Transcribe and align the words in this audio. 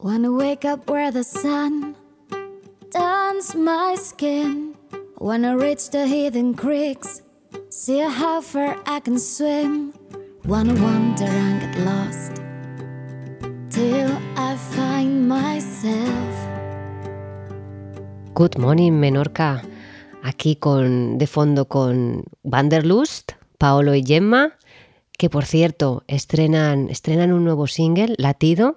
Wanna 0.00 0.30
wake 0.30 0.64
up 0.64 0.88
where 0.88 1.10
the 1.10 1.24
sun 1.24 1.96
turns 2.92 3.56
my 3.56 3.96
skin. 3.96 4.76
Wanna 5.18 5.58
reach 5.58 5.90
the 5.90 6.06
hidden 6.06 6.54
creeks, 6.54 7.22
see 7.68 7.98
how 7.98 8.40
far 8.40 8.76
I 8.86 9.00
can 9.00 9.18
swim. 9.18 9.92
Wanna 10.44 10.74
wander 10.74 11.24
and 11.26 11.60
get 11.60 11.84
lost 11.84 12.40
till 13.70 14.16
I 14.36 14.54
find 14.70 15.28
myself. 15.28 16.46
Good 18.34 18.56
morning, 18.56 19.00
Menorca. 19.00 19.64
Aquí 20.22 20.54
con 20.54 21.18
de 21.18 21.26
fondo 21.26 21.64
con 21.64 22.22
Wanderlust, 22.44 23.32
Paolo 23.58 23.96
y 23.96 24.04
Gemma, 24.06 24.52
que 25.18 25.28
por 25.28 25.44
cierto 25.44 26.04
estrenan, 26.06 26.88
estrenan 26.88 27.32
un 27.32 27.42
nuevo 27.42 27.66
single, 27.66 28.14
Latido. 28.16 28.76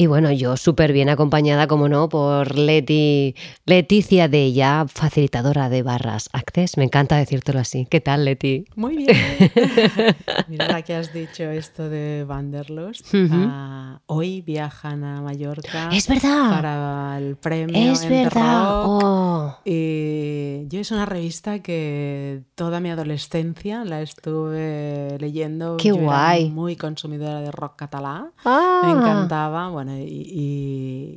Y 0.00 0.06
bueno, 0.06 0.32
yo 0.32 0.56
súper 0.56 0.94
bien 0.94 1.10
acompañada, 1.10 1.66
como 1.66 1.86
no, 1.86 2.08
por 2.08 2.56
Leti, 2.56 3.34
Leticia 3.66 4.28
de 4.28 4.44
ella, 4.44 4.86
facilitadora 4.88 5.68
de 5.68 5.82
barras 5.82 6.30
Access. 6.32 6.78
Me 6.78 6.84
encanta 6.84 7.18
decírtelo 7.18 7.58
así. 7.58 7.86
¿Qué 7.90 8.00
tal, 8.00 8.24
Leti? 8.24 8.64
Muy 8.76 8.96
bien. 8.96 9.10
Mira 10.48 10.68
la 10.68 10.80
que 10.80 10.94
has 10.94 11.12
dicho 11.12 11.42
esto 11.42 11.90
de 11.90 12.24
Wanderlust. 12.26 13.14
Ah, 13.30 14.00
hoy 14.06 14.40
viajan 14.40 15.04
a 15.04 15.20
Mallorca. 15.20 15.90
Es 15.92 16.08
verdad. 16.08 16.48
Para 16.48 17.18
el 17.18 17.36
premio. 17.36 17.92
Es 17.92 18.08
verdad. 18.08 18.84
Oh. 18.86 19.58
Y 19.66 20.66
yo 20.68 20.80
es 20.80 20.90
una 20.92 21.04
revista 21.04 21.58
que 21.58 22.40
toda 22.54 22.80
mi 22.80 22.88
adolescencia 22.88 23.84
la 23.84 24.00
estuve 24.00 25.18
leyendo. 25.20 25.76
Qué 25.76 25.88
Yo 25.88 25.96
era 25.96 26.04
guay. 26.04 26.48
muy 26.48 26.76
consumidora 26.76 27.42
de 27.42 27.50
rock 27.50 27.76
catalá. 27.76 28.30
Ah. 28.46 28.80
Me 28.86 28.92
encantaba, 28.92 29.68
bueno, 29.68 29.89
y, 29.98 30.04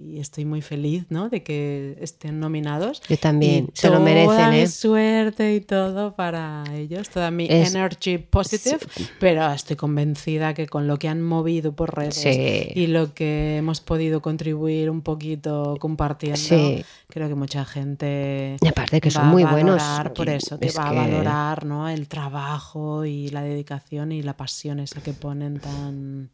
y- 0.08 0.13
y 0.16 0.20
estoy 0.20 0.45
muy 0.45 0.62
feliz, 0.62 1.05
¿no? 1.09 1.30
De 1.30 1.44
que 1.44 1.98
estén 2.02 2.40
nominados. 2.40 3.02
Yo 3.08 3.17
también, 3.17 3.66
Y 3.73 3.78
se 3.78 3.88
lo 3.89 3.94
toda 3.95 4.06
merecen, 4.06 4.50
mi 4.52 4.58
¿eh? 4.59 4.67
suerte 4.67 5.56
y 5.56 5.61
todo 5.61 6.16
para 6.16 6.64
ellos, 6.73 7.09
toda 7.09 7.31
mi 7.31 7.48
Es- 7.50 7.73
energy 7.75 8.17
positive, 8.17 8.80
pero 9.20 9.52
estoy 9.52 9.75
convencida 9.75 10.53
que 10.53 10.67
con 10.67 10.88
lo 10.88 10.98
que 10.98 11.08
han 11.08 11.22
movido 11.22 11.73
por 11.75 11.95
redes 11.95 12.16
Sí. 12.16 12.67
y 12.75 12.88
lo 12.88 13.14
que 13.14 13.58
hemos 13.58 13.81
podido 13.81 14.22
contribuir 14.22 14.89
un 14.89 15.02
poquito 15.02 15.76
compartiendo, 15.80 16.38
Sí. 16.38 16.83
creo 17.09 17.28
que 17.28 17.36
mucha 17.36 17.66
gente 17.66 18.58
Y 18.61 18.67
aparte 18.67 19.02
que 19.02 19.09
va 19.09 19.14
son 19.14 19.28
a 19.28 19.31
buenos. 19.31 19.52
valorar 19.78 20.14
por 20.14 20.30
eso, 20.30 20.59
que 20.59 20.67
Es 20.67 20.78
va 20.78 20.89
que- 20.92 20.98
a 20.98 21.02
valorar 21.02 21.66
¿no? 21.66 21.89
el 21.89 22.08
trabajo 22.08 23.05
y 23.05 23.30
la 23.30 23.42
dedicación 23.42 24.11
y 24.11 24.22
la 24.23 24.36
pasión 24.38 24.80
esa 24.80 25.02
que 25.02 25.14
ponen 25.14 25.59
tan, 25.59 26.30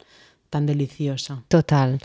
tan 0.49 0.65
deliciosa. 0.65 1.43
Total. 1.47 1.99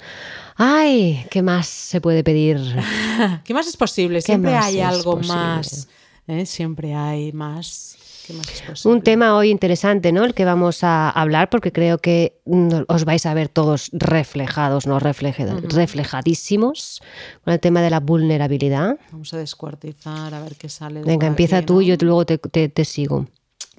Ay, 0.57 1.27
¿qué 1.31 1.43
más 1.43 1.67
se 1.67 2.01
puede 2.01 2.23
pedir? 2.23 2.59
¿Qué 3.45 3.55
más 3.55 3.67
es 3.67 3.77
posible? 3.77 4.21
Siempre 4.23 4.53
más 4.53 4.67
hay 4.67 4.81
algo 4.81 5.17
posible? 5.17 5.29
más. 5.35 5.89
¿eh? 6.29 6.47
Siempre 6.47 6.95
hay 6.95 7.33
más. 7.33 7.97
¿Qué 8.27 8.33
más 8.33 8.51
es 8.51 8.63
posible? 8.63 8.95
Un 8.97 9.03
tema 9.03 9.37
hoy 9.37 9.51
interesante, 9.51 10.11
¿no? 10.13 10.25
El 10.25 10.33
que 10.33 10.47
vamos 10.47 10.83
a 10.83 11.11
hablar, 11.11 11.51
porque 11.51 11.73
creo 11.73 11.99
que 11.99 12.41
mm, 12.47 12.71
os 12.89 13.05
vais 13.05 13.27
a 13.27 13.35
ver 13.35 13.49
todos 13.49 13.91
reflejados, 13.93 14.87
¿no? 14.87 14.99
Refleje- 14.99 15.45
Reflejadísimos 15.61 17.03
con 17.45 17.53
el 17.53 17.61
tema 17.61 17.83
de 17.83 17.91
la 17.91 18.01
vulnerabilidad. 18.01 18.97
Vamos 19.13 19.35
a 19.35 19.39
descuartizar 19.39 20.33
a 20.33 20.41
ver 20.41 20.55
qué 20.57 20.69
sale. 20.71 21.03
Venga, 21.03 21.27
empieza 21.27 21.59
aquí, 21.59 21.67
tú 21.67 21.75
¿no? 21.75 21.81
y 21.83 21.87
yo 21.87 21.97
luego 22.01 22.25
te, 22.25 22.39
te- 22.39 22.69
te 22.71 22.85
sigo. 22.85 23.27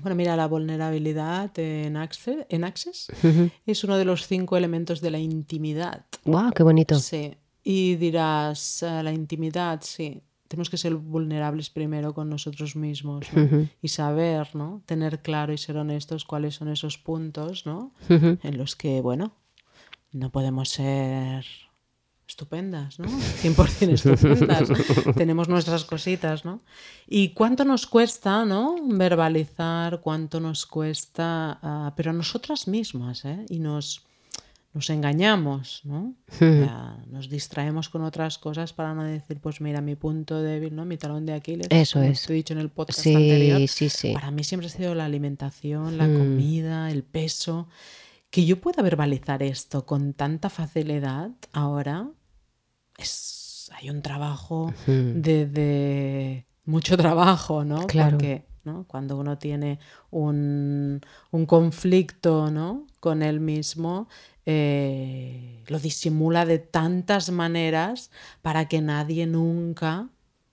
Bueno, 0.01 0.15
mira, 0.15 0.35
la 0.35 0.47
vulnerabilidad 0.47 1.57
en 1.57 1.97
Access, 1.97 2.45
en 2.49 2.63
Access 2.63 3.07
es 3.65 3.83
uno 3.83 3.97
de 3.97 4.05
los 4.05 4.27
cinco 4.27 4.57
elementos 4.57 5.01
de 5.01 5.11
la 5.11 5.19
intimidad. 5.19 6.05
¡Wow! 6.25 6.51
¡Qué 6.53 6.63
bonito! 6.63 6.99
Sí. 6.99 7.35
Y 7.63 7.95
dirás, 7.95 8.83
eh, 8.83 9.01
la 9.01 9.11
intimidad, 9.11 9.81
sí. 9.81 10.21
Tenemos 10.47 10.69
que 10.69 10.77
ser 10.77 10.93
vulnerables 10.93 11.71
primero 11.71 12.13
con 12.13 12.29
nosotros 12.29 12.75
mismos 12.75 13.25
¿no? 13.33 13.67
y 13.81 13.87
saber, 13.87 14.55
¿no? 14.55 14.83
Tener 14.85 15.23
claro 15.23 15.51
y 15.51 15.57
ser 15.57 15.75
honestos 15.77 16.23
cuáles 16.23 16.53
son 16.53 16.69
esos 16.69 16.99
puntos, 16.99 17.65
¿no? 17.65 17.91
En 18.09 18.57
los 18.57 18.75
que, 18.75 19.01
bueno, 19.01 19.33
no 20.11 20.29
podemos 20.29 20.69
ser 20.69 21.45
estupendas, 22.27 22.97
¿no? 22.99 23.07
100% 23.07 23.93
estupendas. 23.93 24.69
Tenemos 25.15 25.47
nuestras 25.47 25.85
cositas, 25.85 26.43
¿no? 26.45 26.61
Y 27.07 27.29
cuánto 27.29 27.65
nos 27.65 27.85
cuesta, 27.87 28.45
¿no? 28.45 28.75
Verbalizar, 28.87 30.01
cuánto 30.01 30.39
nos 30.39 30.65
cuesta, 30.65 31.59
ah, 31.61 31.93
pero 31.95 32.11
a 32.11 32.13
nosotras 32.13 32.67
mismas, 32.67 33.25
¿eh? 33.25 33.45
Y 33.49 33.59
nos, 33.59 34.03
nos 34.73 34.89
engañamos, 34.89 35.81
¿no? 35.85 36.15
O 36.31 36.35
sea, 36.35 36.97
nos 37.11 37.29
distraemos 37.29 37.89
con 37.89 38.01
otras 38.03 38.37
cosas 38.39 38.73
para 38.73 38.93
no 38.93 39.03
decir, 39.03 39.39
pues 39.39 39.61
mira, 39.61 39.79
mi 39.81 39.95
punto 39.95 40.41
débil, 40.41 40.75
¿no? 40.75 40.83
Mi 40.83 40.97
talón 40.97 41.25
de 41.25 41.33
Aquiles. 41.33 41.67
Eso 41.69 41.99
como 41.99 42.11
es. 42.11 42.23
Te 42.25 42.33
he 42.33 42.35
dicho 42.35 42.53
en 42.53 42.59
el 42.59 42.69
podcast 42.69 42.99
Sí, 43.01 43.13
anterior. 43.13 43.61
sí, 43.67 43.87
sí. 43.89 44.13
Para 44.13 44.31
mí 44.31 44.43
siempre 44.43 44.67
ha 44.67 44.71
sido 44.71 44.95
la 44.95 45.05
alimentación, 45.05 45.97
la 45.97 46.07
Mm. 46.07 46.17
comida, 46.17 46.91
el 46.91 47.03
peso. 47.03 47.67
Que 48.35 48.43
yo 48.43 48.59
pueda 48.59 48.83
verbalizar 48.83 49.41
esto 49.41 49.85
con 49.85 50.11
tanta 50.11 50.49
facilidad 50.49 51.31
ahora, 51.53 52.09
es, 52.97 53.71
hay 53.73 53.89
un 53.89 54.01
trabajo 54.01 54.73
de, 54.85 55.45
de 55.45 56.45
mucho 56.65 56.97
trabajo, 56.97 57.63
¿no? 57.63 57.87
Claro. 57.87 58.17
Porque 58.17 58.45
¿no? 58.65 58.83
cuando 58.89 59.15
uno 59.15 59.37
tiene 59.37 59.79
un, 60.09 60.99
un 61.31 61.45
conflicto 61.45 62.51
¿no? 62.51 62.87
con 62.99 63.23
él 63.23 63.39
mismo, 63.39 64.09
eh, 64.45 65.63
lo 65.67 65.79
disimula 65.79 66.45
de 66.45 66.59
tantas 66.59 67.31
maneras 67.31 68.11
para 68.41 68.67
que 68.67 68.81
nadie 68.81 69.27
nunca 69.27 70.09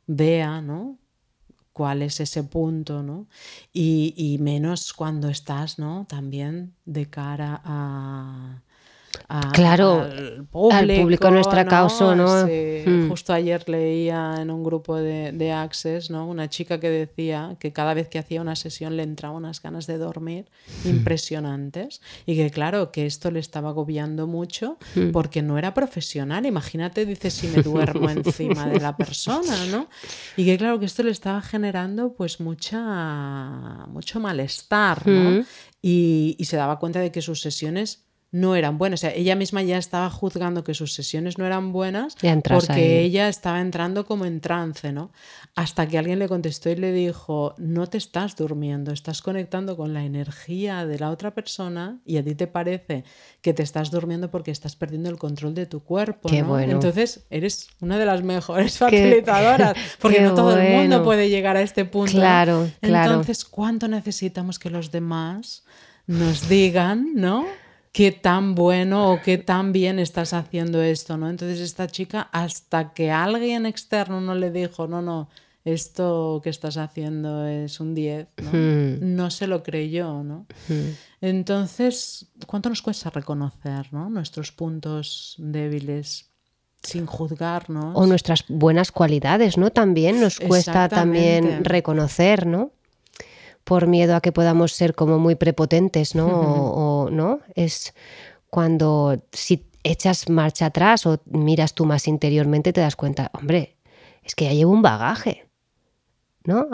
vea, 0.06 0.60
¿no? 0.60 0.98
Cuál 1.72 2.02
es 2.02 2.20
ese 2.20 2.44
punto, 2.44 3.02
¿no? 3.02 3.28
Y, 3.72 4.14
y 4.16 4.38
menos 4.38 4.92
cuando 4.92 5.28
estás, 5.28 5.78
¿no? 5.78 6.06
También 6.08 6.74
de 6.84 7.08
cara 7.10 7.60
a... 7.64 8.62
a- 9.28 9.50
Claro, 9.52 10.02
al 10.02 10.46
público, 10.50 10.74
al 10.74 10.86
público, 11.00 11.30
nuestra 11.30 11.64
causa, 11.66 12.14
¿no? 12.14 12.46
Sí, 12.46 12.68
Mm. 12.84 13.08
Justo 13.10 13.32
ayer 13.32 13.68
leía 13.68 14.36
en 14.40 14.50
un 14.50 14.64
grupo 14.64 14.96
de, 14.96 15.30
de 15.32 15.52
Access, 15.52 16.10
¿no? 16.10 16.26
Una 16.26 16.48
chica 16.48 16.80
que 16.80 16.90
decía 16.90 17.56
que 17.60 17.72
cada 17.72 17.94
vez 17.94 18.08
que 18.08 18.18
hacía 18.18 18.40
una 18.40 18.56
sesión 18.56 18.96
le 18.96 19.04
entraban 19.04 19.36
unas 19.36 19.62
ganas 19.62 19.86
de 19.86 19.98
dormir 19.98 20.46
impresionantes 20.84 22.00
y 22.26 22.36
que 22.36 22.50
claro, 22.50 22.90
que 22.92 23.06
esto 23.06 23.30
le 23.30 23.40
estaba 23.40 23.68
agobiando 23.70 24.26
mucho 24.26 24.78
Mm. 24.94 25.10
porque 25.12 25.42
no 25.42 25.58
era 25.58 25.74
profesional. 25.74 26.46
Imagínate, 26.46 27.06
dice, 27.06 27.30
si 27.30 27.46
me 27.48 27.62
duermo 27.62 28.10
encima 28.10 28.66
de 28.66 28.80
la 28.80 28.96
persona, 28.96 29.66
¿no? 29.70 29.88
Y 30.36 30.44
que 30.44 30.56
claro, 30.58 30.78
que 30.80 30.86
esto 30.86 31.02
le 31.02 31.10
estaba 31.10 31.40
generando 31.42 32.12
pues 32.14 32.40
mucha, 32.40 33.86
mucho 33.88 34.20
malestar, 34.20 35.06
¿no? 35.06 35.44
Y, 35.80 36.36
y 36.38 36.44
se 36.44 36.56
daba 36.56 36.78
cuenta 36.78 37.00
de 37.00 37.10
que 37.10 37.22
sus 37.22 37.40
sesiones 37.40 38.04
no 38.32 38.56
eran 38.56 38.78
buenas. 38.78 39.00
O 39.00 39.02
sea, 39.02 39.14
ella 39.14 39.36
misma 39.36 39.62
ya 39.62 39.76
estaba 39.76 40.08
juzgando 40.08 40.64
que 40.64 40.72
sus 40.72 40.94
sesiones 40.94 41.36
no 41.36 41.44
eran 41.44 41.70
buenas 41.70 42.16
porque 42.42 42.72
ahí. 42.72 43.04
ella 43.04 43.28
estaba 43.28 43.60
entrando 43.60 44.06
como 44.06 44.24
en 44.24 44.40
trance, 44.40 44.90
¿no? 44.90 45.12
Hasta 45.54 45.86
que 45.86 45.98
alguien 45.98 46.18
le 46.18 46.28
contestó 46.28 46.70
y 46.70 46.76
le 46.76 46.92
dijo, 46.92 47.54
no 47.58 47.86
te 47.88 47.98
estás 47.98 48.34
durmiendo, 48.34 48.90
estás 48.90 49.20
conectando 49.20 49.76
con 49.76 49.92
la 49.92 50.02
energía 50.04 50.86
de 50.86 50.98
la 50.98 51.10
otra 51.10 51.32
persona 51.32 52.00
y 52.06 52.16
a 52.16 52.24
ti 52.24 52.34
te 52.34 52.46
parece 52.46 53.04
que 53.42 53.52
te 53.52 53.62
estás 53.62 53.90
durmiendo 53.90 54.30
porque 54.30 54.50
estás 54.50 54.76
perdiendo 54.76 55.10
el 55.10 55.18
control 55.18 55.54
de 55.54 55.66
tu 55.66 55.80
cuerpo, 55.80 56.30
Qué 56.30 56.40
¿no? 56.40 56.48
bueno. 56.48 56.72
Entonces 56.72 57.26
eres 57.28 57.68
una 57.80 57.98
de 57.98 58.06
las 58.06 58.22
mejores 58.22 58.78
facilitadoras 58.78 59.76
porque 60.00 60.16
qué 60.18 60.22
no 60.22 60.34
todo 60.34 60.58
el 60.58 60.72
mundo 60.72 61.04
puede 61.04 61.28
llegar 61.28 61.58
a 61.58 61.62
este 61.62 61.84
punto. 61.84 62.14
¿no? 62.14 62.20
Claro, 62.20 62.70
claro. 62.80 63.10
Entonces, 63.10 63.44
¿cuánto 63.44 63.88
necesitamos 63.88 64.58
que 64.58 64.70
los 64.70 64.90
demás 64.90 65.64
nos 66.06 66.48
digan, 66.48 67.14
¿no? 67.14 67.44
Qué 67.92 68.10
tan 68.10 68.54
bueno 68.54 69.12
o 69.12 69.20
qué 69.20 69.36
tan 69.36 69.72
bien 69.72 69.98
estás 69.98 70.32
haciendo 70.32 70.82
esto, 70.82 71.18
¿no? 71.18 71.28
Entonces 71.28 71.60
esta 71.60 71.86
chica, 71.86 72.28
hasta 72.32 72.94
que 72.94 73.10
alguien 73.10 73.66
externo 73.66 74.20
no 74.20 74.34
le 74.34 74.50
dijo, 74.50 74.86
no, 74.86 75.02
no, 75.02 75.28
esto 75.64 76.40
que 76.42 76.50
estás 76.50 76.76
haciendo 76.76 77.46
es 77.46 77.78
un 77.80 77.94
10, 77.94 78.28
¿no? 78.42 78.50
Hmm. 78.50 79.14
No 79.16 79.30
se 79.30 79.46
lo 79.46 79.62
creyó, 79.62 80.22
¿no? 80.24 80.46
Entonces, 81.20 82.26
¿cuánto 82.46 82.68
nos 82.68 82.82
cuesta 82.82 83.10
reconocer, 83.10 83.92
¿no? 83.92 84.10
Nuestros 84.10 84.50
puntos 84.52 85.36
débiles 85.38 86.30
sin 86.82 87.06
juzgarnos? 87.06 87.94
O 87.94 88.06
nuestras 88.06 88.44
buenas 88.48 88.90
cualidades, 88.90 89.56
¿no? 89.56 89.70
También 89.70 90.20
nos 90.20 90.40
cuesta 90.40 90.88
también 90.88 91.64
reconocer, 91.64 92.46
¿no? 92.46 92.72
Por 93.64 93.86
miedo 93.86 94.16
a 94.16 94.20
que 94.20 94.32
podamos 94.32 94.72
ser 94.72 94.94
como 94.94 95.18
muy 95.18 95.34
prepotentes, 95.36 96.14
¿no? 96.14 96.26
o, 96.26 97.04
o, 97.04 97.10
¿no? 97.10 97.40
Es 97.54 97.94
cuando 98.50 99.16
si 99.32 99.64
echas 99.84 100.28
marcha 100.28 100.66
atrás 100.66 101.06
o 101.06 101.20
miras 101.26 101.74
tú 101.74 101.84
más 101.86 102.06
interiormente 102.08 102.72
te 102.72 102.80
das 102.80 102.96
cuenta, 102.96 103.30
hombre, 103.34 103.76
es 104.24 104.34
que 104.34 104.44
ya 104.46 104.52
llevo 104.52 104.72
un 104.72 104.82
bagaje. 104.82 105.46
¿no? 106.44 106.66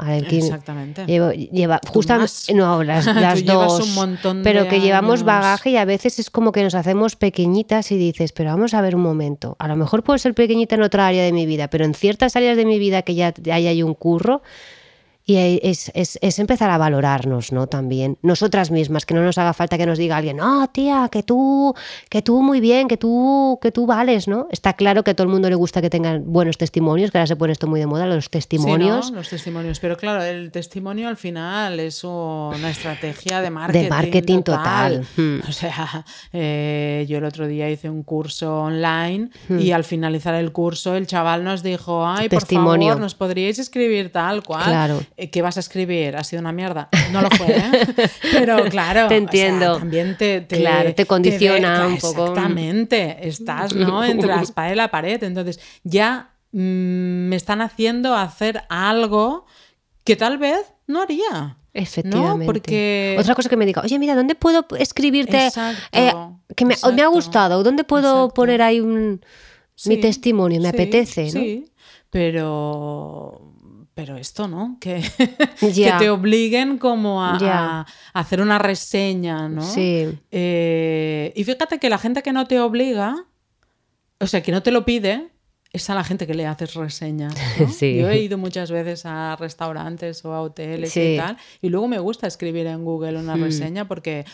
Exactamente. 0.47 1.05
llevo- 1.07 1.31
lleva 1.33 1.79
justamente 1.93 2.55
no 2.55 2.83
las, 2.83 3.05
las 3.15 3.45
dos 3.45 3.81
un 3.87 3.95
montón 3.95 4.41
pero 4.43 4.63
de 4.63 4.69
que 4.71 4.81
llevamos 4.81 5.17
años. 5.21 5.25
bagaje 5.27 5.71
y 5.73 5.77
a 5.77 5.85
veces 5.85 6.19
es 6.19 6.31
como 6.31 6.53
que 6.53 6.63
nos 6.63 6.75
hacemos 6.75 7.17
pequeñitas 7.17 7.93
y 7.93 7.99
dices 7.99 8.33
pero 8.33 8.49
vamos 8.49 8.73
a 8.73 8.81
ver 8.81 8.97
un 8.97 9.03
momento 9.03 9.57
a 9.59 9.69
lo 9.69 9.77
mejor 9.77 10.03
puedo 10.05 10.17
ser 10.19 10.33
pequeñita 10.33 10.75
en 10.77 10.83
otra 10.85 11.07
área 11.07 11.23
de 11.23 11.33
mi 11.35 11.45
vida 11.45 11.69
pero 11.69 11.85
en 11.85 11.93
ciertas 11.93 12.35
áreas 12.35 12.57
de 12.57 12.65
mi 12.65 12.79
vida 12.79 13.03
que 13.03 13.15
ya 13.15 13.35
ahí 13.53 13.67
hay 13.67 13.83
un 13.83 13.93
curro 13.93 14.41
y 15.31 15.61
es, 15.63 15.91
es- 15.95 16.19
es 16.23 16.39
empezar 16.39 16.71
a 16.71 16.79
valorarnos, 16.79 17.53
¿no? 17.53 17.67
También. 17.67 18.17
Nosotras 18.23 18.71
mismas, 18.71 19.05
que 19.05 19.13
no 19.13 19.21
nos 19.23 19.37
haga 19.37 19.53
falta 19.53 19.77
que 19.77 19.85
nos 19.85 19.99
diga 19.99 20.17
alguien, 20.17 20.39
no, 20.39 20.67
tía, 20.69 21.09
que 21.13 21.23
tú, 21.23 21.75
que 22.09 22.23
tú 22.23 22.41
muy 22.41 22.61
bien, 22.61 22.89
que 22.89 22.97
tú, 22.97 23.59
que 23.61 23.71
tú 23.71 23.85
vales, 23.85 24.27
¿no? 24.27 24.49
Está 24.51 24.73
claro 24.73 25.05
que 25.05 25.11
a 25.11 25.15
todo 25.15 25.27
el 25.27 25.31
mundo 25.33 25.51
le 25.51 25.55
gusta 25.55 25.83
que 25.83 25.91
tengan 25.91 26.23
buenos 26.33 26.57
testimonios, 26.57 27.11
que 27.11 27.19
ahora 27.19 27.27
se 27.27 27.37
pone 27.37 27.53
esto 27.53 27.67
muy 27.67 27.79
de 27.79 27.87
moda, 27.87 28.07
los 28.07 28.25
Sí, 28.25 28.31
testimonios. 28.31 29.11
¿no? 29.11 29.19
Los 29.19 29.29
testimonios. 29.29 29.81
Pero 29.81 29.99
claro, 29.99 30.23
el 30.23 30.51
testimonio 30.51 31.09
al 31.09 31.19
final 31.19 31.79
es 31.79 32.03
una 32.05 32.71
estrategia 32.71 33.43
de 33.43 33.51
marketing. 33.51 33.89
marketing 33.91 34.43
total. 34.43 35.07
Hmm. 35.15 35.41
O 35.47 35.53
sea, 35.53 36.07
eh, 36.33 37.05
yo 37.07 37.19
el 37.19 37.25
otro 37.25 37.47
día 37.47 37.69
hice 37.69 37.91
un 37.91 38.03
curso 38.03 38.63
online 38.63 39.29
Hmm. 39.49 39.59
y 39.61 39.73
al 39.73 39.85
finalizar 39.85 40.35
el 40.35 40.53
curso 40.53 40.95
el 40.97 41.07
chaval 41.07 41.45
nos 41.45 41.63
dijo, 41.63 42.07
ay, 42.07 42.31
Testimonio. 42.31 42.79
por 42.79 42.89
favor, 42.95 43.01
nos 43.03 43.15
podríais 43.15 43.59
escribir 43.59 44.11
tal 44.11 44.43
cual. 44.43 44.65
Claro. 44.65 45.01
Eh, 45.21 45.31
¿Qué 45.31 45.43
vas 45.43 45.57
a 45.57 45.61
escribir? 45.61 46.17
Ha 46.17 46.23
sido 46.23 46.39
una 46.41 46.53
mierda. 46.53 46.89
No 47.13 47.21
lo 47.23 47.29
fue, 47.31 47.49
¿eh? 47.49 47.87
Pero 48.33 48.65
claro, 48.71 49.01
Te 49.01 49.05
o 49.07 49.09
sea, 49.09 49.17
entiendo. 49.19 49.79
también 49.79 50.17
te, 50.17 50.43
te- 50.43 50.59
Claro, 50.59 50.95
te 50.95 51.07
condiciona 51.07 51.81
ve- 51.81 51.87
un 51.89 51.99
poco. 51.99 52.27
Exactamente. 52.29 53.19
Estás, 53.29 53.75
¿no? 53.75 54.05
Entre 54.05 54.29
la 54.29 54.43
espada 54.43 54.73
y 54.73 54.77
la 54.77 54.93
pared. 54.93 55.21
Entonces, 55.25 55.59
ya 55.83 56.31
mm, 56.53 56.59
me 57.29 57.35
están 57.35 57.61
haciendo 57.61 58.15
hacer 58.15 58.63
algo 58.69 59.45
que 60.05 60.15
tal 60.15 60.39
vez 60.39 60.61
no 60.87 61.03
haría. 61.03 61.57
Efectivamente. 61.75 62.39
¿no? 62.39 62.47
Porque 62.47 63.17
Otra 63.19 63.35
cosa 63.35 63.49
que 63.49 63.57
me 63.57 63.67
diga, 63.67 63.83
oye, 63.83 63.99
mira, 63.99 64.15
¿dónde 64.15 64.37
puedo 64.37 64.67
escribirte? 64.79 65.47
Exacto, 65.49 65.81
eh, 65.93 66.13
que 66.55 66.65
me, 66.65 66.77
me 66.95 67.03
ha 67.03 67.07
gustado, 67.09 67.63
¿dónde 67.65 67.83
puedo 67.85 68.09
exacto. 68.27 68.35
poner 68.35 68.63
ahí 68.63 68.81
un, 68.81 69.21
mi 69.87 69.97
testimonio? 69.97 70.61
Me 70.61 70.69
sí, 70.71 70.75
apetece, 70.77 71.25
¿no? 71.25 71.41
Sí, 71.41 71.65
pero, 72.11 73.48
pero 73.99 74.17
esto, 74.17 74.47
¿no? 74.47 74.77
Que, 74.81 75.03
que 75.59 75.93
te 75.99 76.09
obliguen 76.09 76.79
como 76.79 77.21
a, 77.21 77.85
hacer 78.13 78.41
una 78.41 78.57
reseña, 78.57 79.49
¿no? 79.49 79.63
Sí. 79.63 80.17
Eh, 80.31 81.33
y 81.35 81.43
fíjate 81.43 81.81
que 81.81 81.91
la 81.91 81.99
gente 81.99 82.23
que 82.23 82.33
no 82.33 82.47
te 82.47 82.61
obliga, 82.61 83.17
o 84.21 84.29
sea, 84.29 84.41
que 84.41 84.53
no 84.53 84.63
te 84.63 84.71
lo 84.71 84.85
pide, 84.85 85.31
es 85.73 85.91
a 85.91 85.97
la 85.97 86.05
gente 86.05 86.29
que 86.29 86.35
le 86.35 86.47
haces 86.47 86.75
reseñas. 86.75 87.35
¿no? 87.59 87.69
Sí. 87.71 87.97
Yo 87.97 88.09
he 88.09 88.21
ido 88.21 88.39
muchas 88.39 88.71
veces 88.71 89.05
a 89.05 89.35
restaurantes 89.35 90.25
o 90.25 90.33
a 90.33 90.43
hoteles 90.43 90.93
Sí. 90.93 91.15
Y 91.15 91.17
tal, 91.17 91.37
y 91.61 91.69
luego 91.69 91.89
me 91.89 91.99
gusta 91.99 92.29
escribir 92.29 92.69
en 92.69 92.85
Google 92.85 93.19
una 93.19 93.35
reseña 93.35 93.89
porque, 93.89 94.27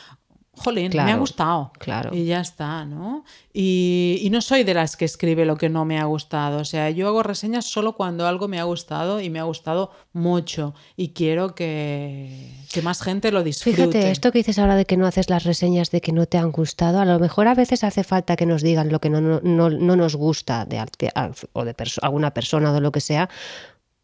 jolín, 0.57 0.91
me 0.95 1.01
ha 1.01 1.05
Claro, 1.05 1.21
gustado. 1.21 1.73
claro. 1.79 2.11
Y 2.15 2.25
ya 2.25 2.41
está, 2.41 2.85
¿no? 2.85 3.25
Y, 3.53 4.19
y 4.23 4.31
no 4.31 4.41
soy 4.41 4.65
de 4.65 4.75
las 4.75 4.97
que 4.97 5.05
escribe 5.05 5.45
lo 5.45 5.57
que 5.57 5.69
no 5.69 5.85
me 5.85 5.99
ha 5.99 6.05
gustado. 6.05 6.59
O 6.59 6.65
sea, 6.65 6.91
yo 6.91 7.07
hago 7.09 7.23
reseñas 7.23 7.67
solo 7.67 7.95
cuando 7.95 8.27
algo 8.27 8.49
me 8.49 8.59
ha 8.61 8.65
gustado 8.65 9.21
y 9.21 9.31
me 9.31 9.39
ha 9.41 9.45
gustado 9.45 9.93
mucho. 10.13 10.75
Y 10.97 11.09
quiero 11.11 11.55
que, 11.55 12.51
que 12.73 12.83
más 12.83 13.01
gente 13.03 13.31
lo 13.33 13.43
disfrute. 13.43 13.77
Fíjate, 13.77 14.11
esto 14.11 14.33
que 14.33 14.39
dices 14.39 14.59
ahora 14.59 14.77
de 14.77 14.85
que 14.87 14.97
no 14.97 15.07
haces 15.07 15.31
las 15.31 15.45
reseñas 15.45 15.91
de 15.91 16.01
que 16.01 16.13
no 16.13 16.27
te 16.27 16.39
han 16.39 16.51
gustado, 16.53 16.99
a 17.01 17.05
lo 17.05 17.19
mejor 17.19 17.49
a 17.49 17.55
veces 17.55 17.85
hace 17.85 18.05
falta 18.05 18.37
que 18.37 18.47
nos 18.47 18.63
digan 18.63 18.91
lo 18.91 19.01
que 19.01 19.11
no, 19.11 19.21
no, 19.21 19.41
no- 19.43 19.71
no 19.71 19.97
nos 19.97 20.17
gusta 20.17 20.65
de, 20.65 20.79
al- 21.15 21.35
o 21.53 21.65
de 21.65 21.75
perso- 21.77 22.01
alguna 22.03 22.33
persona 22.33 22.71
o 22.71 22.75
de 22.75 22.81
lo 22.81 22.91
que 22.93 23.01
sea, 23.01 23.29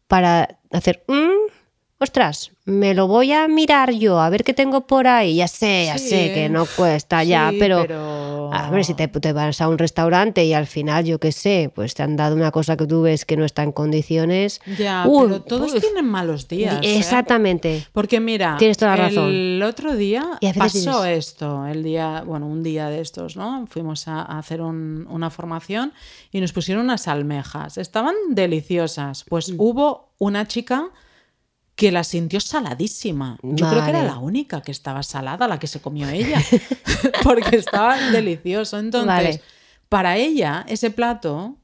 para 0.07 0.59
hacer, 0.71 1.03
"Mm, 1.07 1.51
ostras, 2.01 2.51
me 2.65 2.93
lo 2.93 3.07
voy 3.07 3.31
a 3.31 3.47
mirar 3.47 3.91
yo, 3.91 4.19
a 4.19 4.29
ver 4.29 4.43
qué 4.43 4.53
tengo 4.53 4.87
por 4.87 5.07
ahí. 5.07 5.35
Ya 5.35 5.47
sé, 5.47 5.85
ya 5.85 5.97
Sí, 5.97 6.09
sé 6.09 6.33
que 6.33 6.49
no 6.49 6.65
cuesta 6.65 7.23
ya, 7.23 7.51
pero, 7.59 7.81
pero- 7.81 8.51
a 8.53 8.69
ver 8.71 8.83
si 8.83 8.93
te, 8.95 9.07
te 9.07 9.33
vas 9.33 9.61
a 9.61 9.67
un 9.69 9.77
restaurante 9.77 10.43
y 10.43 10.53
al 10.53 10.67
final, 10.67 11.05
yo 11.05 11.19
qué 11.19 11.31
sé, 11.31 11.71
pues 11.73 11.93
te 11.93 12.03
han 12.03 12.15
dado 12.17 12.35
una 12.35 12.51
cosa 12.51 12.75
que 12.75 12.85
tú 12.87 13.03
ves 13.03 13.23
que 13.25 13.37
no 13.37 13.45
está 13.45 13.63
en 13.63 13.71
condiciones. 13.71 14.61
Ya, 14.77 15.05
Uy, 15.07 15.27
pero 15.27 15.41
todos 15.43 15.73
uf. 15.75 15.79
tienen 15.81 16.05
malos 16.05 16.47
días. 16.47 16.79
¿eh? 16.81 16.97
Exactamente. 16.97 17.85
Porque 17.93 18.19
mira, 18.19 18.55
Tienes 18.57 18.77
toda 18.77 18.95
la 18.97 19.07
razón. 19.07 19.29
el 19.29 19.63
otro 19.63 19.95
día 19.95 20.39
pasó 20.57 21.05
esto, 21.05 21.65
el 21.67 21.83
día, 21.83 22.23
bueno, 22.25 22.47
un 22.47 22.63
día 22.63 22.89
de 22.89 23.01
estos, 23.01 23.37
¿no? 23.37 23.67
Fuimos 23.67 24.07
a, 24.07 24.21
a 24.21 24.39
hacer 24.39 24.61
un- 24.61 25.05
una 25.09 25.29
formación 25.29 25.93
y 26.31 26.41
nos 26.41 26.51
pusieron 26.51 26.83
unas 26.85 27.07
almejas. 27.07 27.77
Estaban 27.77 28.15
deliciosas. 28.29 29.23
Mm. 29.25 29.29
Pues 29.29 29.53
hubo 29.57 30.13
una 30.17 30.47
chica 30.47 30.89
que 31.81 31.91
la 31.91 32.03
sintió 32.03 32.39
saladísima. 32.39 33.39
Yo 33.41 33.67
creo 33.67 33.83
que 33.83 33.89
era 33.89 34.03
la 34.03 34.19
única 34.19 34.61
que 34.61 34.71
estaba 34.71 35.01
salada, 35.01 35.47
la 35.47 35.57
que 35.57 35.65
se 35.65 35.81
comió 35.81 36.07
ella, 36.09 36.39
porque 37.23 37.55
estaba 37.55 37.97
delicioso. 38.11 38.77
Entonces, 38.77 39.07
Vale. 39.07 39.41
para 39.89 40.15
ella, 40.15 40.63
ese 40.67 40.91
plato 40.91 41.55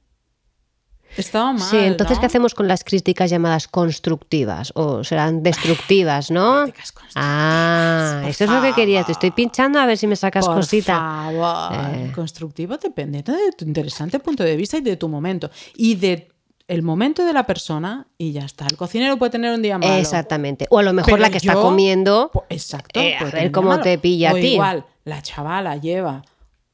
estaba 1.16 1.54
mal. 1.54 1.62
Sí, 1.70 1.78
entonces, 1.78 2.18
¿no? 2.18 2.22
¿qué 2.22 2.26
hacemos 2.26 2.56
con 2.56 2.68
las 2.68 2.84
críticas 2.84 3.30
llamadas 3.30 3.68
constructivas? 3.68 4.72
O 4.74 5.04
serán 5.04 5.44
destructivas, 5.44 6.32
¿no? 6.32 6.64
Críticas 6.64 6.92
constructivas, 6.94 7.24
Ah, 7.24 8.24
eso 8.28 8.46
es 8.46 8.50
lo 8.50 8.60
que 8.64 8.74
quería. 8.74 9.04
Te 9.04 9.12
estoy 9.12 9.30
pinchando 9.30 9.78
a 9.80 9.86
ver 9.86 10.00
si 10.00 10.08
me 10.08 10.16
sacas 10.16 10.48
Por 10.48 10.56
cosita. 10.56 10.98
favor. 10.98 11.96
Eh. 11.96 12.12
Constructivo 12.16 12.78
dependiendo 12.78 13.34
de 13.34 13.52
tu 13.52 13.66
interesante 13.66 14.18
punto 14.18 14.44
de 14.44 14.56
vista 14.56 14.78
y 14.78 14.82
de 14.82 14.98
tu 14.98 15.10
momento. 15.10 15.52
Y 15.76 15.94
de 15.94 16.28
el 16.68 16.82
momento 16.84 17.26
de 17.26 17.34
la 17.34 17.46
persona 17.46 18.08
y 18.18 18.32
ya 18.34 18.44
está. 18.46 18.66
El 18.68 18.76
cocinero 18.78 19.18
puede 19.18 19.32
tener 19.32 19.54
un 19.54 19.62
día 19.62 19.78
malo. 19.78 19.94
Exactamente. 19.96 20.68
O 20.70 20.80
a 20.80 20.84
lo 20.84 20.94
mejor 20.94 21.20
la 21.20 21.30
que 21.30 21.38
está 21.38 21.54
comiendo. 21.54 22.32
Exacto. 22.50 23.00
Eh, 23.00 23.16
a 23.16 23.24
ver 23.26 23.52
cómo 23.52 23.70
malo. 23.70 23.84
te 23.84 23.98
pilla 23.98 24.32
a 24.32 24.34
ti. 24.34 24.54
igual, 24.54 24.86
la 25.06 25.22
chavala 25.22 25.78
lleva 25.78 26.24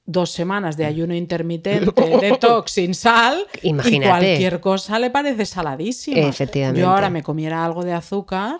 dos 0.06 0.32
semanas 0.32 0.76
de 0.76 0.86
ayuno 0.86 1.16
intermitente, 1.16 1.94
detox 2.20 2.72
sin 2.74 2.94
sal, 2.94 3.46
Imagínate. 3.62 4.06
y 4.06 4.10
cualquier 4.10 4.60
cosa 4.60 5.00
le 5.00 5.10
parece 5.12 5.46
saladísima. 5.46 6.18
Efectivamente. 6.28 6.82
Yo 6.82 6.90
ahora 6.90 7.10
me 7.10 7.24
comiera 7.24 7.64
algo 7.64 7.84
de 7.86 7.94
azúcar, 7.94 8.58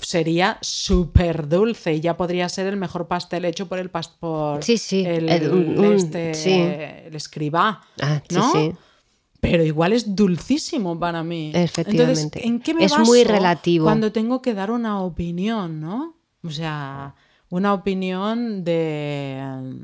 sería 0.00 0.56
súper 0.62 1.48
dulce 1.48 1.94
y 1.94 2.00
ya 2.00 2.16
podría 2.16 2.48
ser 2.48 2.66
el 2.66 2.76
mejor 2.76 3.08
pastel 3.08 3.44
hecho 3.44 3.66
por 3.68 3.78
el 3.78 3.92
pas- 3.92 4.10
por 4.18 4.62
Sí, 4.64 4.78
sí, 4.78 5.04
el, 5.06 5.50
un- 5.50 5.94
este, 5.94 6.32
sí. 6.34 6.52
el 6.52 7.14
escribá, 7.14 7.82
Ah, 8.00 8.22
sí, 8.28 8.34
¿no? 8.36 8.52
sí. 8.52 8.72
Pero 9.40 9.64
igual 9.64 9.92
es 9.92 10.14
dulcísimo 10.14 10.98
para 10.98 11.22
mí. 11.22 11.52
Efectivamente. 11.54 12.20
Entonces, 12.22 12.44
¿en 12.44 12.60
qué 12.60 12.74
me 12.74 12.84
Es 12.84 12.98
muy 12.98 13.22
baso 13.22 13.32
relativo. 13.32 13.84
Cuando 13.84 14.12
tengo 14.12 14.42
que 14.42 14.54
dar 14.54 14.70
una 14.70 15.00
opinión, 15.00 15.80
¿no? 15.80 16.16
O 16.42 16.50
sea, 16.50 17.14
una 17.48 17.74
opinión 17.74 18.64
de. 18.64 19.78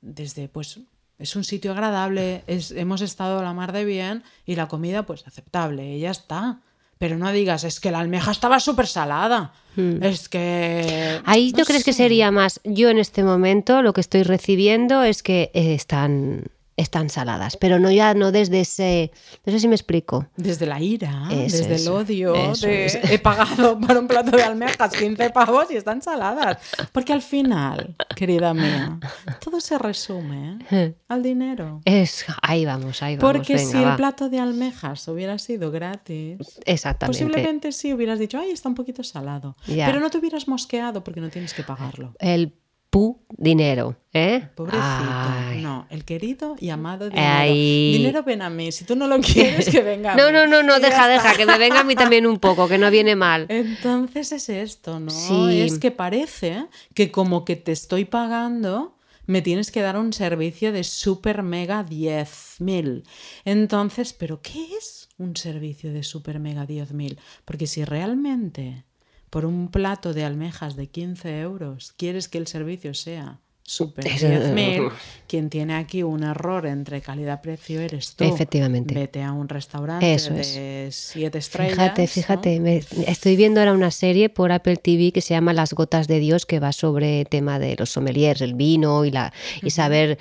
Desde, 0.00 0.48
pues, 0.48 0.80
es 1.18 1.36
un 1.36 1.44
sitio 1.44 1.72
agradable, 1.72 2.44
es, 2.46 2.70
hemos 2.70 3.00
estado 3.00 3.40
a 3.40 3.42
la 3.42 3.52
mar 3.52 3.72
de 3.72 3.84
bien 3.84 4.22
y 4.46 4.54
la 4.54 4.68
comida, 4.68 5.04
pues, 5.04 5.26
aceptable, 5.26 5.96
y 5.96 6.00
ya 6.00 6.10
está. 6.10 6.60
Pero 6.98 7.16
no 7.16 7.30
digas, 7.30 7.62
es 7.62 7.78
que 7.78 7.92
la 7.92 8.00
almeja 8.00 8.32
estaba 8.32 8.58
súper 8.58 8.88
salada. 8.88 9.52
Es 10.00 10.28
que. 10.28 11.20
Hmm. 11.20 11.30
Ahí 11.30 11.52
no 11.52 11.58
no 11.58 11.64
crees 11.64 11.84
que 11.84 11.92
sería 11.92 12.32
más. 12.32 12.60
Yo 12.64 12.90
en 12.90 12.98
este 12.98 13.22
momento 13.22 13.82
lo 13.82 13.92
que 13.92 14.00
estoy 14.00 14.24
recibiendo 14.24 15.04
es 15.04 15.22
que 15.22 15.52
eh, 15.54 15.74
están, 15.74 16.46
están 16.78 17.10
saladas, 17.10 17.56
pero 17.56 17.78
no 17.80 17.90
ya 17.90 18.14
no 18.14 18.30
desde 18.30 18.60
ese. 18.60 19.10
No 19.44 19.52
sé 19.52 19.58
si 19.58 19.68
me 19.68 19.74
explico. 19.74 20.28
Desde 20.36 20.64
la 20.64 20.80
ira, 20.80 21.26
desde 21.28 21.74
eso, 21.74 21.90
el 21.90 22.02
odio, 22.02 22.34
eso 22.34 22.66
de, 22.66 22.86
es. 22.86 22.94
he 23.10 23.18
pagado 23.18 23.78
por 23.86 23.96
un 23.96 24.06
plato 24.06 24.36
de 24.36 24.44
almejas 24.44 24.92
15 24.96 25.30
pavos 25.30 25.66
y 25.70 25.76
están 25.76 26.00
saladas. 26.00 26.58
Porque 26.92 27.12
al 27.12 27.20
final, 27.20 27.96
querida 28.14 28.54
mía, 28.54 29.00
todo 29.44 29.60
se 29.60 29.76
resume 29.76 30.58
¿eh? 30.70 30.94
al 31.08 31.22
dinero. 31.22 31.80
Es, 31.84 32.24
ahí 32.42 32.64
vamos, 32.64 33.02
ahí 33.02 33.16
vamos. 33.16 33.32
Porque 33.32 33.56
venga, 33.56 33.70
si 33.70 33.82
el 33.82 33.96
plato 33.96 34.28
de 34.28 34.38
almejas 34.38 35.06
hubiera 35.08 35.36
sido 35.38 35.72
gratis, 35.72 36.38
Exactamente. 36.64 37.18
posiblemente 37.18 37.72
sí 37.72 37.92
hubieras 37.92 38.20
dicho, 38.20 38.38
ay, 38.38 38.52
está 38.52 38.68
un 38.68 38.76
poquito 38.76 39.02
salado. 39.02 39.56
Ya. 39.66 39.86
Pero 39.86 39.98
no 39.98 40.10
te 40.10 40.18
hubieras 40.18 40.46
mosqueado 40.46 41.02
porque 41.02 41.20
no 41.20 41.28
tienes 41.28 41.54
que 41.54 41.64
pagarlo. 41.64 42.14
El 42.20 42.54
pu 42.90 43.20
dinero, 43.36 43.96
¿eh? 44.12 44.48
Pobrecito. 44.54 44.82
Ay. 44.84 45.62
No, 45.62 45.86
el 45.90 46.04
querido 46.04 46.56
y 46.58 46.70
amado 46.70 47.10
dinero. 47.10 47.26
Ay. 47.28 47.92
Dinero 47.98 48.22
ven 48.22 48.40
a 48.42 48.48
mí. 48.50 48.72
Si 48.72 48.84
tú 48.84 48.96
no 48.96 49.06
lo 49.06 49.20
quieres, 49.20 49.68
que 49.68 49.82
venga 49.82 50.12
a 50.12 50.16
No, 50.16 50.26
mí. 50.28 50.32
no, 50.32 50.46
no, 50.46 50.62
no, 50.62 50.78
Y 50.78 50.80
ya 50.80 50.88
deja, 50.88 51.08
deja, 51.08 51.34
que 51.36 51.44
me 51.46 51.58
venga 51.58 51.80
a 51.80 51.84
mí 51.84 51.94
también 51.94 52.26
un 52.26 52.38
poco, 52.38 52.66
que 52.68 52.78
no 52.78 52.90
viene 52.90 53.14
mal. 53.16 53.46
Entonces 53.50 54.32
es 54.32 54.48
esto, 54.48 55.00
¿no? 55.00 55.10
Sí. 55.10 55.60
Es 55.60 55.78
que 55.78 55.90
parece 55.90 56.66
que 56.94 57.10
como 57.10 57.44
que 57.44 57.56
te 57.56 57.72
estoy 57.72 58.04
pagando, 58.06 58.96
me 59.26 59.42
tienes 59.42 59.70
que 59.70 59.82
dar 59.82 59.98
un 59.98 60.14
servicio 60.14 60.72
de 60.72 60.82
super 60.84 61.42
mega 61.42 61.84
10.000. 61.84 63.02
Entonces, 63.44 64.14
¿pero 64.14 64.40
qué 64.40 64.64
es 64.78 65.10
un 65.18 65.36
servicio 65.36 65.92
de 65.92 66.02
super 66.02 66.38
mega 66.40 66.66
10.000? 66.66 67.18
Porque 67.44 67.66
si 67.66 67.84
realmente 67.84 68.84
por 69.30 69.44
un 69.44 69.68
plato 69.68 70.12
de 70.14 70.24
almejas 70.24 70.76
de 70.76 70.86
15 70.88 71.40
euros 71.40 71.92
quieres 71.96 72.28
que 72.28 72.38
el 72.38 72.46
servicio 72.46 72.94
sea 72.94 73.38
super 73.62 74.06
Eso- 74.06 74.26
10.000. 74.26 74.90
Quien 75.26 75.50
tiene 75.50 75.74
aquí 75.74 76.02
un 76.02 76.22
error 76.22 76.64
entre 76.64 77.02
calidad-precio 77.02 77.80
eres 77.80 78.14
tú. 78.16 78.24
Efectivamente. 78.24 78.94
Vete 78.94 79.22
a 79.22 79.32
un 79.32 79.46
restaurante 79.46 80.14
Eso 80.14 80.32
de 80.32 80.88
siete 80.90 81.36
estrellas. 81.36 81.74
Fíjate, 81.74 82.02
¿no? 82.02 82.08
fíjate, 82.08 82.60
me- 82.60 82.82
estoy 83.06 83.36
viendo 83.36 83.60
ahora 83.60 83.74
una 83.74 83.90
serie 83.90 84.30
por 84.30 84.52
Apple 84.52 84.76
TV 84.78 85.12
que 85.12 85.20
se 85.20 85.34
llama 85.34 85.52
Las 85.52 85.74
gotas 85.74 86.08
de 86.08 86.18
Dios, 86.18 86.46
que 86.46 86.60
va 86.60 86.72
sobre 86.72 87.26
tema 87.26 87.58
de 87.58 87.76
los 87.78 87.90
sommeliers, 87.90 88.40
el 88.40 88.54
vino 88.54 89.04
y 89.04 89.10
la 89.10 89.34
y 89.62 89.68
saber 89.68 90.18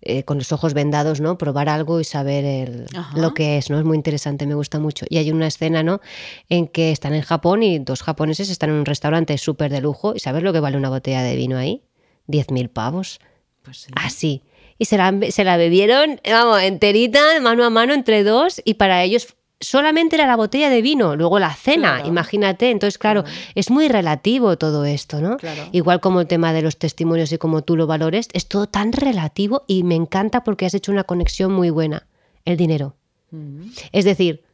eh, 0.00 0.22
con 0.22 0.38
los 0.38 0.52
ojos 0.52 0.74
vendados, 0.74 1.20
¿no? 1.20 1.38
Probar 1.38 1.68
algo 1.68 2.00
y 2.00 2.04
saber 2.04 2.44
el- 2.44 2.86
lo 3.16 3.34
que 3.34 3.58
es, 3.58 3.68
¿no? 3.70 3.78
Es 3.78 3.84
muy 3.84 3.96
interesante, 3.96 4.46
me 4.46 4.54
gusta 4.54 4.78
mucho. 4.78 5.06
Y 5.08 5.18
hay 5.18 5.30
una 5.32 5.46
escena, 5.48 5.82
¿no? 5.82 6.00
En 6.48 6.68
que 6.68 6.92
están 6.92 7.14
en 7.14 7.22
Japón 7.22 7.62
y 7.62 7.78
dos 7.80 8.02
japoneses 8.02 8.48
están 8.50 8.70
en 8.70 8.76
un 8.76 8.84
restaurante 8.86 9.36
súper 9.38 9.70
de 9.72 9.80
lujo. 9.80 10.14
¿Y 10.14 10.20
sabes 10.20 10.42
lo 10.42 10.52
que 10.52 10.60
vale 10.60 10.76
una 10.76 10.88
botella 10.88 11.22
de 11.22 11.34
vino 11.36 11.56
ahí? 11.58 11.82
10.000 12.28 12.68
pavos. 12.70 13.18
Pues 13.62 13.78
sí. 13.78 13.90
Así. 13.96 14.42
Y 14.78 14.84
se 14.84 14.96
la, 14.96 15.12
se 15.30 15.42
la 15.42 15.56
bebieron, 15.56 16.20
vamos, 16.24 16.62
enterita, 16.62 17.40
mano 17.40 17.64
a 17.64 17.70
mano, 17.70 17.92
entre 17.94 18.22
dos, 18.22 18.62
y 18.64 18.74
para 18.74 19.02
ellos 19.02 19.34
solamente 19.60 20.16
era 20.16 20.26
la 20.26 20.36
botella 20.36 20.70
de 20.70 20.82
vino, 20.82 21.16
luego 21.16 21.38
la 21.38 21.54
cena, 21.54 21.96
Claro. 21.96 22.08
imagínate. 22.08 22.70
Entonces, 22.70 22.98
claro, 22.98 23.24
es 23.54 23.70
muy 23.70 23.88
relativo 23.88 24.56
todo 24.56 24.84
esto, 24.84 25.20
¿no? 25.20 25.36
Claro. 25.36 25.64
Igual 25.72 26.00
como 26.00 26.20
el 26.20 26.26
tema 26.26 26.52
de 26.52 26.62
los 26.62 26.76
testimonios 26.78 27.32
y 27.32 27.38
como 27.38 27.62
tú 27.62 27.76
lo 27.76 27.86
valores, 27.86 28.28
es 28.32 28.46
todo 28.46 28.66
tan 28.68 28.92
relativo 28.92 29.64
y 29.66 29.82
me 29.82 29.94
encanta 29.94 30.44
porque 30.44 30.66
has 30.66 30.74
hecho 30.74 30.92
una 30.92 31.04
conexión 31.04 31.52
muy 31.52 31.70
buena, 31.70 32.06
el 32.44 32.56
dinero. 32.56 32.94
Mm. 33.30 33.70
Es 33.92 34.04
decir, 34.04 34.44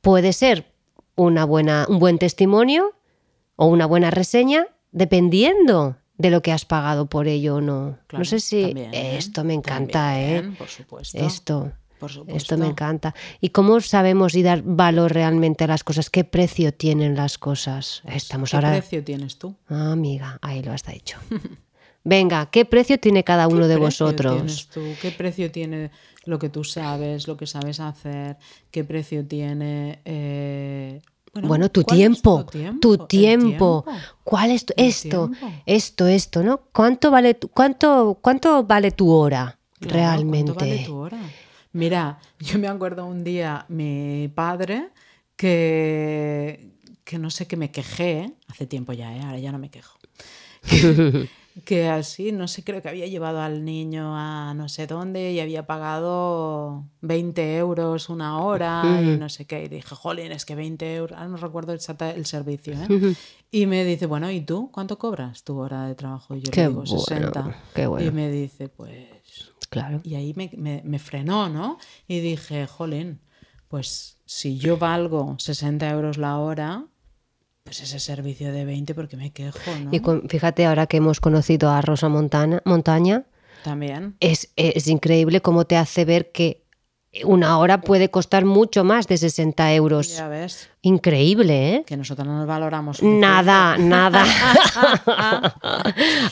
puede 0.00 0.32
ser 0.32 0.72
una 1.14 1.44
buena, 1.44 1.86
un 1.88 1.98
buen 1.98 2.18
testimonio 2.18 2.94
o 3.56 3.66
una 3.66 3.86
buena 3.86 4.10
reseña 4.10 4.68
dependiendo 4.92 5.96
de 6.16 6.30
lo 6.30 6.42
que 6.42 6.52
has 6.52 6.64
pagado 6.64 7.06
por 7.06 7.28
ello 7.28 7.56
o 7.56 7.60
no. 7.60 7.98
Claro, 8.06 8.20
no 8.20 8.24
sé 8.24 8.40
si 8.40 8.62
también, 8.62 8.94
¿eh? 8.94 9.16
esto 9.18 9.44
me 9.44 9.54
encanta, 9.54 10.12
También, 10.12 10.52
¿eh? 10.52 10.56
Por 10.58 10.68
supuesto. 10.68 11.18
Esto. 11.18 11.72
Por 11.98 12.10
supuesto. 12.10 12.36
Esto 12.54 12.56
me 12.58 12.66
encanta. 12.68 13.14
¿Y 13.40 13.48
cómo 13.50 13.80
sabemos 13.80 14.34
y 14.34 14.42
dar 14.42 14.62
valor 14.62 15.12
realmente 15.12 15.64
a 15.64 15.66
las 15.66 15.84
cosas? 15.84 16.10
¿Qué 16.10 16.24
precio 16.24 16.72
tienen 16.72 17.14
las 17.16 17.38
cosas? 17.38 18.02
Estamos 18.06 18.50
¿Qué 18.50 18.56
ahora. 18.56 18.70
precio 18.72 19.02
tienes 19.04 19.38
tú? 19.38 19.54
Ah, 19.68 19.92
amiga, 19.92 20.38
ahí 20.42 20.62
lo 20.62 20.72
has 20.72 20.84
dicho. 20.84 21.18
Venga, 22.04 22.46
¿qué 22.50 22.64
precio 22.64 22.98
tiene 22.98 23.22
cada 23.24 23.48
uno 23.48 23.62
¿Qué 23.62 23.68
de 23.68 23.74
precio 23.74 24.06
vosotros? 24.06 24.34
tienes 24.34 24.66
tú? 24.68 24.96
¿Qué 25.00 25.10
precio 25.12 25.50
tiene 25.50 25.90
lo 26.24 26.38
que 26.38 26.48
tú 26.48 26.64
sabes, 26.64 27.26
lo 27.28 27.36
que 27.36 27.46
sabes 27.46 27.80
hacer? 27.80 28.36
¿Qué 28.70 28.84
precio 28.84 29.26
tiene... 29.26 30.00
eh, 30.04 31.02
Bueno, 31.42 31.68
tu 31.68 31.82
¿cuál 31.82 31.98
es 32.00 32.02
tiempo, 32.22 32.46
tu 32.80 33.06
tiempo. 33.06 33.84
¿Cuál 34.24 34.50
es 34.52 34.64
tu- 34.64 34.72
esto? 34.76 35.28
tiempo. 35.28 35.52
Esto, 35.66 36.06
esto, 36.06 36.42
¿no? 36.42 36.60
¿Cuánto 36.72 37.10
vale 37.10 37.34
tu, 37.34 37.48
cuánto, 37.48 38.18
cuánto 38.22 38.62
vale 38.64 38.92
tu 38.92 39.10
hora 39.10 39.58
Claro, 39.80 39.94
realmente? 39.96 40.52
¿cuánto 40.54 40.60
vale 40.66 40.78
tu 40.84 40.96
hora? 40.96 41.20
Mira, 41.72 42.18
yo 42.38 42.58
me 42.58 42.68
acuerdo 42.68 43.06
un 43.06 43.24
día 43.24 43.64
mi 43.68 44.28
padre 44.34 44.90
que, 45.36 46.70
que 47.04 47.18
no 47.18 47.30
sé, 47.30 47.46
que 47.46 47.56
me 47.56 47.70
quejé, 47.70 48.32
hace 48.48 48.66
tiempo 48.66 48.92
ya, 48.92 49.14
¿eh? 49.16 49.20
ahora 49.22 49.38
ya 49.38 49.52
no 49.52 49.58
me 49.58 49.70
quejo, 49.70 49.98
que, 50.68 51.28
que 51.64 51.88
así, 51.88 52.32
no 52.32 52.48
sé, 52.48 52.64
creo 52.64 52.82
que 52.82 52.88
había 52.88 53.06
llevado 53.06 53.40
al 53.40 53.64
niño 53.64 54.16
a 54.16 54.54
no 54.54 54.68
sé 54.68 54.86
dónde 54.86 55.32
y 55.32 55.40
había 55.40 55.66
pagado 55.66 56.84
20 57.02 57.56
euros 57.56 58.08
una 58.08 58.38
hora 58.40 59.00
y 59.02 59.16
no 59.16 59.28
sé 59.28 59.46
qué. 59.46 59.64
Y 59.64 59.68
dije, 59.68 59.94
jolín, 59.94 60.32
es 60.32 60.44
que 60.44 60.54
20 60.54 60.96
euros, 60.96 61.16
ahora 61.18 61.28
no 61.28 61.36
recuerdo 61.36 61.72
exacta 61.72 62.10
el 62.10 62.26
servicio. 62.26 62.74
¿eh? 62.74 63.14
Y 63.50 63.64
me 63.64 63.82
dice, 63.82 64.04
bueno, 64.04 64.30
¿y 64.30 64.42
tú 64.42 64.70
cuánto 64.70 64.98
cobras 64.98 65.42
tu 65.42 65.56
hora 65.56 65.86
de 65.86 65.94
trabajo? 65.94 66.34
Y 66.34 66.42
yo 66.42 66.50
Qué 66.50 66.64
le 66.64 66.68
digo, 66.68 66.82
bueno, 66.82 67.00
60. 67.00 67.56
qué 67.74 67.86
bueno. 67.86 68.06
Y 68.06 68.10
me 68.10 68.30
dice, 68.30 68.68
pues 68.68 69.06
Claro. 69.70 70.00
y 70.02 70.14
ahí 70.14 70.32
me, 70.34 70.50
me- 70.56 70.82
me 70.84 70.98
frenó, 70.98 71.48
¿no? 71.48 71.78
Y 72.06 72.20
dije, 72.20 72.66
jolín, 72.66 73.20
pues 73.68 74.16
si 74.24 74.56
yo 74.58 74.78
valgo 74.78 75.36
60 75.38 75.90
euros 75.90 76.16
la 76.16 76.38
hora, 76.38 76.84
pues 77.64 77.80
ese 77.82 78.00
servicio 78.00 78.50
de 78.52 78.64
20, 78.64 78.94
porque 78.94 79.16
me 79.18 79.30
quejo, 79.30 79.58
¿no? 79.84 79.90
Y 79.92 80.00
con- 80.00 80.26
fíjate, 80.28 80.64
ahora 80.64 80.86
que 80.86 80.96
hemos 80.96 81.20
conocido 81.20 81.68
a 81.70 81.82
Rosa 81.82 82.08
Montana, 82.08 82.62
Montaña, 82.64 83.26
También. 83.62 84.16
es, 84.20 84.50
es 84.56 84.86
increíble 84.86 85.42
cómo 85.42 85.66
te 85.66 85.76
hace 85.76 86.04
ver 86.06 86.32
que 86.32 86.64
una 87.24 87.58
hora 87.58 87.80
puede 87.80 88.10
costar 88.10 88.44
mucho 88.44 88.84
más 88.84 89.06
de 89.08 89.16
60 89.16 89.72
euros. 89.74 90.16
Ya 90.16 90.28
ves, 90.28 90.68
Increíble, 90.82 91.74
¿eh? 91.74 91.84
que 91.86 91.96
nosotros 91.96 92.26
no 92.26 92.38
nos 92.38 92.46
valoramos. 92.46 93.02
Nada, 93.02 93.76
nada. 93.78 94.24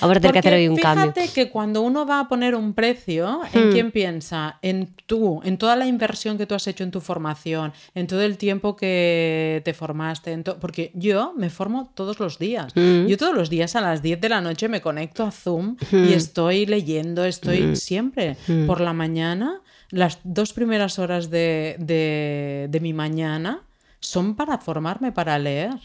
Ahora 0.00 0.21
tener 0.21 0.33
que 0.33 0.38
hacer 0.38 0.54
hoy 0.54 0.68
un 0.68 0.76
fíjate 0.76 1.12
cambio. 1.12 1.23
que 1.35 1.50
cuando 1.50 1.83
uno 1.83 2.06
va 2.06 2.21
a 2.21 2.28
poner 2.28 2.54
un 2.54 2.75
precio, 2.75 3.40
Hmm. 3.52 3.59
¿en 3.59 3.73
quién 3.73 3.90
piensa? 3.90 4.59
En 4.62 4.95
tú, 5.06 5.40
en 5.45 5.59
toda 5.59 5.76
la 5.76 5.87
inversión 5.87 6.38
que 6.38 6.47
tú 6.47 6.54
has 6.54 6.66
hecho 6.66 6.85
en 6.85 6.90
tu 6.90 7.00
formación, 7.00 7.73
en 7.95 8.06
todo 8.06 8.23
el 8.23 8.37
tiempo 8.38 8.76
que 8.76 9.62
te 9.64 9.75
formaste, 9.75 10.33
en 10.33 10.45
porque 10.45 10.90
yo 10.95 11.33
me 11.37 11.50
formo 11.50 11.90
todos 11.95 12.18
los 12.21 12.38
días. 12.38 12.73
Hmm. 12.75 13.06
Yo 13.06 13.16
todos 13.16 13.35
los 13.35 13.50
días 13.50 13.76
a 13.76 13.80
las 13.80 14.02
10 14.02 14.21
de 14.21 14.28
la 14.28 14.40
noche 14.40 14.68
me 14.68 14.80
conecto 14.80 15.25
a 15.25 15.30
Zoom 15.30 15.76
y 15.92 16.12
estoy 16.12 16.66
leyendo, 16.66 17.25
estoy 17.25 17.62
Hmm. 17.62 17.76
siempre 17.76 18.37
por 18.66 18.80
la 18.80 18.92
mañana. 18.92 19.61
Las 19.90 20.19
dos 20.25 20.52
primeras 20.52 20.99
horas 20.99 21.31
de, 21.31 21.76
de- 21.78 22.66
de 22.71 22.81
mi 22.81 22.93
mañana 22.93 23.62
son 24.00 24.35
para 24.37 24.59
formarme, 24.59 25.12
para 25.12 25.38
leer. 25.38 25.78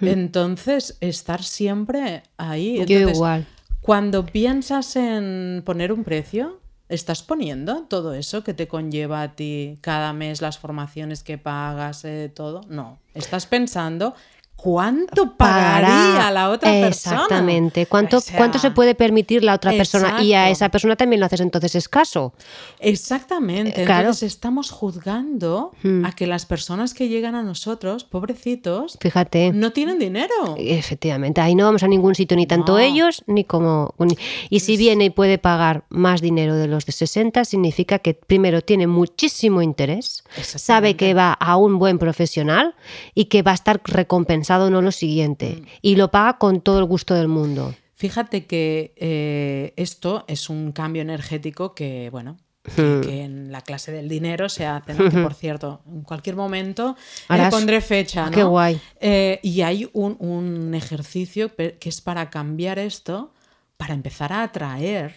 Entonces, 0.00 0.96
estar 1.00 1.42
siempre 1.42 2.22
ahí. 2.36 2.78
Yo 2.78 2.84
igual. 3.10 3.46
Cuando 3.80 4.26
piensas 4.26 4.96
en 4.96 5.62
poner 5.64 5.92
un 5.92 6.04
precio, 6.04 6.60
¿estás 6.88 7.22
poniendo 7.22 7.82
todo 7.84 8.14
eso 8.14 8.44
que 8.44 8.54
te 8.54 8.68
conlleva 8.68 9.22
a 9.22 9.34
ti 9.34 9.78
cada 9.80 10.12
mes, 10.12 10.40
las 10.40 10.58
formaciones 10.58 11.22
que 11.22 11.38
pagas, 11.38 12.04
eh, 12.04 12.30
todo? 12.34 12.62
No. 12.68 12.98
Estás 13.14 13.46
pensando 13.46 14.14
cuánto 14.62 15.32
pagaría 15.36 15.88
Para- 16.18 16.30
la 16.30 16.50
otra 16.50 16.70
persona. 16.70 17.16
Exactamente. 17.16 17.86
¿Cuánto, 17.86 18.18
O 18.18 18.20
sea, 18.20 18.36
¿Cuánto 18.36 18.58
se 18.60 18.70
puede 18.70 18.94
permitir 18.94 19.42
la 19.42 19.54
otra 19.54 19.72
persona? 19.72 20.22
Y 20.22 20.34
a 20.34 20.50
esa 20.50 20.68
persona 20.68 20.94
también 20.94 21.18
lo 21.18 21.26
haces 21.26 21.40
entonces 21.40 21.74
escaso. 21.74 22.32
Exactamente. 22.78 23.82
Eh, 23.82 23.84
claro. 23.84 24.02
Hmm. 24.02 24.12
Entonces 24.12 24.32
estamos 24.32 24.70
juzgando 24.70 25.72
a 26.04 26.12
que 26.12 26.26
las 26.26 26.46
personas 26.46 26.94
que 26.94 27.08
llegan 27.08 27.34
a 27.34 27.42
nosotros, 27.42 28.04
pobrecitos, 28.04 28.98
Fíjate. 29.00 29.52
no 29.52 29.72
tienen 29.72 29.98
dinero. 29.98 30.54
Efectivamente, 30.58 31.40
ahí 31.40 31.54
no 31.54 31.64
vamos 31.64 31.82
a 31.82 31.88
ningún 31.88 32.14
sitio, 32.14 32.36
ni 32.36 32.46
tanto 32.46 32.72
No. 32.74 32.78
ellos, 32.78 33.24
ni 33.26 33.44
como... 33.44 33.94
ni- 33.98 34.16
Y 34.48 34.60
si 34.60 34.76
viene 34.76 35.06
y 35.06 35.10
puede 35.10 35.38
pagar 35.38 35.84
más 35.88 36.20
dinero 36.20 36.54
de 36.54 36.68
los 36.68 36.86
de 36.86 36.92
60, 36.92 37.44
significa 37.44 37.98
que 37.98 38.14
primero 38.14 38.60
tiene 38.60 38.86
muchísimo 38.86 39.62
interés, 39.62 40.22
sabe 40.42 40.94
que 40.96 41.14
va 41.14 41.32
a 41.32 41.56
un 41.56 41.78
buen 41.78 41.98
profesional 41.98 42.74
y 43.14 43.24
que 43.24 43.42
va 43.42 43.50
a 43.52 43.54
estar 43.54 43.80
recompensado 43.84 44.51
no 44.70 44.82
lo 44.82 44.92
siguiente. 44.92 45.62
Y 45.80 45.96
lo 45.96 46.10
paga 46.10 46.38
con 46.38 46.60
todo 46.60 46.78
el 46.78 46.84
gusto 46.84 47.14
del 47.14 47.28
mundo. 47.28 47.74
Fíjate 47.94 48.46
que 48.46 48.94
eh, 48.96 49.74
esto 49.76 50.24
es 50.26 50.50
un 50.50 50.72
cambio 50.72 51.02
energético 51.02 51.74
que, 51.74 52.08
bueno, 52.10 52.36
que, 52.76 53.00
que 53.02 53.22
en 53.22 53.52
la 53.52 53.60
clase 53.60 53.92
del 53.92 54.08
dinero 54.08 54.48
se 54.48 54.66
hace, 54.66 54.94
¿no? 54.94 55.10
Que, 55.10 55.18
por 55.18 55.34
cierto, 55.42 55.82
en 55.86 56.02
cualquier 56.02 56.36
momento 56.36 56.96
le 57.28 57.48
pondré 57.50 57.80
fecha, 57.80 58.24
Ah, 58.26 58.30
¿no? 58.30 58.36
qué 58.36 58.42
guay. 58.44 58.80
Eh, 59.00 59.40
y 59.42 59.62
hay 59.62 59.88
un, 59.92 60.16
un 60.18 60.74
ejercicio 60.74 61.54
que 61.54 61.78
es 61.80 62.00
para 62.00 62.30
cambiar 62.30 62.78
esto, 62.78 63.32
para 63.76 63.94
empezar 63.94 64.32
a 64.32 64.42
atraer 64.42 65.14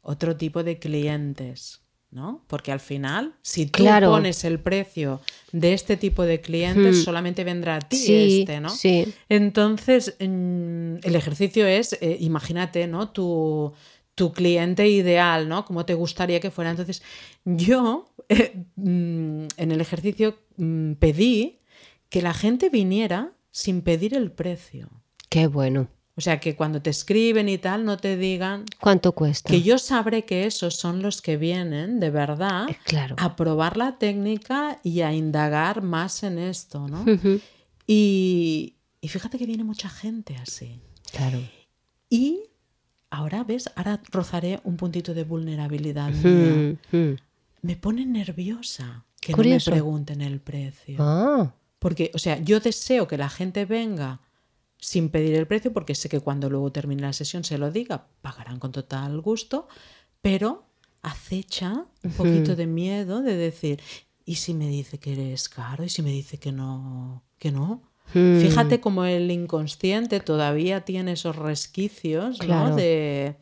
otro 0.00 0.36
tipo 0.36 0.62
de 0.64 0.78
clientes. 0.78 1.81
¿No? 2.12 2.44
Porque 2.46 2.70
al 2.70 2.78
final, 2.80 3.34
si 3.42 3.66
tú 3.66 3.82
Claro. 3.82 4.10
pones 4.10 4.44
el 4.44 4.60
precio 4.60 5.20
de 5.50 5.72
este 5.72 5.96
tipo 5.96 6.22
de 6.24 6.40
clientes, 6.40 7.02
solamente 7.02 7.42
vendrá 7.42 7.76
a 7.76 7.80
ti 7.80 7.96
Sí, 7.96 8.40
este, 8.40 8.60
¿no? 8.60 8.68
sí. 8.68 9.12
Entonces, 9.28 10.14
mm, 10.20 10.96
el 11.02 11.16
ejercicio 11.16 11.66
es, 11.66 11.94
eh, 12.00 12.18
imagínate, 12.20 12.86
¿no? 12.86 13.08
Tu, 13.10 13.72
tu 14.14 14.32
cliente 14.32 14.86
ideal, 14.88 15.48
¿no? 15.48 15.64
Cómo 15.64 15.86
te 15.86 15.94
gustaría 15.94 16.38
que 16.38 16.50
fuera. 16.50 16.70
Entonces, 16.70 17.02
yo 17.44 18.12
eh, 18.28 18.52
mm, 18.76 19.46
en 19.56 19.72
el 19.72 19.80
ejercicio 19.80 20.38
mm, 20.58 20.92
pedí 20.94 21.60
que 22.10 22.20
la 22.22 22.34
gente 22.34 22.68
viniera 22.68 23.32
sin 23.50 23.80
pedir 23.80 24.14
el 24.14 24.30
precio. 24.30 24.88
Qué 25.30 25.46
bueno. 25.46 25.88
O 26.14 26.20
sea, 26.20 26.40
que 26.40 26.54
cuando 26.56 26.82
te 26.82 26.90
escriben 26.90 27.48
y 27.48 27.56
tal, 27.56 27.84
no 27.86 27.96
te 27.96 28.18
digan 28.18 28.64
¿Cuánto 28.80 29.12
cuesta? 29.12 29.48
que 29.50 29.62
yo 29.62 29.78
sabré 29.78 30.24
que 30.26 30.44
esos 30.46 30.76
son 30.76 31.00
los 31.00 31.22
que 31.22 31.38
vienen 31.38 32.00
de 32.00 32.10
verdad 32.10 32.68
Eh, 32.68 32.76
claro. 32.84 33.16
a 33.18 33.34
probar 33.34 33.78
la 33.78 33.96
técnica 33.98 34.78
y 34.82 35.00
a 35.00 35.12
indagar 35.14 35.80
más 35.82 36.22
en 36.22 36.38
esto, 36.38 36.86
¿no? 36.86 37.04
Y, 37.86 38.76
y 39.00 39.08
fíjate 39.08 39.38
que 39.38 39.46
viene 39.46 39.64
mucha 39.64 39.88
gente 39.88 40.36
así. 40.36 40.80
Claro. 41.12 41.40
Y 42.08 42.40
ahora, 43.10 43.44
¿ves? 43.44 43.70
Ahora 43.74 44.00
rozaré 44.10 44.60
un 44.64 44.76
puntito 44.76 45.14
de 45.14 45.24
vulnerabilidad. 45.24 46.10
mía. 46.10 46.76
Mm, 46.92 46.96
mm. 46.96 47.16
Me 47.62 47.76
pone 47.76 48.04
nerviosa 48.06 49.04
que 49.20 49.32
Curioso. 49.32 49.70
no 49.70 49.76
me 49.76 49.80
pregunten 49.82 50.20
el 50.20 50.40
precio. 50.40 50.96
Ah, 51.00 51.54
Porque, 51.78 52.10
o 52.14 52.18
sea, 52.18 52.38
yo 52.42 52.60
deseo 52.60 53.08
que 53.08 53.16
la 53.16 53.28
gente 53.28 53.64
venga 53.64 54.20
sin 54.84 55.10
pedir 55.10 55.34
el 55.36 55.46
precio, 55.46 55.72
porque 55.72 55.94
sé 55.94 56.08
que 56.08 56.18
cuando 56.18 56.50
luego 56.50 56.72
termine 56.72 57.02
la 57.02 57.12
sesión 57.12 57.44
se 57.44 57.56
lo 57.56 57.70
diga, 57.70 58.08
pagarán 58.20 58.58
con 58.58 58.72
total 58.72 59.20
gusto, 59.20 59.68
pero 60.20 60.64
acecha 61.02 61.84
un 62.02 62.10
poquito 62.10 62.56
de 62.56 62.66
miedo 62.66 63.22
de 63.22 63.36
decir, 63.36 63.80
¿y 64.24 64.34
si 64.36 64.54
me 64.54 64.66
dice 64.68 64.98
que 64.98 65.12
eres 65.12 65.48
caro? 65.48 65.84
¿Y 65.84 65.88
si 65.88 66.02
me 66.02 66.10
dice 66.10 66.38
que 66.38 66.50
no? 66.50 67.22
Que 67.38 67.52
no? 67.52 67.80
Hmm. 68.12 68.40
Fíjate 68.40 68.80
como 68.80 69.04
el 69.04 69.30
inconsciente 69.30 70.18
todavía 70.18 70.80
tiene 70.84 71.12
esos 71.12 71.36
resquicios 71.36 72.38
de, 72.40 73.36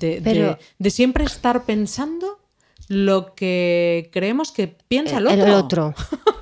de, 0.00 0.20
Pero- 0.24 0.40
de- 0.50 0.58
de 0.80 0.90
siempre 0.90 1.22
estar 1.24 1.64
pensando 1.66 2.40
lo 2.88 3.34
que 3.34 4.10
creemos 4.12 4.50
que 4.50 4.66
piensa 4.88 5.18
El- 5.18 5.26
otro. 5.28 5.44
el 5.46 5.50
otro. 5.52 5.94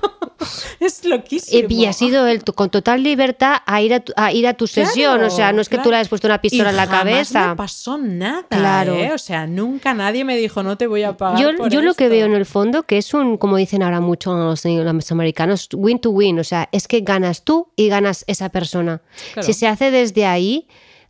Es 0.87 1.03
Y, 1.03 1.07
loquísimo. 1.09 1.67
y 1.69 1.85
has 1.85 2.01
ido 2.01 2.27
él 2.27 2.43
con 2.43 2.69
total 2.69 3.01
libertad 3.03 3.57
a 3.65 3.81
ir 3.81 3.93
a 3.93 3.99
tu, 3.99 4.13
a, 4.15 4.31
ir 4.31 4.47
a 4.47 4.53
tu 4.53 4.67
sesión. 4.67 5.23
O 5.23 5.29
sea, 5.29 5.51
no 5.53 5.61
es 5.61 5.69
que 5.69 5.77
tú 5.77 5.83
claro. 5.83 5.91
le 5.91 5.97
hayas 5.97 6.09
puesto 6.09 6.27
una 6.27 6.39
pistola 6.41 6.69
Y 6.69 6.71
en 6.71 6.75
la 6.75 6.85
jamás 6.85 6.99
cabeza. 7.03 7.47
me 7.49 7.55
pasó 7.55 7.97
nada, 7.97 8.45
Claro. 8.49 8.93
¿eh? 8.95 9.11
O 9.13 9.17
sea, 9.17 9.47
nunca 9.47 9.93
nadie 9.93 10.23
me 10.23 10.37
dijo 10.37 10.63
no 10.63 10.77
te 10.77 10.87
voy 10.87 11.03
a 11.03 11.17
pagar 11.17 11.39
Yo, 11.41 11.55
por 11.55 11.69
yo 11.69 11.81
lo 11.81 11.93
que 11.93 12.05
esto". 12.05 12.15
veo 12.15 12.25
en 12.25 12.35
el 12.35 12.45
fondo, 12.45 12.83
que 12.83 12.97
es 12.97 13.13
un, 13.13 13.37
como 13.37 13.57
dicen 13.57 13.81
ahora 13.83 13.99
mucho 14.01 14.33
los, 14.35 14.63
los 14.65 15.11
americanos, 15.11 15.69
win 15.73 15.99
to 15.99 16.11
win, 16.11 16.39
o 16.39 16.43
sea, 16.43 16.69
es 16.71 16.87
que 16.87 17.01
ganas 17.01 17.43
tú 17.43 17.69
y 17.75 17.87
ganas 17.89 18.23
esa 18.27 18.49
persona. 18.49 19.01
Claro. 19.33 19.45
Si 19.45 19.53
se 19.53 19.67
hace 19.67 19.91
desde 19.91 20.25
ahí, 20.25 20.67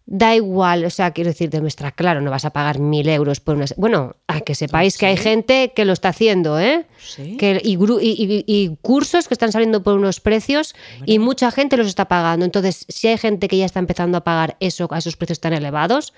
da 0.10 0.34
igual, 0.36 0.86
o 0.86 0.90
sea, 0.90 1.12
quiero 1.12 1.30
decir, 1.30 1.50
demuestra, 1.50 1.92
claro, 1.92 2.22
no 2.22 2.32
vas 2.32 2.46
a 2.46 2.52
pagar 2.52 2.80
mil 2.80 3.10
euros 3.10 3.42
por 3.42 3.58
una... 3.58 3.66
Bueno, 3.76 4.16
a 4.28 4.40
que 4.40 4.56
sepáis 4.56 4.98
que 4.98 5.06
hay 5.06 5.18
gente 5.18 5.74
que 5.76 5.84
lo 5.84 5.92
está 5.92 6.10
haciendo, 6.10 6.58
¿eh? 6.62 6.86
Sí. 6.98 7.36
Que, 7.36 7.60
y, 7.62 7.74
y- 7.76 8.44
y- 8.48 8.78
cursos 8.82 9.28
que 9.28 9.34
están 9.34 9.52
saliendo 9.52 9.84
por 9.84 9.96
unos 9.96 10.22
precios 10.22 10.76
y 11.06 11.20
mucha 11.20 11.52
gente 11.52 11.76
los 11.76 11.88
está 11.88 12.06
pagando. 12.06 12.46
Entonces, 12.46 12.86
si 12.88 13.10
hay 13.10 13.18
gente 13.18 13.50
que 13.50 13.58
ya 13.58 13.66
está 13.66 13.80
empezando 13.80 14.18
a 14.18 14.24
pagar 14.24 14.56
eso 14.62 14.88
a 14.92 14.98
esos 14.98 15.18
precios 15.18 15.42
tan 15.42 15.52
elevados, 15.52 16.14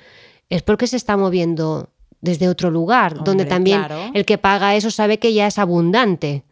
es 0.49 0.61
porque 0.61 0.85
se 0.85 0.95
está 0.95 1.17
moviendo 1.17 1.89
desde 2.21 2.47
otro 2.47 2.69
lugar, 2.69 3.23
donde 3.23 3.45
también 3.45 3.79
claro. 3.79 4.11
el 4.13 4.23
que 4.23 4.37
paga 4.37 4.75
eso 4.75 4.91
sabe 4.91 5.17
que 5.17 5.33
ya 5.33 5.47
es 5.47 5.57
abundante. 5.57 6.43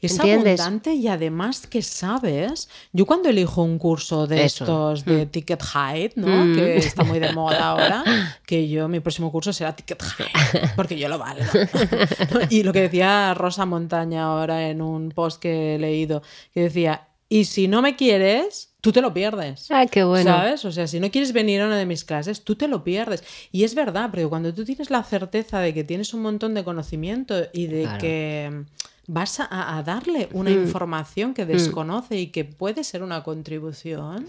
Es 0.00 0.12
¿Entiendes? 0.16 0.60
abundante 0.60 0.94
y 0.94 1.08
además 1.08 1.66
que 1.66 1.82
sabes, 1.82 2.68
yo 2.92 3.06
cuando 3.06 3.28
elijo 3.28 3.62
un 3.62 3.78
curso 3.78 4.26
de 4.26 4.44
Eso. 4.44 4.64
estos 4.64 5.04
de 5.04 5.26
Ticket 5.26 5.62
High, 5.62 6.12
¿no? 6.16 6.44
Mm. 6.46 6.54
Que 6.54 6.76
está 6.76 7.04
muy 7.04 7.18
de 7.18 7.32
moda 7.32 7.68
ahora, 7.68 8.04
que 8.46 8.68
yo 8.68 8.88
mi 8.88 9.00
próximo 9.00 9.30
curso 9.32 9.52
será 9.52 9.74
Ticket 9.74 10.02
High, 10.02 10.72
porque 10.76 10.98
yo 10.98 11.08
lo 11.08 11.18
valgo. 11.18 11.44
y 12.50 12.62
lo 12.62 12.72
que 12.72 12.82
decía 12.82 13.34
Rosa 13.34 13.66
Montaña 13.66 14.24
ahora 14.24 14.68
en 14.68 14.82
un 14.82 15.10
post 15.10 15.40
que 15.40 15.74
he 15.74 15.78
leído, 15.78 16.22
que 16.52 16.60
decía, 16.62 17.08
y 17.28 17.46
si 17.46 17.66
no 17.66 17.82
me 17.82 17.96
quieres, 17.96 18.70
tú 18.80 18.92
te 18.92 19.00
lo 19.00 19.12
pierdes. 19.12 19.66
Ah, 19.70 19.86
qué 19.90 20.04
bueno. 20.04 20.30
¿Sabes? 20.30 20.64
O 20.64 20.70
sea, 20.70 20.86
si 20.86 21.00
no 21.00 21.10
quieres 21.10 21.32
venir 21.32 21.60
a 21.60 21.66
una 21.66 21.76
de 21.76 21.84
mis 21.86 22.04
clases, 22.04 22.44
tú 22.44 22.54
te 22.54 22.68
lo 22.68 22.84
pierdes. 22.84 23.24
Y 23.50 23.64
es 23.64 23.74
verdad, 23.74 24.10
porque 24.10 24.28
cuando 24.28 24.54
tú 24.54 24.64
tienes 24.64 24.90
la 24.90 25.02
certeza 25.02 25.58
de 25.58 25.74
que 25.74 25.82
tienes 25.82 26.14
un 26.14 26.22
montón 26.22 26.54
de 26.54 26.62
conocimiento 26.62 27.34
y 27.52 27.66
de 27.66 27.82
Claro. 27.82 27.98
que 27.98 28.64
vas 29.08 29.40
a, 29.40 29.76
a 29.76 29.82
darle 29.82 30.28
una 30.32 30.50
Mm. 30.50 30.64
información 30.64 31.34
que 31.34 31.46
desconoce 31.46 32.18
y 32.18 32.28
que 32.28 32.44
puede 32.44 32.84
ser 32.84 33.02
una 33.02 33.22
contribución, 33.22 34.26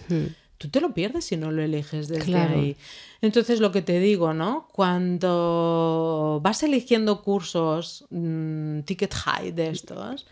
tú 0.58 0.70
te 0.70 0.82
lo 0.82 0.94
pierdes 0.94 1.26
si 1.26 1.38
no 1.38 1.52
lo 1.52 1.62
eliges 1.62 2.08
desde. 2.08 2.26
Claro. 2.26 2.60
ahí. 2.60 2.76
Entonces, 3.22 3.60
lo 3.60 3.72
que 3.72 3.82
te 3.82 4.00
digo, 4.00 4.34
¿no? 4.34 4.68
Cuando 4.72 6.40
vas 6.44 6.64
eligiendo 6.64 7.22
cursos 7.24 8.06
mm, 8.10 8.82
ticket 8.82 9.14
high 9.14 9.52
de 9.52 9.70
estos, 9.70 10.26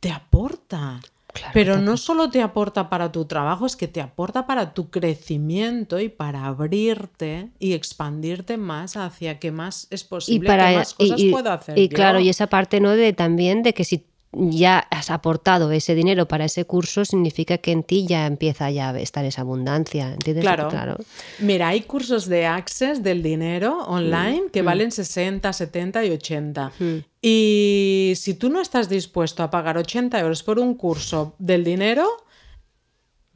te 0.00 0.10
aporta. 0.10 1.00
Claro, 1.38 1.52
Pero 1.54 1.78
no 1.78 1.96
solo 1.96 2.30
te 2.30 2.42
aporta 2.42 2.88
para 2.90 3.12
tu 3.12 3.24
trabajo, 3.26 3.66
es 3.66 3.76
que 3.76 3.86
te 3.88 4.00
aporta 4.00 4.46
para 4.46 4.74
tu 4.74 4.90
crecimiento 4.90 6.00
y 6.00 6.08
para 6.08 6.46
abrirte 6.46 7.52
y 7.58 7.74
expandirte 7.74 8.56
más 8.56 8.96
hacia 8.96 9.38
que 9.38 9.52
más 9.52 9.86
es 9.90 10.02
y 10.02 10.08
posible, 10.08 10.46
para 10.46 10.68
que 10.70 10.74
más 10.76 10.94
cosas 10.94 11.20
y, 11.20 11.28
y- 11.28 11.30
puedo 11.30 11.52
hacer. 11.52 11.78
y 11.78 11.88
yo. 11.88 11.94
claro 11.94 12.18
y 12.20 12.28
esa 12.28 12.48
parte 12.48 12.80
no 12.80 12.90
de 12.90 13.12
también 13.12 13.62
de 13.62 13.74
que 13.74 13.84
si 13.84 14.04
ya 14.32 14.78
has 14.90 15.10
aportado 15.10 15.72
ese 15.72 15.94
dinero 15.94 16.28
para 16.28 16.44
ese 16.44 16.64
curso 16.64 17.04
significa 17.04 17.58
que 17.58 17.72
en 17.72 17.82
ti 17.82 18.06
ya 18.06 18.26
empieza 18.26 18.70
ya 18.70 18.90
a 18.90 19.00
estar 19.00 19.24
esa 19.24 19.40
abundancia 19.40 20.12
¿entiendes? 20.12 20.42
Claro. 20.42 20.68
claro 20.68 20.96
Mira, 21.38 21.68
hay 21.68 21.82
cursos 21.82 22.26
de 22.26 22.46
Access 22.46 23.02
del 23.02 23.22
dinero 23.22 23.84
online 23.86 24.38
Mm, 24.38 24.50
que 24.50 24.62
valen 24.62 24.90
60, 24.90 25.52
70 25.52 26.04
y 26.04 26.10
80. 26.10 26.72
Y 27.20 28.12
si 28.16 28.34
tú 28.34 28.50
no 28.50 28.60
estás 28.60 28.88
dispuesto 28.88 29.42
a 29.42 29.50
pagar 29.50 29.76
80 29.76 30.18
euros 30.20 30.42
por 30.42 30.58
un 30.58 30.74
curso 30.74 31.34
del 31.38 31.64
dinero, 31.64 32.06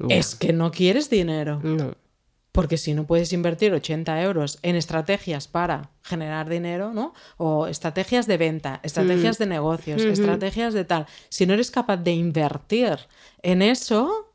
es 0.09 0.35
que 0.35 0.53
no 0.53 0.71
quieres 0.71 1.11
dinero. 1.11 1.61
no 1.63 2.02
Porque 2.53 2.77
si 2.77 2.93
no 2.93 3.07
puedes 3.07 3.33
invertir 3.33 3.73
80 3.73 4.21
euros 4.23 4.59
en 4.63 4.77
estrategias 4.77 5.49
para 5.49 5.91
generar 6.03 6.51
dinero, 6.51 6.93
¿no? 6.93 7.15
O 7.39 7.67
estrategias 7.67 8.27
de 8.27 8.37
venta, 8.37 8.81
estrategias 8.83 9.39
de 9.39 9.47
negocios, 9.47 10.03
estrategias 10.03 10.75
de 10.75 10.85
tal. 10.85 11.07
Si 11.31 11.47
no 11.47 11.55
eres 11.55 11.71
capaz 11.71 11.97
de 11.97 12.13
invertir 12.13 12.99
en 13.43 13.63
eso, 13.63 14.35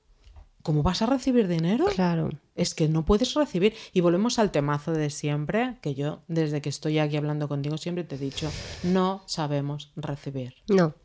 ¿cómo 0.64 0.82
vas 0.82 1.04
a 1.04 1.06
recibir 1.06 1.48
dinero? 1.48 1.86
claro 1.86 2.30
Es 2.56 2.74
que 2.74 2.88
no 2.90 3.06
puedes 3.06 3.36
recibir. 3.36 3.76
Y 3.94 4.02
volvemos 4.02 4.40
al 4.40 4.50
temazo 4.50 4.94
de 4.94 5.12
siempre, 5.12 5.78
que 5.82 5.94
yo 5.94 6.24
desde 6.28 6.60
que 6.60 6.70
estoy 6.70 6.98
aquí 6.98 7.18
hablando 7.18 7.48
contigo 7.48 7.78
siempre 7.78 8.04
te 8.04 8.16
he 8.16 8.18
dicho, 8.18 8.52
no 8.82 9.22
sabemos 9.28 9.92
recibir. 9.96 10.56
no 10.68 10.96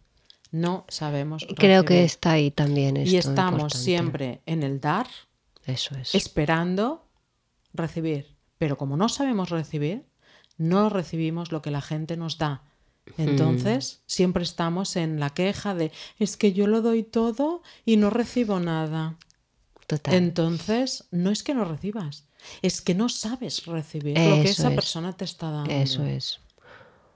No 0.51 0.87
sabemos 0.88 1.46
creo 1.57 1.85
que 1.85 1.88
recibir. 1.94 2.07
está 2.07 2.31
ahí 2.33 2.51
también 2.51 2.96
Y 2.96 3.16
esto 3.16 3.31
estamos 3.31 3.53
importante. 3.53 3.79
siempre 3.79 4.40
en 4.46 4.62
el 4.62 4.81
dar, 4.81 5.07
eso 5.64 5.94
es 5.94 6.14
esperando 6.14 7.02
recibir. 7.75 8.37
Pero 8.59 8.77
como 8.77 8.97
no 8.97 9.09
sabemos 9.09 9.51
recibir, 9.51 10.05
no 10.57 10.89
recibimos 10.89 11.53
lo 11.53 11.63
que 11.63 11.71
la 11.71 11.81
gente 11.81 12.17
nos 12.17 12.39
da. 12.39 12.63
Entonces, 13.19 14.03
siempre 14.07 14.45
estamos 14.45 14.95
en 14.97 15.19
la 15.19 15.31
queja 15.31 15.75
de 15.75 15.91
es 16.19 16.37
que 16.37 16.53
yo 16.53 16.67
lo 16.69 16.83
doy 16.83 17.03
todo 17.03 17.63
y 17.85 17.97
no 17.97 18.11
recibo 18.11 18.61
nada. 18.61 19.17
total 19.87 20.15
Entonces, 20.15 21.05
no 21.11 21.31
es 21.31 21.43
que 21.43 21.55
no 21.55 21.65
recibas, 21.65 22.27
es 22.63 22.81
que 22.81 22.95
no 22.95 23.09
sabes 23.09 23.67
recibir 23.67 24.17
lo 24.17 24.37
que 24.37 24.43
Eso 24.51 24.63
esa 24.63 24.69
es. 24.69 24.75
persona 24.77 25.13
te 25.17 25.25
está 25.25 25.51
dando. 25.51 25.73
eso 25.73 26.05
es 26.05 26.41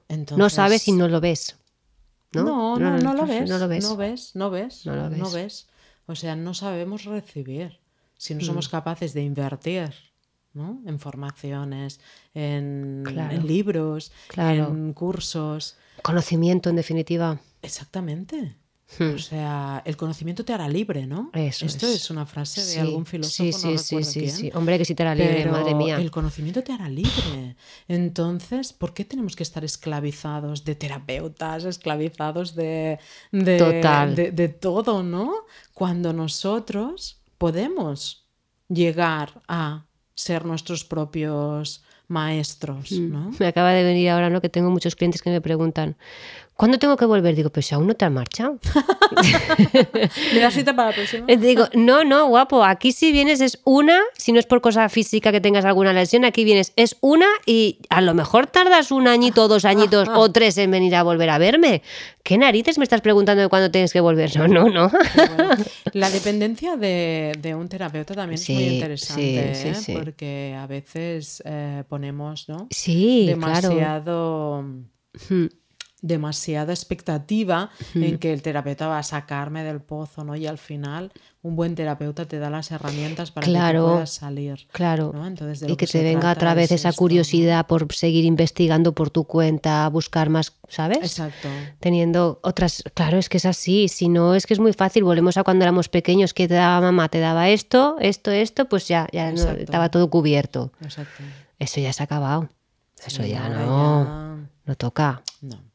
Entonces, 0.09 0.39
no 0.39 0.51
sabes 0.51 0.89
y 0.89 0.93
no 0.93 1.07
lo 1.09 1.21
ves 1.21 1.57
no 2.33 2.43
No, 2.45 2.79
no, 2.79 2.99
no, 2.99 3.15
lo 3.15 3.27
ves. 3.27 3.49
no 3.49 3.59
lo 3.59 3.69
ves 3.69 3.85
No 3.85 3.97
ves, 3.97 4.35
no 4.35 4.51
ves. 4.51 4.87
No 4.87 4.97
lo 4.97 5.09
ves. 5.11 5.33
ves. 5.33 5.67
O 6.07 6.15
sea, 6.15 6.37
no 6.37 6.55
sabemos 6.55 7.05
recibir. 7.05 7.81
Si 8.17 8.35
no 8.35 8.41
somos 8.41 8.69
capaces 8.69 9.13
de 9.15 9.23
invertir 9.23 9.93
¿no? 10.57 10.81
en 10.87 10.99
formaciones, 10.99 12.01
en, 12.35 13.03
Claro. 13.07 13.35
en 13.37 13.47
libros, 13.47 14.11
Claro. 14.29 14.69
en 14.69 14.93
cursos. 14.93 15.77
conocimiento 16.03 16.69
en 16.71 16.77
definitiva 16.77 17.39
Exactamente. 17.63 18.57
Hmm. 19.01 19.15
O 19.17 19.19
sea, 19.19 19.83
el 19.85 19.97
conocimiento 19.97 20.45
te 20.45 20.53
hará 20.53 20.69
libre, 20.69 21.09
¿no? 21.09 21.31
Eso 21.33 21.67
Esto 21.67 21.87
es. 21.89 21.97
es, 21.97 22.11
una 22.11 22.25
frase 22.25 22.61
de 22.61 22.67
Sí, 22.75 22.79
algún 22.79 23.05
filósofo, 23.05 23.59
sí, 23.59 23.67
no 23.73 23.79
sí, 23.79 23.79
sí, 23.79 24.05
sí, 24.05 24.21
quién. 24.21 24.31
sí. 24.31 24.51
Hombre, 24.55 24.79
que 24.79 24.85
si 24.85 24.95
te 24.95 25.03
la 25.03 25.13
libre, 25.17 25.39
Pero 25.39 25.51
madre 25.51 25.75
mía. 25.75 25.97
El 26.01 26.13
conocimiento 26.13 26.63
te 26.63 26.73
hará 26.73 26.89
libre. 26.89 27.57
Entonces, 27.89 28.73
¿por 28.73 28.95
qué 28.95 29.05
tenemos 29.05 29.35
que 29.35 29.43
estar 29.43 29.65
esclavizados 29.65 30.65
de 30.65 30.77
terapeutas, 30.77 31.65
esclavizados 31.65 32.55
de, 32.55 33.01
de, 33.33 33.59
Total. 33.59 34.15
de, 34.15 34.31
de 34.31 34.49
todo, 34.51 35.03
¿no? 35.03 35.33
Cuando 35.75 36.13
nosotros 36.13 37.21
podemos 37.39 38.29
llegar 38.69 39.43
a 39.49 39.86
ser 40.17 40.45
nuestros 40.45 40.83
propios 40.85 41.85
maestros, 42.09 42.91
Mm. 42.93 43.13
¿no? 43.13 43.31
Me 43.39 43.47
acaba 43.47 43.71
de 43.73 43.85
venir 43.85 44.09
ahora, 44.11 44.31
¿no? 44.31 44.41
Que 44.41 44.49
tengo 44.49 44.71
muchos 44.71 44.97
clientes 44.97 45.23
que 45.23 45.31
me 45.31 45.41
preguntan, 45.41 45.97
¿cuándo 46.57 46.79
tengo 46.79 46.97
que 46.97 47.05
volver? 47.05 47.35
Digo, 47.35 47.51
pues 47.51 47.73
aún 47.73 47.87
no 47.87 47.95
te 47.95 48.05
has 48.05 48.11
marchado. 48.13 48.59
¿Me 50.35 50.41
das 50.41 50.55
cita 50.55 50.75
para 50.75 50.91
la 50.91 50.95
próxima? 50.95 51.25
Eh, 51.29 51.37
Digo, 51.37 51.67
no, 51.75 52.05
no, 52.05 52.27
guapo, 52.29 52.65
aquí 52.65 52.93
si 52.93 53.13
vienes 53.13 53.41
es 53.41 53.61
una, 53.65 54.01
si 54.17 54.33
no 54.33 54.39
es 54.39 54.47
por 54.47 54.61
cosa 54.61 54.89
física 54.89 55.33
que 55.33 55.41
tengas 55.41 55.65
alguna 55.65 55.93
lesión, 55.93 56.25
aquí 56.25 56.45
vienes 56.45 56.73
es 56.77 56.97
una 57.01 57.27
y 57.47 57.79
a 57.89 58.01
lo 58.01 58.15
mejor 58.15 58.47
tardas 58.47 58.91
un 58.91 59.07
añito, 59.09 59.49
dos 59.49 59.65
añitos 59.65 60.09
o 60.15 60.31
tres 60.33 60.59
en 60.59 60.71
venir 60.71 60.95
a 60.97 61.03
volver 61.03 61.31
a 61.31 61.39
verme. 61.39 61.83
¿Qué 62.23 62.39
narices 62.39 62.79
me 62.79 62.85
estás 62.85 63.01
preguntando 63.03 63.43
de 63.43 63.49
cuándo 63.49 63.71
tienes 63.71 63.93
que 63.93 64.01
volver? 64.01 64.37
No, 64.37 64.49
no, 64.49 64.69
no. 64.69 64.91
Bueno, 65.37 65.55
la 65.93 66.11
dependencia 66.11 66.77
de, 66.77 67.33
de 67.41 67.55
un 67.55 67.69
terapeuta 67.69 68.15
también 68.15 68.39
Sí, 68.39 68.53
es 68.53 68.59
muy 68.59 68.69
interesante, 68.75 69.55
sí, 69.55 69.63
sí, 69.63 69.69
¿eh? 69.69 69.75
sí. 69.75 69.93
porque 69.93 70.57
a 70.59 70.67
veces 70.67 71.43
eh, 71.47 71.85
ponemos 71.89 72.49
¿no? 72.49 72.67
Sí, 72.71 73.31
claro. 73.39 73.69
demasiado 73.71 74.65
Hmm, 75.29 75.47
demasiada 76.03 76.73
expectativa 76.73 77.71
en 77.95 78.19
que 78.19 78.33
el 78.33 78.43
terapeuta 78.43 78.87
va 78.87 78.99
a 78.99 79.03
sacarme 79.03 79.65
del 79.65 79.81
pozo, 79.81 80.25
¿no? 80.25 80.37
Y 80.37 80.47
al 80.47 80.59
final 80.59 81.11
un 81.43 81.57
buen 81.57 81.75
terapeuta 81.75 82.27
te 82.27 82.39
da 82.39 82.51
las 82.51 82.71
herramientas 82.71 83.31
para 83.31 83.47
que 83.47 83.53
tú 83.53 83.85
puedas 83.85 84.11
salir. 84.11 84.67
Claro. 84.73 85.15
y 85.67 85.77
que, 85.77 85.87
te 85.87 86.03
venga 86.03 86.33
otra 86.33 86.55
vez 86.55 86.73
esa 86.73 86.93
curiosidad 86.93 87.67
por 87.67 87.93
seguir 87.95 88.25
investigando 88.25 88.95
por 88.95 89.11
tu 89.11 89.25
cuenta, 89.25 89.89
buscar 89.89 90.29
más, 90.29 90.53
¿sabes? 90.69 90.99
Exacto. 90.99 91.49
Teniendo 91.81 92.41
otras, 92.43 92.83
claro, 92.95 93.19
es 93.19 93.29
que 93.29 93.39
es 93.39 93.47
así, 93.47 93.89
si 93.89 94.09
no 94.09 94.35
es 94.35 94.47
que 94.47 94.55
es 94.55 94.61
muy 94.61 94.73
fácil, 94.73 95.05
volvemos 95.05 95.37
a 95.37 95.45
cuando 95.45 95.65
éramos 95.65 95.89
pequeños, 95.89 96.35
que 96.35 96.49
te 96.49 96.55
daba 96.55 96.81
mamá, 96.81 97.09
te 97.09 97.21
daba 97.21 97.49
esto, 97.49 97.97
esto, 98.01 98.33
esto, 98.33 98.69
pues 98.69 98.89
ya, 98.89 99.07
ya 99.13 99.31
estaba 99.31 99.91
todo 99.91 100.11
cubierto. 100.11 100.73
Exacto. 100.83 101.23
Eso 101.59 101.81
ya 101.81 101.93
se 101.93 102.03
ha 102.03 102.05
acabado. 102.05 102.51
Eso 103.07 103.25
ya 103.25 103.49
no, 103.49 104.49
no 104.65 104.75
toca. 104.75 105.23
No. 105.41 105.66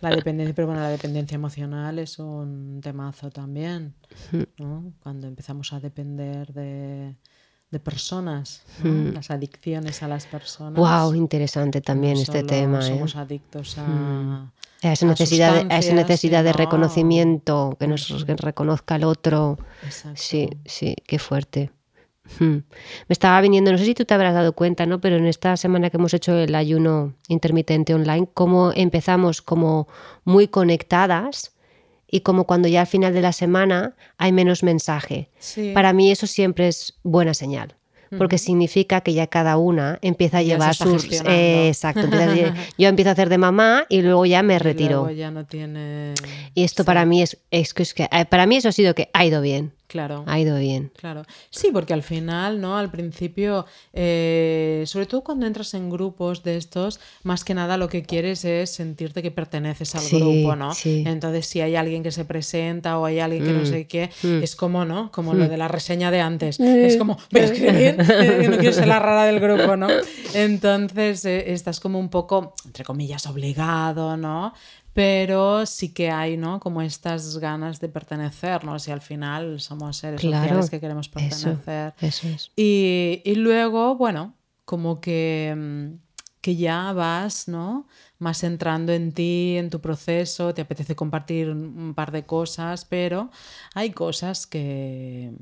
La 0.00 0.10
dependencia, 0.10 0.54
pero 0.54 0.68
bueno, 0.68 0.82
la 0.82 0.90
dependencia 0.90 1.34
emocional 1.34 1.98
es 1.98 2.18
un 2.18 2.80
temazo 2.82 3.30
también, 3.30 3.94
¿no? 4.58 4.92
Cuando 5.02 5.26
empezamos 5.26 5.72
a 5.72 5.80
depender 5.80 6.52
de, 6.52 7.16
personas, 7.82 8.62
las 8.84 9.32
adicciones 9.32 10.02
a 10.04 10.08
las 10.08 10.26
personas. 10.26 10.78
Wow, 10.78 11.14
interesante 11.14 11.80
también 11.80 12.18
este 12.18 12.44
tema. 12.44 12.78
¿eh? 12.78 12.90
Somos 12.90 13.16
adictos 13.16 13.76
a, 13.78 14.52
esa 14.80 15.06
necesidad, 15.06 15.66
a 15.68 15.78
esa 15.78 15.92
necesidad 15.92 16.44
de 16.44 16.52
reconocimiento, 16.52 17.76
que 17.80 17.88
nos 17.88 18.26
reconozca 18.26 18.94
el 18.94 19.04
otro. 19.04 19.58
Sí, 20.14 20.50
sí, 20.64 20.94
qué 21.06 21.18
fuerte. 21.18 21.72
Hmm. 22.38 22.58
Me 23.08 23.12
estaba 23.12 23.40
viniendo, 23.40 23.70
no 23.70 23.78
sé 23.78 23.84
si 23.84 23.94
tú 23.94 24.04
te 24.04 24.14
habrás 24.14 24.34
dado 24.34 24.54
cuenta, 24.54 24.86
¿no? 24.86 25.00
Pero 25.00 25.16
en 25.16 25.26
esta 25.26 25.56
semana 25.56 25.90
que 25.90 25.98
hemos 25.98 26.14
hecho 26.14 26.36
el 26.36 26.54
ayuno 26.54 27.14
intermitente 27.28 27.94
online, 27.94 28.28
cómo 28.32 28.72
empezamos 28.74 29.42
como 29.42 29.88
muy 30.24 30.48
conectadas 30.48 31.52
y 32.10 32.20
como 32.20 32.44
cuando 32.44 32.68
ya 32.68 32.82
al 32.82 32.86
final 32.86 33.12
de 33.12 33.22
la 33.22 33.32
semana 33.32 33.94
hay 34.18 34.32
menos 34.32 34.62
mensaje. 34.62 35.28
Para 35.74 35.92
mí 35.92 36.10
eso 36.10 36.26
siempre 36.26 36.68
es 36.68 36.94
buena 37.02 37.34
señal 37.34 37.74
porque 38.16 38.38
significa 38.38 39.00
que 39.00 39.12
ya 39.12 39.26
cada 39.26 39.56
una 39.56 39.98
empieza 40.02 40.38
a 40.38 40.42
llevar 40.42 40.74
sus... 40.74 41.06
exacto. 41.10 42.08
yo 42.78 42.88
empiezo 42.88 43.10
a 43.10 43.12
hacer 43.12 43.28
de 43.28 43.38
mamá 43.38 43.84
y 43.88 44.02
luego 44.02 44.26
ya 44.26 44.42
me 44.42 44.58
retiro. 44.58 45.10
Y 45.10 45.16
ya 45.16 45.30
no 45.30 45.44
tiene... 45.44 46.14
Y 46.54 46.64
esto 46.64 46.84
para 46.84 47.04
mí 47.04 47.22
es, 47.22 47.38
es, 47.50 47.74
es 47.76 47.94
que 47.94 48.08
eh, 48.10 48.24
para 48.26 48.46
mí 48.46 48.56
eso 48.56 48.68
ha 48.68 48.72
sido 48.72 48.94
que 48.94 49.10
ha 49.12 49.24
ido 49.24 49.40
bien. 49.40 49.72
Claro. 49.86 50.24
Ha 50.26 50.40
ido 50.40 50.58
bien. 50.58 50.90
Claro. 50.96 51.24
Sí, 51.50 51.68
porque 51.72 51.92
al 51.92 52.02
final, 52.02 52.60
¿no? 52.60 52.78
Al 52.78 52.90
principio, 52.90 53.66
eh, 53.92 54.82
sobre 54.86 55.06
todo 55.06 55.22
cuando 55.22 55.46
entras 55.46 55.74
en 55.74 55.90
grupos 55.90 56.42
de 56.42 56.56
estos, 56.56 57.00
más 57.22 57.44
que 57.44 57.54
nada 57.54 57.76
lo 57.76 57.88
que 57.88 58.02
quieres 58.02 58.44
es 58.44 58.70
sentirte 58.70 59.22
que 59.22 59.30
perteneces 59.30 59.94
al 59.94 60.08
grupo, 60.08 60.56
¿no? 60.56 60.72
Entonces, 60.84 61.46
si 61.46 61.60
hay 61.60 61.76
alguien 61.76 62.02
que 62.02 62.12
se 62.12 62.24
presenta 62.24 62.98
o 62.98 63.04
hay 63.04 63.20
alguien 63.20 63.44
que 63.44 63.52
no 63.52 63.62
mm, 63.62 63.66
sé 63.66 63.86
qué, 63.86 64.10
mm. 64.22 64.42
es 64.42 64.56
como, 64.56 64.84
¿no? 64.84 65.12
Como 65.12 65.34
lo 65.34 65.44
mm. 65.44 65.48
de 65.48 65.56
la 65.58 65.68
reseña 65.68 66.10
de 66.10 66.20
antes. 66.20 66.58
Es 66.58 66.96
como, 66.96 67.18
voy 67.30 67.42
a 67.42 67.44
escribir, 67.44 67.96
no 68.50 68.56
quiero 68.56 68.72
ser 68.72 68.88
la 68.88 68.98
rara 68.98 69.24
del 69.24 69.38
grupo, 69.38 69.76
¿no? 69.76 69.88
Entonces, 70.32 71.24
eh, 71.24 71.52
estás 71.52 71.78
como 71.78 71.98
un 71.98 72.08
poco, 72.08 72.54
entre 72.64 72.84
comillas, 72.84 73.26
obligado, 73.26 74.16
¿no? 74.16 74.54
Pero 74.94 75.66
sí 75.66 75.92
que 75.92 76.10
hay, 76.10 76.36
¿no? 76.36 76.60
Como 76.60 76.80
estas 76.80 77.38
ganas 77.38 77.80
de 77.80 77.88
pertenecernos 77.88 78.86
y 78.86 78.92
al 78.92 79.00
final 79.00 79.60
somos 79.60 79.96
seres 79.98 80.22
sociales 80.22 80.70
que 80.70 80.80
queremos 80.80 81.08
pertenecer. 81.08 81.94
Eso, 82.00 82.28
es. 82.28 82.52
Y, 82.54 83.20
y, 83.24 83.34
luego, 83.34 83.96
bueno, 83.96 84.34
como 84.64 85.00
que, 85.00 85.52
mm, 85.56 85.98
que 86.40 86.54
ya 86.54 86.92
vas, 86.92 87.48
¿no? 87.48 87.88
Más 88.18 88.44
entrando 88.44 88.92
en 88.92 89.12
ti, 89.12 89.56
en 89.58 89.68
tu 89.68 89.80
proceso, 89.80 90.54
te 90.54 90.62
apetece 90.62 90.94
compartir 90.94 91.50
un 91.50 91.94
par 91.94 92.12
de 92.12 92.24
cosas, 92.24 92.84
pero 92.84 93.30
hay 93.74 93.90
cosas 93.90 94.46
que 94.46 95.32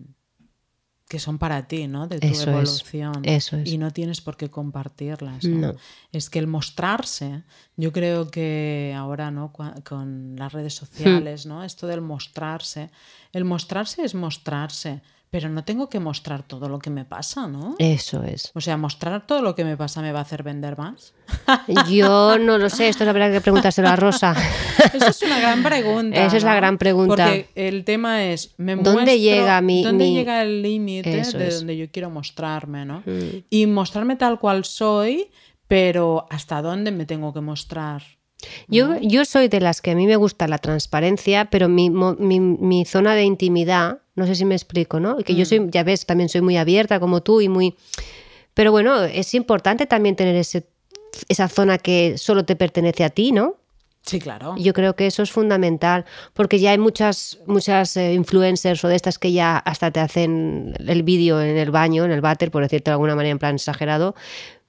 que 1.12 1.18
son 1.18 1.36
para 1.36 1.68
ti, 1.68 1.88
¿no? 1.88 2.08
De 2.08 2.18
tu 2.20 2.26
evolución. 2.26 3.20
eso 3.24 3.58
es. 3.58 3.70
Y 3.70 3.76
no 3.76 3.90
tienes 3.90 4.22
por 4.22 4.38
qué 4.38 4.48
compartirlas. 4.48 5.44
¿no? 5.44 5.74
Es 6.10 6.30
que 6.30 6.38
el 6.38 6.46
mostrarse, 6.46 7.42
yo 7.76 7.92
creo 7.92 8.30
que 8.30 8.94
ahora, 8.96 9.30
¿no? 9.30 9.52
Con 9.52 10.36
las 10.36 10.54
redes 10.54 10.72
sociales, 10.72 11.44
¿no? 11.44 11.64
Esto 11.64 11.86
del 11.86 12.00
mostrarse, 12.00 12.90
el 13.34 13.44
mostrarse 13.44 14.02
es 14.02 14.14
mostrarse, 14.14 15.02
pero 15.32 15.48
no 15.48 15.64
tengo 15.64 15.88
que 15.88 15.98
mostrar 15.98 16.42
todo 16.42 16.68
lo 16.68 16.78
que 16.78 16.90
me 16.90 17.06
pasa, 17.06 17.48
¿no? 17.48 17.74
Eso 17.78 18.22
es. 18.22 18.50
O 18.54 18.60
sea, 18.60 18.76
mostrar 18.76 19.26
todo 19.26 19.40
lo 19.40 19.54
que 19.54 19.64
me 19.64 19.78
pasa 19.78 20.02
me 20.02 20.12
va 20.12 20.18
a 20.18 20.22
hacer 20.22 20.42
vender 20.42 20.76
más. 20.76 21.14
Yo 21.90 22.36
no 22.36 22.58
lo 22.58 22.68
sé, 22.68 22.90
esto 22.90 23.04
es 23.04 23.06
la 23.06 23.14
verdad 23.14 23.32
que 23.32 23.40
preguntárselo 23.40 23.88
a 23.88 23.96
Rosa. 23.96 24.36
Eso 24.92 25.06
es 25.06 25.22
una 25.22 25.40
gran 25.40 25.62
pregunta. 25.62 26.22
Esa 26.22 26.36
es 26.36 26.44
la 26.44 26.54
gran 26.54 26.76
pregunta. 26.76 27.24
Porque 27.24 27.48
el 27.54 27.82
tema 27.86 28.26
es, 28.26 28.52
¿me 28.58 28.76
¿dónde 28.76 29.20
llega 29.20 29.58
mi 29.62 29.82
dónde 29.82 30.12
llega 30.12 30.42
el 30.42 30.60
límite 30.60 31.22
de 31.22 31.50
donde 31.50 31.78
yo 31.78 31.90
quiero 31.90 32.10
mostrarme, 32.10 32.84
¿no? 32.84 33.02
Mm. 33.06 33.44
Y 33.48 33.66
mostrarme 33.66 34.16
tal 34.16 34.38
cual 34.38 34.66
soy, 34.66 35.30
pero 35.66 36.26
¿hasta 36.28 36.60
dónde 36.60 36.90
me 36.90 37.06
tengo 37.06 37.32
que 37.32 37.40
mostrar? 37.40 38.02
Yo, 38.68 38.98
yo 39.00 39.24
soy 39.24 39.48
de 39.48 39.60
las 39.60 39.80
que 39.80 39.92
a 39.92 39.94
mí 39.94 40.06
me 40.06 40.16
gusta 40.16 40.46
la 40.46 40.58
transparencia, 40.58 41.46
pero 41.46 41.70
mi, 41.70 41.88
mi, 41.88 42.38
mi 42.38 42.84
zona 42.84 43.14
de 43.14 43.24
intimidad, 43.24 44.01
no 44.14 44.26
sé 44.26 44.34
si 44.34 44.44
me 44.44 44.54
explico, 44.54 45.00
¿no? 45.00 45.16
Que 45.18 45.34
yo 45.34 45.42
mm. 45.42 45.46
soy, 45.46 45.68
ya 45.70 45.84
ves, 45.84 46.06
también 46.06 46.28
soy 46.28 46.40
muy 46.40 46.56
abierta 46.56 47.00
como 47.00 47.22
tú 47.22 47.40
y 47.40 47.48
muy... 47.48 47.76
Pero 48.54 48.70
bueno, 48.70 49.02
es 49.04 49.34
importante 49.34 49.86
también 49.86 50.16
tener 50.16 50.36
ese, 50.36 50.66
esa 51.28 51.48
zona 51.48 51.78
que 51.78 52.18
solo 52.18 52.44
te 52.44 52.56
pertenece 52.56 53.04
a 53.04 53.10
ti, 53.10 53.32
¿no? 53.32 53.56
Sí, 54.04 54.18
claro. 54.18 54.56
Yo 54.58 54.72
creo 54.72 54.96
que 54.96 55.06
eso 55.06 55.22
es 55.22 55.30
fundamental, 55.30 56.04
porque 56.34 56.58
ya 56.58 56.72
hay 56.72 56.78
muchas, 56.78 57.38
muchas 57.46 57.96
eh, 57.96 58.14
influencers 58.14 58.84
o 58.84 58.88
de 58.88 58.96
estas 58.96 59.18
que 59.18 59.32
ya 59.32 59.56
hasta 59.58 59.92
te 59.92 60.00
hacen 60.00 60.74
el 60.86 61.02
vídeo 61.04 61.40
en 61.40 61.56
el 61.56 61.70
baño, 61.70 62.04
en 62.04 62.10
el 62.10 62.20
váter, 62.20 62.50
por 62.50 62.62
decirte 62.62 62.90
de 62.90 62.94
alguna 62.94 63.14
manera 63.14 63.30
en 63.30 63.38
plan 63.38 63.54
exagerado, 63.54 64.16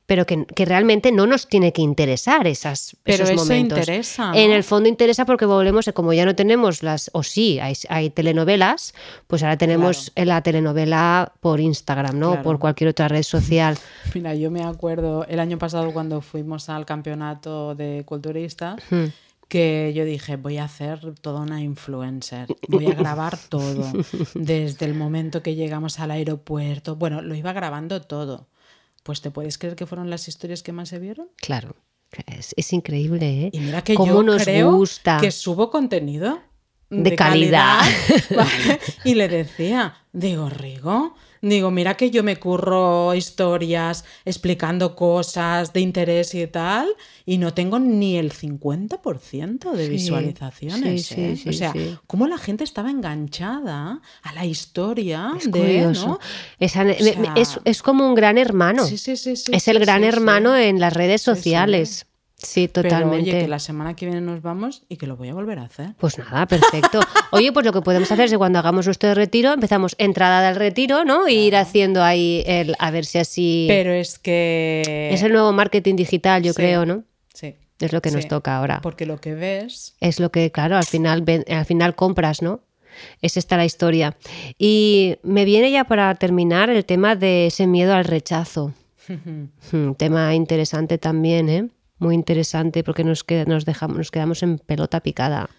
pero 0.06 0.26
que, 0.26 0.46
realmente 0.66 1.12
no 1.12 1.26
nos 1.28 1.48
tiene 1.48 1.72
que 1.72 1.82
interesar 1.82 2.46
esas, 2.46 2.98
pero 3.04 3.24
esos 3.24 3.42
eso 3.42 3.54
interesa. 3.54 4.32
En 4.36 4.52
el 4.52 4.64
fondo 4.64 4.90
interesa 4.90 5.26
porque 5.26 5.46
volvemos, 5.46 5.90
como 5.94 6.12
ya 6.14 6.26
no 6.26 6.36
tenemos 6.36 6.84
las, 6.84 7.10
o 7.14 7.24
sí, 7.24 7.60
hay, 7.60 8.10
telenovelas, 8.10 8.94
pues 9.28 9.44
ahora 9.44 9.58
tenemos 9.58 10.12
la 10.16 10.42
telenovela 10.42 11.32
por 11.40 11.60
Instagram, 11.60 12.20
¿no? 12.20 12.42
Por 12.42 12.60
cualquier 12.60 12.90
otra 12.90 13.08
red 13.08 13.24
social. 13.24 13.78
Mira, 14.14 14.36
yo 14.36 14.52
me 14.52 14.64
acuerdo 14.64 15.26
el 15.28 15.40
año 15.40 15.58
pasado 15.58 15.92
cuando 15.94 16.22
fuimos 16.22 16.70
al 16.70 16.86
campeonato 16.86 17.76
de 17.76 18.04
culturistas. 18.06 18.82
Hmm. 18.90 19.06
que 19.48 19.94
yo 19.96 20.04
dije, 20.04 20.36
voy 20.36 20.58
a 20.58 20.64
hacer 20.64 21.14
toda 21.22 21.42
una 21.42 21.62
influencer, 21.62 22.48
voy 22.68 22.88
a 22.88 22.96
grabar 22.96 23.38
todo, 23.38 23.92
desde 24.34 24.86
el 24.86 24.96
momento 24.96 25.44
que 25.44 25.54
llegamos 25.54 26.00
al 26.00 26.10
aeropuerto, 26.10 26.96
bueno, 26.96 27.22
lo 27.22 27.36
iba 27.36 27.54
grabando 27.54 28.02
todo. 28.02 28.48
Pues 29.04 29.22
te 29.22 29.32
puedes 29.32 29.58
creer 29.58 29.76
que 29.76 29.86
fueron 29.86 30.10
las 30.10 30.28
historias 30.28 30.64
que 30.64 30.72
más 30.72 30.90
se 30.90 31.00
vieron. 31.00 31.30
Claro, 31.38 31.76
es, 32.56 32.74
increíble, 32.74 33.48
¿eh? 33.48 33.50
Y 33.52 33.60
mira 33.60 33.84
que 33.84 33.96
yo 33.96 34.24
nos 34.24 34.44
creo 34.44 34.74
gusta. 34.74 35.18
que 35.20 35.32
subo 35.32 35.70
contenido 35.70 36.40
de, 36.90 37.16
calidad. 37.16 37.82
Y 39.04 39.16
le 39.16 39.28
decía, 39.28 39.96
digo, 40.12 40.50
Rigo, 40.50 41.16
Digo, 41.44 41.72
mira 41.72 41.98
que 41.98 42.10
yo 42.10 42.24
me 42.24 42.38
curro 42.38 43.14
historias 43.14 44.06
explicando 44.24 44.96
cosas 44.96 45.74
de 45.74 45.82
interés 45.82 46.34
y 46.36 46.48
tal, 46.48 46.88
y 47.26 47.38
no 47.38 47.54
tengo 47.54 47.80
ni 47.80 48.16
el 48.18 48.32
50% 48.32 49.72
de 49.74 49.90
visualizaciones. 49.90 51.12
¿eh? 51.12 51.38
o 51.46 51.52
sea, 51.52 51.74
cómo 52.08 52.28
la 52.28 52.38
gente 52.38 52.64
estaba 52.64 52.90
enganchada 52.90 54.00
a 54.22 54.34
la 54.34 54.46
historia 54.46 55.34
es 55.38 55.52
de. 55.52 55.92
es, 57.66 57.82
como 57.82 58.08
un 58.08 58.16
gran 58.16 58.38
hermano. 58.38 58.86
es 58.86 59.68
el 59.68 59.80
gran 59.80 60.06
hermano 60.06 60.56
en 60.56 60.80
las 60.80 60.94
redes 60.94 61.22
sociales. 61.22 62.06
Sí, 62.44 62.68
totalmente. 62.68 63.26
Pero, 63.26 63.38
oye, 63.38 63.46
que 63.46 63.48
la 63.48 63.60
semana 63.60 63.96
que 63.96 64.06
viene 64.06 64.22
nos 64.22 64.42
vamos 64.42 64.84
y 64.90 64.98
que 64.98 65.08
lo 65.08 65.16
voy 65.16 65.30
a 65.30 65.34
volver 65.34 65.60
a 65.60 65.64
hacer. 65.64 65.94
Pues 65.98 66.18
nada, 66.18 66.46
perfecto. 66.46 67.00
Oye, 67.32 67.52
pues 67.52 67.66
lo 67.66 67.74
que 67.74 67.82
podemos 67.82 68.12
hacer 68.12 68.26
es 68.26 68.32
que 68.32 68.38
cuando 68.38 68.60
hagamos 68.60 68.86
nuestro 68.86 69.14
retiro, 69.14 69.54
empezamos 69.54 69.96
entrada 69.98 70.46
del 70.46 70.56
retiro, 70.56 71.06
¿no? 71.06 71.28
Y 71.28 71.36
ir 71.36 71.56
haciendo 71.56 72.04
ahí 72.04 72.44
el, 72.46 72.76
a 72.80 72.92
ver 72.92 73.06
si 73.06 73.18
así. 73.18 73.66
Pero 73.70 73.92
es 73.92 74.20
que. 74.20 75.10
Es 75.12 75.24
el 75.24 75.32
nuevo 75.32 75.52
marketing 75.54 75.96
digital, 75.96 76.44
yo 76.44 76.54
creo, 76.54 76.86
¿no? 76.86 77.04
Sí. 77.34 77.56
Es 77.80 77.92
lo 77.92 78.02
que 78.02 78.12
nos 78.12 78.28
toca 78.28 78.58
ahora. 78.58 78.82
Porque 78.82 79.06
lo 79.06 79.20
que 79.20 79.34
ves. 79.34 79.96
Es 80.00 80.20
lo 80.20 80.32
que, 80.32 80.52
claro, 80.52 80.78
al 80.78 80.86
final, 80.86 81.24
al 81.50 81.66
final 81.66 81.96
compras, 81.96 82.42
¿no? 82.42 82.62
Es 83.22 83.38
esta 83.38 83.58
la 83.58 83.66
historia. 83.66 84.16
Y 84.58 85.18
me 85.24 85.46
viene 85.46 85.72
ya 85.72 85.86
para 85.86 86.14
terminar 86.16 86.70
el 86.70 86.86
tema 86.86 87.16
de 87.16 87.48
ese 87.48 87.68
miedo 87.68 87.94
al 87.94 88.06
rechazo. 88.06 88.74
Hmm, 89.72 89.94
tema 89.98 90.34
interesante 90.34 90.98
también, 90.98 91.50
¿eh? 91.50 91.68
Muy 92.04 92.16
interesante 92.16 92.84
porque 92.84 93.04
nos, 93.04 93.26
nos, 93.48 93.66
dejamos, 93.66 93.98
nos 93.98 94.12
quedamos 94.12 94.44
en 94.44 94.60
pelota 94.60 95.00
picada. 95.00 95.50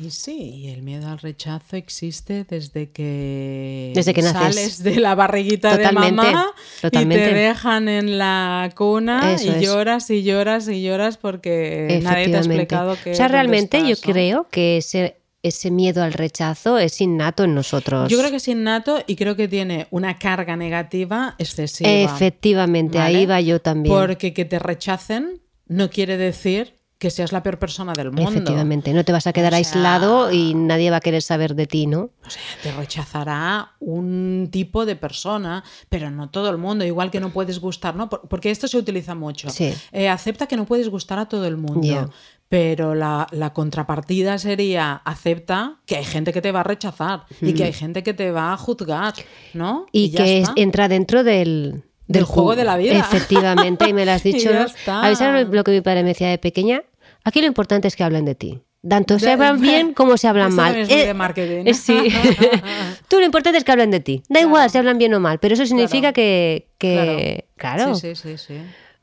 Y 0.00 0.10
sí, 0.10 0.38
y 0.54 0.68
el 0.68 0.82
miedo 0.82 1.08
al 1.08 1.18
rechazo 1.18 1.74
existe 1.74 2.44
desde 2.48 2.90
que, 2.90 3.90
Desde 3.96 4.14
que 4.14 4.22
naces. 4.22 4.38
sales 4.54 4.82
de 4.84 5.00
la 5.00 5.16
barriguita 5.16 5.76
Totalmente, 5.76 6.24
de 6.24 6.32
mamá 6.32 6.46
totalmente. 6.80 7.24
y 7.24 7.28
te 7.28 7.34
dejan 7.34 7.88
en 7.88 8.16
la 8.16 8.70
cuna 8.76 9.32
Eso 9.34 9.46
y 9.46 9.48
es. 9.56 9.60
lloras 9.60 10.08
y 10.10 10.22
lloras 10.22 10.68
y 10.68 10.82
lloras 10.82 11.16
porque 11.16 11.98
nadie 12.04 12.28
te 12.28 12.36
ha 12.36 12.38
explicado 12.38 12.96
que 13.02 13.10
o 13.10 13.14
sea, 13.16 13.26
realmente 13.26 13.80
yo 13.80 13.96
¿no? 13.96 13.96
creo 14.00 14.46
que 14.52 14.76
ese, 14.76 15.16
ese 15.42 15.72
miedo 15.72 16.04
al 16.04 16.12
rechazo 16.12 16.78
es 16.78 17.00
innato 17.00 17.42
en 17.42 17.56
nosotros. 17.56 18.08
Yo 18.08 18.18
creo 18.18 18.30
que 18.30 18.36
es 18.36 18.46
innato 18.46 19.02
y 19.04 19.16
creo 19.16 19.34
que 19.34 19.48
tiene 19.48 19.88
una 19.90 20.16
carga 20.16 20.56
negativa 20.56 21.34
excesiva. 21.38 21.90
Efectivamente, 21.90 22.98
¿vale? 22.98 23.18
ahí 23.18 23.26
va 23.26 23.40
yo 23.40 23.60
también. 23.60 23.92
Porque 23.92 24.32
que 24.32 24.44
te 24.44 24.60
rechacen 24.60 25.40
no 25.68 25.90
quiere 25.90 26.16
decir 26.16 26.76
que 26.98 27.10
seas 27.10 27.30
la 27.30 27.44
peor 27.44 27.60
persona 27.60 27.92
del 27.92 28.10
mundo. 28.10 28.28
Efectivamente, 28.32 28.92
no 28.92 29.04
te 29.04 29.12
vas 29.12 29.28
a 29.28 29.32
quedar 29.32 29.52
O 29.52 29.56
sea- 29.56 29.58
aislado 29.58 30.32
y 30.32 30.54
nadie 30.54 30.90
va 30.90 30.96
a 30.96 31.00
querer 31.00 31.22
saber 31.22 31.54
de 31.54 31.68
ti, 31.68 31.86
¿no? 31.86 32.10
O 32.26 32.30
sea, 32.30 32.42
te 32.60 32.72
rechazará 32.72 33.76
un 33.78 34.48
tipo 34.50 34.84
de 34.84 34.96
persona, 34.96 35.62
pero 35.88 36.10
no 36.10 36.28
todo 36.28 36.50
el 36.50 36.58
mundo. 36.58 36.84
Igual 36.84 37.12
que 37.12 37.20
no 37.20 37.30
puedes 37.30 37.60
gustar, 37.60 37.94
¿no? 37.94 38.08
Por- 38.08 38.22
Porque 38.28 38.50
esto 38.50 38.66
se 38.66 38.78
utiliza 38.78 39.14
mucho. 39.14 39.48
Sí. 39.48 39.72
Eh, 39.92 40.08
acepta 40.08 40.48
que 40.48 40.56
no 40.56 40.64
puedes 40.66 40.88
gustar 40.88 41.20
a 41.20 41.26
todo 41.28 41.46
el 41.46 41.56
mundo. 41.56 42.10
Pero 42.48 42.94
la, 42.94 43.26
la 43.30 43.52
contrapartida 43.52 44.38
sería 44.38 44.94
acepta 45.04 45.76
que 45.86 45.98
hay 45.98 46.04
gente 46.04 46.32
que 46.32 46.40
te 46.40 46.50
va 46.50 46.60
a 46.60 46.64
rechazar 46.64 47.26
y 47.42 47.52
que 47.52 47.62
hay 47.64 47.74
gente 47.74 48.02
que 48.02 48.14
te 48.14 48.30
va 48.32 48.54
a 48.54 48.56
juzgar, 48.56 49.12
¿no? 49.52 49.84
Y, 49.92 50.10
que 50.12 50.40
es- 50.40 50.48
entra 50.56 50.88
dentro 50.88 51.22
del, 51.24 51.84
Del 52.08 52.24
juego 52.24 52.52
ju- 52.52 52.56
de 52.56 52.64
la 52.64 52.76
vida. 52.76 52.98
Efectivamente, 52.98 53.88
y 53.88 53.92
me 53.92 54.04
lo 54.04 54.12
has 54.12 54.22
dicho, 54.24 54.50
ya 54.50 54.60
¿no? 54.60 54.66
está. 54.66 55.02
¿Habéis 55.02 55.18
sabido 55.18 55.52
lo 55.52 55.62
que 55.64 55.70
mi 55.70 55.80
padre 55.80 56.02
me 56.02 56.08
decía 56.10 56.28
de 56.28 56.38
pequeña? 56.38 56.82
Aquí 57.24 57.40
lo 57.40 57.46
importante 57.46 57.86
es 57.86 57.94
que 57.96 58.02
hablen 58.04 58.24
de 58.24 58.34
ti. 58.34 58.60
Tanto 58.88 59.18
se 59.18 59.30
hablan 59.30 59.60
bien 59.60 59.92
como 59.92 60.16
se 60.16 60.28
hablan 60.28 60.54
mal. 60.54 60.74
es 60.76 60.88
muy 60.88 60.98
de 60.98 61.12
marketing. 61.14 61.64
eh, 61.66 61.74
sí. 61.74 61.98
Tú 63.08 63.18
lo 63.18 63.24
importante 63.24 63.58
es 63.58 63.64
que 63.64 63.72
hablen 63.72 63.90
de 63.90 64.00
ti. 64.00 64.22
Da 64.28 64.40
igual 64.40 64.70
si 64.70 64.78
hablan 64.78 64.98
bien 64.98 65.12
o 65.14 65.20
mal, 65.20 65.38
pero 65.38 65.54
eso 65.54 65.66
significa 65.66 66.12
Claro. 66.12 66.14
que, 66.14 66.68
que- 66.78 67.44
claro. 67.56 67.94
Sí, 67.94 68.14
sí, 68.14 68.36
sí, 68.36 68.38
sí. 68.38 68.54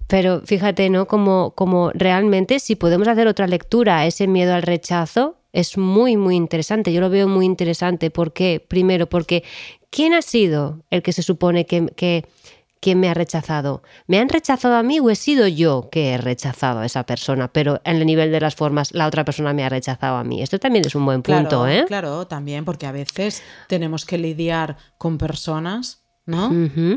Pero 0.07 0.41
fíjate, 0.45 0.89
¿no? 0.89 1.07
Como, 1.07 1.51
como 1.55 1.91
realmente 1.93 2.59
si 2.59 2.75
podemos 2.75 3.07
hacer 3.07 3.27
otra 3.27 3.47
lectura 3.47 3.99
a 3.99 4.05
ese 4.05 4.27
miedo 4.27 4.53
al 4.53 4.61
rechazo, 4.61 5.37
es 5.51 5.77
muy, 5.77 6.15
muy 6.15 6.35
interesante. 6.35 6.93
Yo 6.93 7.01
lo 7.01 7.09
veo 7.09 7.27
muy 7.27 7.45
interesante. 7.45 8.11
¿Por 8.11 8.31
qué? 8.33 8.63
Primero, 8.65 9.07
porque 9.07 9.43
¿quién 9.89 10.13
ha 10.13 10.21
sido 10.21 10.83
el 10.91 11.01
que 11.01 11.11
se 11.11 11.23
supone 11.23 11.65
que, 11.65 11.87
que, 11.95 12.25
que 12.81 12.95
me 12.95 13.09
ha 13.09 13.13
rechazado? 13.13 13.81
¿Me 14.07 14.19
han 14.19 14.29
rechazado 14.29 14.75
a 14.75 14.83
mí 14.83 14.99
o 14.99 15.09
he 15.09 15.15
sido 15.15 15.47
yo 15.47 15.89
que 15.91 16.11
he 16.13 16.17
rechazado 16.17 16.79
a 16.81 16.85
esa 16.85 17.03
persona? 17.05 17.47
Pero 17.51 17.81
en 17.83 17.97
el 17.97 18.05
nivel 18.05 18.31
de 18.31 18.39
las 18.41 18.55
formas, 18.55 18.93
la 18.93 19.07
otra 19.07 19.25
persona 19.25 19.53
me 19.53 19.63
ha 19.63 19.69
rechazado 19.69 20.17
a 20.17 20.23
mí. 20.23 20.41
Esto 20.41 20.59
también 20.59 20.85
es 20.85 20.93
un 20.95 21.05
buen 21.05 21.21
punto, 21.23 21.49
claro, 21.49 21.67
¿eh? 21.67 21.85
Claro, 21.87 22.27
también, 22.27 22.63
porque 22.65 22.85
a 22.85 22.91
veces 22.91 23.41
tenemos 23.67 24.05
que 24.05 24.17
lidiar 24.17 24.77
con 24.97 25.17
personas, 25.17 26.03
¿no? 26.27 26.51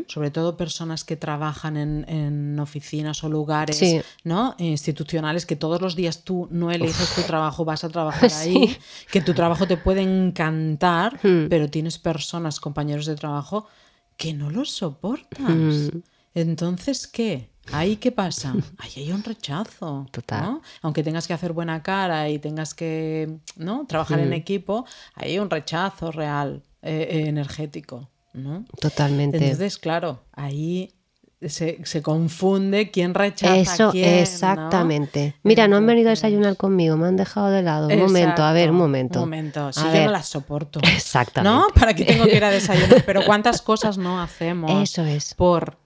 Sobre 0.09 0.31
todo 0.31 0.57
personas 0.57 1.05
que 1.05 1.15
trabajan 1.17 1.77
en, 1.77 2.07
en 2.09 2.59
oficinas 2.61 3.23
o 3.25 3.29
lugares, 3.29 3.77
Sí. 3.77 4.01
¿no? 4.25 4.55
Institucionales, 4.59 5.45
que 5.45 5.55
todos 5.55 5.83
los 5.83 5.97
días 5.97 6.25
tú 6.25 6.49
no 6.51 6.71
eliges 6.71 7.15
tu 7.15 7.21
trabajo, 7.23 7.65
vas 7.67 7.85
a 7.85 7.89
trabajar 7.91 8.31
ahí, 8.41 8.77
que 9.13 9.21
tu 9.21 9.35
trabajo 9.35 9.67
te 9.67 9.77
puede 9.77 10.01
encantar, 10.03 11.19
Hmm. 11.23 11.49
pero 11.51 11.69
tienes 11.69 11.99
personas, 11.99 12.59
compañeros 12.61 13.05
de 13.07 13.17
trabajo, 13.17 13.67
que 14.19 14.35
no 14.35 14.51
los 14.51 14.71
soportas. 14.71 15.49
Hmm. 15.49 16.01
Entonces, 16.35 17.07
¿qué? 17.07 17.51
¿Ahí 17.73 17.97
qué 17.97 18.13
pasa? 18.13 18.53
Ahí 18.79 19.05
hay 19.05 19.13
un 19.13 19.23
rechazo. 19.23 20.07
Total. 20.11 20.43
¿no? 20.43 20.63
Aunque 20.83 21.03
tengas 21.03 21.27
que 21.27 21.33
hacer 21.33 21.55
buena 21.55 21.83
cara 21.83 22.29
y 22.29 22.39
tengas 22.39 22.75
que 22.75 23.39
¿no? 23.57 23.87
trabajar 23.87 24.19
en 24.21 24.35
equipo, 24.35 24.85
ahí 25.15 25.33
hay 25.33 25.39
un 25.39 25.49
rechazo 25.49 26.11
real, 26.11 26.63
eh, 26.83 27.09
eh, 27.11 27.29
energético. 27.29 28.11
¿no? 28.35 28.65
Totalmente. 28.81 29.39
Entonces, 29.39 29.79
claro, 29.79 30.25
ahí 30.33 30.95
se, 31.41 31.79
se 31.85 32.03
confunde 32.03 32.91
quién 32.91 33.15
rechaza 33.15 33.57
Eso, 33.57 33.91
quién. 33.93 34.11
¿no? 34.17 34.21
exactamente. 34.23 35.35
Mira, 35.45 35.69
no 35.69 35.77
han 35.77 35.87
venido 35.87 36.09
a 36.09 36.11
desayunar 36.11 36.57
conmigo, 36.57 36.97
me 36.97 37.07
han 37.07 37.17
dejado 37.17 37.49
de 37.51 37.63
lado. 37.63 37.89
Un 37.89 37.99
momento, 37.99 38.43
a 38.43 38.53
ver, 38.53 38.71
un 38.71 38.77
momento. 38.77 39.21
Un 39.21 39.27
momento, 39.27 39.73
si 39.73 39.81
A 39.81 39.85
yo 39.85 39.93
ver. 39.93 40.07
no 40.07 40.13
las 40.13 40.27
soporto. 40.27 40.81
Exactamente. 40.83 41.57
¿No? 41.57 41.67
¿Para 41.75 41.95
qué 41.95 42.05
tengo 42.05 42.25
que 42.25 42.37
ir 42.37 42.45
a 42.45 42.51
desayunar? 42.51 43.05
Pero 43.07 43.25
¿cuántas 43.25 43.63
cosas 43.63 43.99
no 43.99 44.21
hacemos 44.21 44.71
Eso 44.83 45.05
es. 45.05 45.35
por 45.35 45.77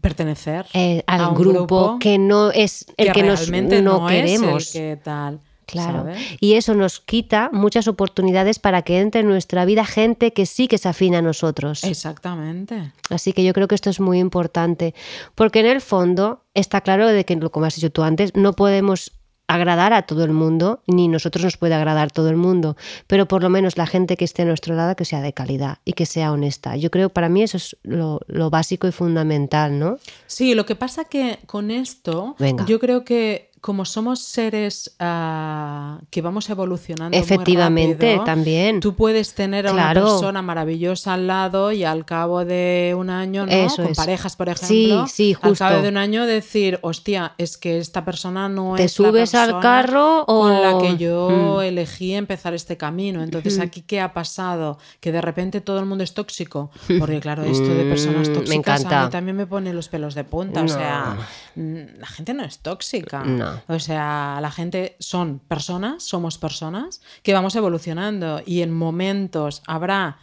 pertenecer 0.00 0.66
Eh, 0.72 1.02
a 1.06 1.14
al 1.16 1.28
un 1.30 1.34
grupo, 1.34 1.98
que 2.00 2.16
no 2.18 2.50
es 2.50 2.86
el 2.96 3.12
que, 3.12 3.22
nos 3.22 3.40
realmente 3.40 3.82
no, 3.82 4.00
no 4.00 4.06
queremos. 4.06 4.62
es 4.68 4.74
el 4.76 4.80
que 4.96 4.96
tal. 5.02 5.40
Claro. 5.66 5.98
¿sabes? 5.98 6.18
Y 6.40 6.54
eso 6.54 6.74
nos 6.74 7.00
quita 7.00 7.50
muchas 7.52 7.88
oportunidades 7.88 8.58
para 8.58 8.82
que 8.82 9.00
entre 9.00 9.22
en 9.22 9.28
nuestra 9.28 9.64
vida 9.64 9.84
gente 9.84 10.32
que 10.32 10.46
sí 10.46 10.68
que 10.68 10.78
se 10.78 10.88
afina 10.88 11.18
a 11.18 11.22
nosotros. 11.22 11.84
Exactamente. 11.84 12.92
Así 13.10 13.32
que 13.32 13.44
yo 13.44 13.52
creo 13.52 13.68
que 13.68 13.74
esto 13.74 13.90
es 13.90 14.00
muy 14.00 14.18
importante, 14.18 14.94
porque 15.34 15.60
en 15.60 15.66
el 15.66 15.80
fondo 15.80 16.42
está 16.54 16.80
claro 16.80 17.06
de 17.08 17.24
que, 17.24 17.38
como 17.50 17.66
has 17.66 17.74
dicho 17.74 17.90
tú 17.90 18.02
antes, 18.02 18.34
no 18.34 18.54
podemos 18.54 19.12
agradar 19.52 19.92
a 19.92 20.02
todo 20.02 20.24
el 20.24 20.32
mundo, 20.32 20.82
ni 20.86 21.08
nosotros 21.08 21.44
nos 21.44 21.56
puede 21.56 21.74
agradar 21.74 22.10
todo 22.10 22.30
el 22.30 22.36
mundo, 22.36 22.76
pero 23.06 23.26
por 23.28 23.42
lo 23.42 23.50
menos 23.50 23.76
la 23.76 23.86
gente 23.86 24.16
que 24.16 24.24
esté 24.24 24.42
a 24.42 24.44
nuestro 24.46 24.74
lado 24.74 24.96
que 24.96 25.04
sea 25.04 25.20
de 25.20 25.32
calidad 25.32 25.78
y 25.84 25.92
que 25.92 26.06
sea 26.06 26.32
honesta. 26.32 26.76
Yo 26.76 26.90
creo 26.90 27.10
para 27.10 27.28
mí 27.28 27.42
eso 27.42 27.58
es 27.58 27.76
lo, 27.82 28.20
lo 28.28 28.50
básico 28.50 28.86
y 28.88 28.92
fundamental, 28.92 29.78
¿no? 29.78 29.98
Sí, 30.26 30.54
lo 30.54 30.64
que 30.64 30.74
pasa 30.74 31.04
que 31.04 31.38
con 31.46 31.70
esto, 31.70 32.34
Venga. 32.38 32.64
yo 32.64 32.78
creo 32.80 33.04
que 33.04 33.50
como 33.62 33.84
somos 33.84 34.18
seres 34.18 34.92
ah, 34.98 36.00
que 36.10 36.20
vamos 36.20 36.50
evolucionando 36.50 37.16
muy 37.16 37.24
Efectivamente, 37.24 38.06
rápido, 38.08 38.24
también. 38.24 38.80
tú 38.80 38.96
puedes 38.96 39.34
tener 39.34 39.68
a 39.68 39.70
Claro. 39.72 40.00
una 40.02 40.10
persona 40.10 40.42
maravillosa 40.42 41.14
al 41.14 41.28
lado 41.28 41.70
y 41.70 41.84
al 41.84 42.04
cabo 42.04 42.44
de 42.44 42.92
un 42.98 43.08
año, 43.08 43.46
¿no? 43.46 43.52
Eso 43.52 43.82
con 43.84 43.92
es. 43.92 43.96
parejas, 43.96 44.34
por 44.34 44.48
Sí, 44.58 44.86
ejemplo, 44.86 45.06
sí, 45.06 45.36
al 45.40 45.50
justo. 45.50 45.64
cabo 45.64 45.80
de 45.80 45.88
un 45.90 45.96
año 45.96 46.26
decir, 46.26 46.80
hostia, 46.82 47.34
es 47.38 47.56
que 47.56 47.78
esta 47.78 48.04
persona 48.04 48.48
no 48.48 48.74
¿Te 48.76 48.82
es 48.84 48.98
la 48.98 49.06
subes 49.08 49.34
al 49.36 49.46
persona 49.52 49.62
carro 49.62 50.22
o- 50.22 50.26
con 50.26 50.60
la 50.60 50.78
que 50.78 50.96
yo 50.96 51.58
Mm. 51.60 51.62
elegí 51.62 52.14
empezar 52.14 52.54
este 52.54 52.76
camino. 52.76 53.22
Entonces, 53.22 53.60
aquí 53.60 53.82
qué 53.82 54.00
ha 54.00 54.12
pasado? 54.12 54.78
Que 54.98 55.12
de 55.12 55.20
repente 55.20 55.60
todo 55.60 55.78
el 55.78 55.86
mundo 55.86 56.02
es 56.02 56.14
tóxico, 56.14 56.72
porque 56.98 57.20
claro, 57.20 57.44
esto 57.44 57.68
de 57.72 57.84
personas 57.84 58.28
Mm, 58.28 58.32
me 58.32 58.38
tóxicas 58.38 58.80
encanta. 58.80 59.02
a 59.02 59.04
mí 59.04 59.10
también 59.12 59.36
me 59.36 59.46
pone 59.46 59.72
los 59.72 59.88
pelos 59.88 60.16
de 60.16 60.24
punta, 60.24 60.62
o 60.64 60.68
sea, 60.68 61.16
mm, 61.54 62.00
la 62.00 62.06
gente 62.08 62.34
no 62.34 62.42
es 62.42 62.58
tóxica. 62.58 63.22
No. 63.22 63.51
O 63.68 63.78
sea, 63.78 64.38
la 64.40 64.50
gente 64.50 64.96
son 64.98 65.38
personas, 65.40 66.02
somos 66.02 66.38
personas 66.38 67.00
que 67.22 67.32
vamos 67.34 67.54
evolucionando 67.56 68.42
y 68.46 68.62
en 68.62 68.72
momentos 68.72 69.62
habrá 69.66 70.18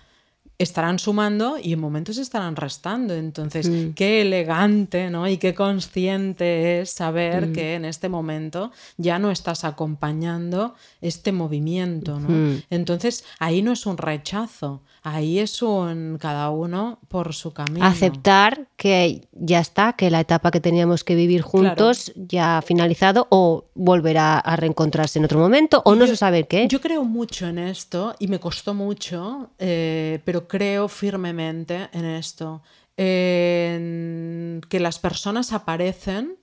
estarán 0.57 0.99
sumando 0.99 1.57
y 1.57 1.71
en 1.71 1.79
momentos 1.79 2.17
estarán 2.17 2.57
restando. 2.57 3.13
Entonces, 3.13 3.69
Mm. 3.69 3.93
qué 3.93 4.21
elegante, 4.21 5.09
¿no? 5.09 5.25
Y 5.25 5.37
qué 5.37 5.53
consciente 5.55 6.81
es 6.81 6.89
saber 6.91 7.47
Mm. 7.47 7.53
que 7.53 7.75
en 7.75 7.85
este 7.85 8.09
momento 8.09 8.71
ya 8.97 9.19
no 9.19 9.31
estás 9.31 9.63
acompañando 9.63 10.75
este 10.99 11.31
movimiento, 11.31 12.19
¿no? 12.19 12.27
Mm. 12.29 12.63
Entonces, 12.71 13.23
ahí 13.39 13.61
no 13.61 13.71
es 13.71 13.85
un 13.85 13.97
rechazo, 13.97 14.81
ahí 15.01 15.39
es 15.39 15.61
un 15.61 16.17
cada 16.19 16.49
uno 16.49 16.99
por 17.07 17.33
su 17.33 17.53
camino. 17.53 17.85
Aceptar 17.85 18.67
que 18.75 19.27
ya 19.31 19.59
está, 19.59 19.93
que 19.93 20.09
la 20.09 20.19
etapa 20.19 20.51
que 20.51 20.59
teníamos 20.59 21.03
que 21.03 21.15
vivir 21.15 21.41
juntos 21.41 22.11
ya 22.15 22.57
ha 22.57 22.61
finalizado 22.61 23.27
o 23.29 23.65
volverá 23.75 24.39
a 24.39 24.55
reencontrarse 24.55 25.19
en 25.19 25.25
otro 25.25 25.39
momento 25.39 25.81
o 25.85 25.95
no 25.95 26.07
se 26.07 26.15
sabe 26.15 26.47
qué. 26.47 26.67
Yo 26.67 26.81
creo 26.81 27.03
mucho 27.03 27.47
en 27.47 27.59
esto 27.59 28.15
y 28.19 28.27
me 28.27 28.39
costó 28.39 28.73
mucho, 28.73 29.51
eh, 29.59 30.19
pero 30.25 30.47
creo 30.47 30.87
firmemente 30.87 31.89
en 31.93 32.05
esto, 32.05 32.61
en 32.97 34.61
que 34.69 34.79
las 34.79 34.99
personas 34.99 35.53
aparecen 35.53 36.39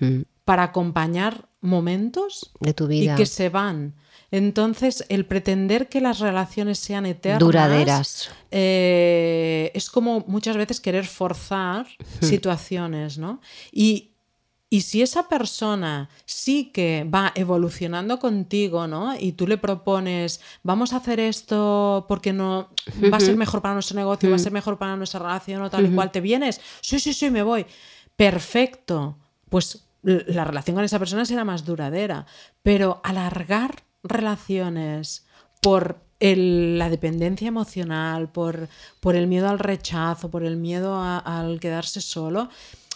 Mm, 0.00 0.22
para 0.44 0.64
acompañar 0.64 1.48
momentos 1.60 2.50
de 2.60 2.74
tu 2.74 2.84
y 2.86 3.00
vida. 3.00 3.16
que 3.16 3.26
se 3.26 3.48
van. 3.48 3.94
Entonces, 4.30 5.04
el 5.08 5.26
pretender 5.26 5.88
que 5.88 6.00
las 6.00 6.20
relaciones 6.20 6.78
sean 6.78 7.04
eternas 7.06 7.40
Duraderas. 7.40 8.30
eh, 8.50 9.72
es 9.74 9.90
como 9.90 10.24
muchas 10.28 10.56
veces 10.56 10.80
querer 10.80 11.06
forzar 11.06 11.86
situaciones, 12.20 13.18
¿no? 13.18 13.40
Y, 13.72 14.10
y 14.72 14.82
si 14.82 15.02
esa 15.02 15.28
persona 15.28 16.08
sí 16.26 16.70
que 16.72 17.04
va 17.12 17.32
evolucionando 17.34 18.20
contigo, 18.20 18.86
¿no? 18.86 19.16
Y 19.18 19.32
tú 19.32 19.48
le 19.48 19.58
propones, 19.58 20.40
vamos 20.62 20.92
a 20.92 20.98
hacer 20.98 21.18
esto 21.18 22.04
porque 22.08 22.32
no 22.32 22.68
va 23.12 23.16
a 23.16 23.20
ser 23.20 23.36
mejor 23.36 23.62
para 23.62 23.74
nuestro 23.74 23.96
negocio, 23.96 24.30
va 24.30 24.36
a 24.36 24.38
ser 24.38 24.52
mejor 24.52 24.78
para 24.78 24.94
nuestra 24.96 25.18
relación 25.18 25.62
o 25.62 25.70
tal 25.70 25.86
y 25.86 25.94
cual, 25.94 26.12
¿te 26.12 26.20
vienes? 26.20 26.60
Sí, 26.82 27.00
sí, 27.00 27.12
sí, 27.14 27.30
me 27.30 27.42
voy. 27.42 27.66
Perfecto. 28.14 29.16
Pues 29.48 29.86
la 30.02 30.44
relación 30.44 30.76
con 30.76 30.84
esa 30.84 31.00
persona 31.00 31.24
será 31.24 31.44
más 31.44 31.64
duradera. 31.64 32.26
Pero 32.62 33.00
alargar 33.02 33.82
relaciones 34.02 35.24
por 35.62 35.98
el- 36.20 36.78
la 36.78 36.90
dependencia 36.90 37.48
emocional, 37.48 38.30
por, 38.30 38.68
por 39.00 39.16
el 39.16 39.26
miedo 39.26 39.48
al 39.48 39.58
rechazo, 39.58 40.30
por 40.30 40.44
el 40.44 40.56
miedo 40.56 40.94
a- 40.96 41.18
al 41.18 41.60
quedarse 41.60 42.00
solo, 42.00 42.48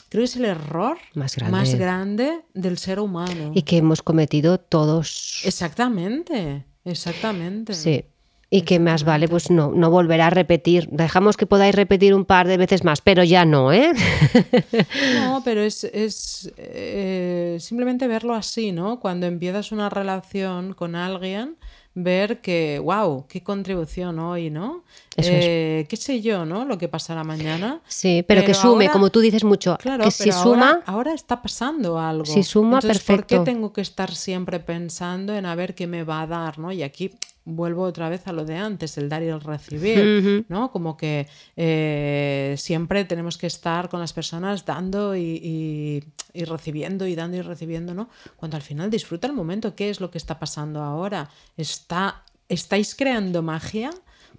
creo 0.08 0.20
que 0.22 0.24
es 0.26 0.36
el 0.36 0.44
error 0.44 0.98
Más 1.14 1.34
grande. 1.36 1.76
grande 1.78 2.40
del 2.54 2.78
ser 2.78 3.00
humano. 3.00 3.52
Y 3.54 3.62
que 3.62 3.78
hemos 3.78 4.02
cometido 4.02 4.58
todos. 4.58 5.40
Exactamente. 5.44 6.64
Exactamente. 6.84 7.72
Sí. 7.74 8.04
Y 8.50 8.62
que 8.62 8.78
más 8.78 9.04
vale, 9.04 9.26
pues 9.26 9.50
no, 9.50 9.72
no 9.72 9.90
volver 9.90 10.20
a 10.20 10.30
repetir. 10.30 10.88
Dejamos 10.90 11.36
que 11.36 11.46
podáis 11.46 11.74
repetir 11.74 12.14
un 12.14 12.24
par 12.24 12.46
de 12.46 12.56
veces 12.56 12.84
más, 12.84 13.00
pero 13.00 13.24
ya 13.24 13.44
no, 13.44 13.72
¿eh? 13.72 13.92
No, 15.14 15.42
pero 15.44 15.62
es, 15.62 15.84
es 15.84 16.52
eh, 16.56 17.56
simplemente 17.60 18.06
verlo 18.06 18.34
así, 18.34 18.72
¿no? 18.72 19.00
Cuando 19.00 19.26
empiezas 19.26 19.72
una 19.72 19.88
relación 19.90 20.74
con 20.74 20.94
alguien, 20.94 21.56
ver 21.94 22.40
que, 22.40 22.80
wow, 22.82 23.26
qué 23.28 23.42
contribución 23.42 24.18
hoy, 24.18 24.50
¿no? 24.50 24.82
Eso 25.16 25.30
es. 25.30 25.44
Eh, 25.46 25.86
qué 25.88 25.96
sé 25.96 26.20
yo, 26.20 26.44
¿no? 26.44 26.64
Lo 26.64 26.76
que 26.78 26.88
pasará 26.88 27.24
mañana. 27.24 27.80
Sí, 27.86 28.24
pero, 28.26 28.42
que 28.42 28.48
Pero 28.48 28.58
sume, 28.60 28.84
ahora- 28.86 28.92
como 28.92 29.10
tú 29.10 29.20
dices 29.20 29.44
mucho, 29.44 29.76
Claro, 29.78 30.04
que 30.04 30.10
si 30.10 30.24
pero 30.24 30.42
suma, 30.42 30.70
ahora, 30.70 30.82
ahora 30.86 31.14
está 31.14 31.40
pasando 31.40 31.98
algo. 31.98 32.24
Si 32.26 32.42
suma, 32.42 32.76
Entonces, 32.78 33.02
¿por 33.02 33.16
perfecto. 33.18 33.44
qué 33.44 33.50
tengo 33.50 33.72
que 33.72 33.80
estar 33.80 34.14
siempre 34.14 34.60
pensando 34.60 35.34
en 35.34 35.46
a 35.46 35.54
ver 35.54 35.74
qué 35.74 35.86
me 35.86 36.04
va 36.04 36.22
a 36.22 36.26
dar, 36.26 36.58
¿no? 36.58 36.72
Y 36.72 36.82
aquí 36.82 37.12
vuelvo 37.46 37.82
otra 37.82 38.08
vez 38.08 38.26
a 38.26 38.32
lo 38.32 38.44
de 38.44 38.56
antes, 38.56 38.96
el 38.96 39.08
dar 39.08 39.22
y 39.22 39.26
el 39.28 39.40
recibir. 39.40 40.44
¿no? 40.48 40.70
Como 40.72 40.96
que 40.96 41.26
eh, 41.56 42.54
siempre 42.58 43.04
tenemos 43.04 43.36
que 43.38 43.46
estar 43.46 43.88
con 43.88 44.00
las 44.00 44.12
personas 44.12 44.64
dando 44.64 45.14
y, 45.16 45.40
y- 45.42 46.04
y 46.32 46.44
recibiendo 46.44 47.06
y 47.06 47.14
dando 47.14 47.36
y 47.36 47.42
recibiendo, 47.42 47.94
¿no? 47.94 48.08
Cuando 48.36 48.56
al 48.56 48.62
final 48.62 48.90
disfruta 48.90 49.26
el 49.26 49.32
momento, 49.34 49.74
¿qué 49.76 49.90
es 49.90 50.00
lo 50.00 50.10
que 50.10 50.18
está 50.18 50.38
pasando 50.38 50.82
ahora? 50.82 51.28
¿Está, 51.56 52.24
¿Estáis 52.48 52.94
creando 52.94 53.42
magia? 53.42 53.90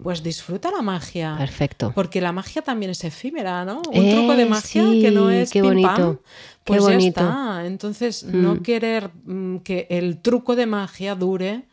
Pues 0.02 0.22
disfruta 0.22 0.70
la 0.70 0.82
magia. 0.82 1.36
perfecto. 1.38 1.92
Porque 1.94 2.20
la 2.20 2.30
magia 2.32 2.60
también 2.60 2.90
es 2.90 3.02
efímera, 3.02 3.64
¿no? 3.64 3.80
Un 3.94 4.10
truco 4.10 4.36
de 4.36 4.42
Eh, 4.42 4.46
magia 4.46 4.90
sí, 4.92 5.00
que 5.00 5.10
no 5.10 5.30
es 5.30 5.50
qué 5.50 5.62
pim, 5.62 5.70
bonito, 5.70 5.88
pam, 5.88 6.16
qué 6.16 6.22
pues 6.64 6.84
ya 6.84 6.92
bonito. 6.92 7.20
está. 7.20 7.62
Entonces, 7.66 8.24
no 8.24 8.62
querer 8.62 9.10
mm, 9.24 9.58
que 9.58 9.86
el 9.88 10.20
truco 10.20 10.54
de 10.54 10.66
magia 10.66 11.14
dure 11.14 11.64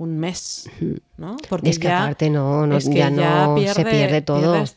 un 0.00 0.18
mes, 0.18 0.68
¿no? 1.18 1.36
Porque 1.48 1.70
Es 1.70 1.78
que 1.78 1.88
ya, 1.88 2.02
aparte 2.04 2.30
no, 2.30 2.66
no- 2.66 2.76
es 2.78 2.88
que 2.88 2.94
ya 2.96 3.10
no 3.10 3.56
se 3.72 3.84
pierde 3.84 4.22
todo. 4.22 4.54
Es 4.56 4.74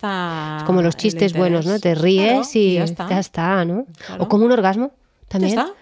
como 0.66 0.82
los 0.82 0.96
chistes 0.98 1.34
buenos, 1.34 1.66
¿no? 1.66 1.80
Te 1.80 1.96
ríes 1.96 2.50
Claro, 2.50 2.50
y 2.54 2.74
ya 2.76 2.84
está. 2.84 3.10
ya 3.10 3.20
está, 3.20 3.66
¿no? 3.66 3.86
Claro. 4.06 4.24
O 4.24 4.28
como 4.28 4.46
un 4.46 4.52
orgasmo 4.52 4.92
también. 5.30 5.58
está. 5.58 5.74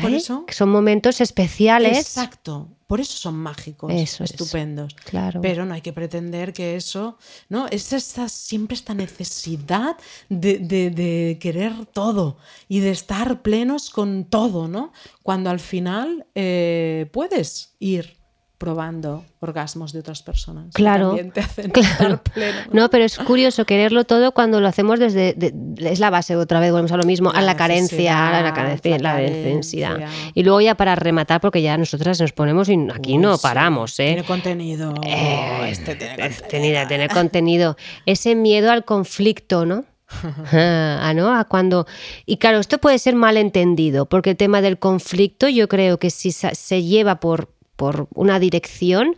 Por 0.00 0.10
¿eh? 0.12 0.16
eso. 0.16 0.44
Que 0.46 0.52
son 0.54 0.68
momentos 0.68 1.20
especiales. 1.20 1.98
Exacto. 1.98 2.68
Por 2.86 3.00
eso 3.00 3.16
son 3.16 3.34
mágicos, 3.34 3.90
Eso 3.92 4.22
es. 4.22 4.30
estupendos. 4.30 4.94
Claro. 5.06 5.40
Pero 5.40 5.64
no 5.66 5.74
hay 5.74 5.80
que 5.80 5.92
pretender 5.92 6.52
que 6.52 6.76
eso, 6.76 7.18
¿no? 7.48 7.66
Es 7.68 7.92
esta, 7.92 8.28
siempre 8.28 8.74
esta 8.76 8.94
necesidad 8.94 9.96
de, 10.28 10.58
de- 10.58 10.90
de 10.90 11.38
querer 11.40 11.72
todo 11.86 12.36
y 12.68 12.78
de 12.80 12.90
estar 12.90 13.42
plenos 13.42 13.90
con 13.90 14.24
todo, 14.26 14.68
¿no? 14.68 14.92
Cuando 15.24 15.50
al 15.50 15.58
final 15.60 16.26
eh, 16.36 17.08
puedes 17.12 17.74
ir 17.80 18.15
probando 18.58 19.24
orgasmos 19.40 19.92
de 19.92 20.00
otras 20.00 20.22
personas. 20.22 20.72
Claro, 20.72 21.08
también 21.08 21.30
te 21.30 21.40
hacen 21.40 21.70
claro. 21.70 21.88
estar 22.14 22.22
pleno. 22.22 22.58
No, 22.72 22.88
pero 22.90 23.04
es 23.04 23.18
curioso 23.18 23.64
quererlo 23.66 24.04
todo 24.04 24.32
cuando 24.32 24.60
lo 24.60 24.68
hacemos 24.68 24.98
desde. 24.98 25.34
de- 25.34 25.52
es 25.78 26.00
la 26.00 26.10
base, 26.10 26.36
otra 26.36 26.58
vez 26.60 26.70
volvemos 26.72 26.92
a 26.92 26.96
lo 26.96 27.04
mismo, 27.04 27.30
a 27.30 27.42
La 27.42 27.56
carencia, 27.56 28.28
a 28.38 28.42
la, 28.42 28.54
carencia, 28.54 28.98
la 28.98 29.12
carencia. 29.12 30.08
Y 30.34 30.42
luego 30.42 30.60
ya 30.60 30.74
para 30.74 30.94
rematar, 30.94 31.40
porque 31.40 31.60
ya 31.62 31.76
nosotras 31.76 32.20
nos 32.20 32.32
ponemos 32.32 32.68
y 32.68 32.76
aquí 32.94 33.12
Uy, 33.12 33.18
no 33.18 33.36
sí, 33.36 33.42
paramos, 33.42 33.98
¿eh? 34.00 34.06
Tiene 34.14 34.24
contenido. 34.24 34.94
Eh, 35.04 35.68
este 35.70 35.94
tiene 35.96 36.16
contenido. 36.16 36.48
tener, 36.48 36.88
tener 36.88 37.10
contenido. 37.10 37.76
Ese 38.06 38.34
miedo 38.34 38.70
al 38.72 38.84
conflicto, 38.84 39.66
¿no? 39.66 39.84
Ah, 40.52 41.12
¿no? 41.14 41.34
A 41.36 41.44
cuando 41.44 41.86
y 42.26 42.36
claro 42.36 42.58
esto 42.58 42.78
puede 42.78 42.98
ser 42.98 43.14
mal 43.16 43.36
entendido 43.36 44.06
porque 44.06 44.30
el 44.30 44.36
tema 44.36 44.60
del 44.60 44.78
conflicto 44.78 45.48
yo 45.48 45.68
creo 45.68 45.98
que 45.98 46.10
si 46.10 46.30
se 46.32 46.82
lleva 46.84 47.18
por, 47.20 47.50
por 47.76 48.08
una 48.14 48.38
dirección 48.38 49.14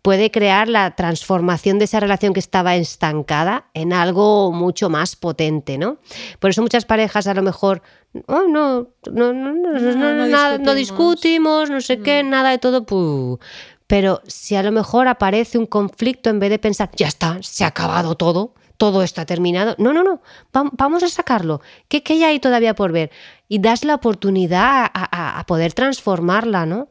puede 0.00 0.30
crear 0.30 0.68
la 0.68 0.94
transformación 0.94 1.78
de 1.78 1.84
esa 1.84 2.00
relación 2.00 2.32
que 2.32 2.40
estaba 2.40 2.76
estancada 2.76 3.66
en 3.74 3.92
algo 3.92 4.52
mucho 4.52 4.88
más 4.88 5.16
potente, 5.16 5.76
¿no? 5.76 5.98
Por 6.38 6.50
eso 6.50 6.62
muchas 6.62 6.84
parejas 6.86 7.26
a 7.26 7.34
lo 7.34 7.42
mejor 7.42 7.82
"Oh, 8.26 8.44
no, 8.48 8.88
no, 9.10 9.32
no, 9.32 9.52
no, 9.52 9.72
no, 9.72 10.14
no 10.14 10.26
nada, 10.28 10.58
no 10.58 10.74
discutimos". 10.74 11.68
no 11.68 11.80
sé 11.80 11.98
qué, 12.00 12.22
nada 12.22 12.50
de 12.50 12.58
todo. 12.58 13.38
Pero 13.86 14.20
si 14.26 14.54
a 14.54 14.62
lo 14.62 14.70
mejor 14.72 15.08
aparece 15.08 15.58
un 15.58 15.66
conflicto 15.66 16.30
en 16.30 16.38
vez 16.38 16.50
de 16.50 16.58
pensar, 16.58 16.90
ya 16.96 17.08
está, 17.08 17.38
se 17.42 17.64
ha 17.64 17.68
acabado 17.68 18.14
todo, 18.14 18.54
todo 18.76 19.02
está 19.02 19.26
terminado. 19.26 19.74
No, 19.78 19.92
no, 19.92 20.04
no, 20.04 20.20
vam- 20.52 20.70
vamos 20.72 21.02
a 21.02 21.08
sacarlo. 21.08 21.60
¿Qué, 21.88 22.02
qué 22.02 22.24
hay 22.24 22.38
todavía 22.38 22.74
por 22.74 22.92
ver? 22.92 23.10
Y 23.48 23.58
das 23.58 23.84
la 23.84 23.94
oportunidad 23.96 24.84
a, 24.84 24.90
a- 24.94 25.40
a 25.40 25.44
poder 25.46 25.72
transformarla, 25.72 26.64
¿no? 26.66 26.88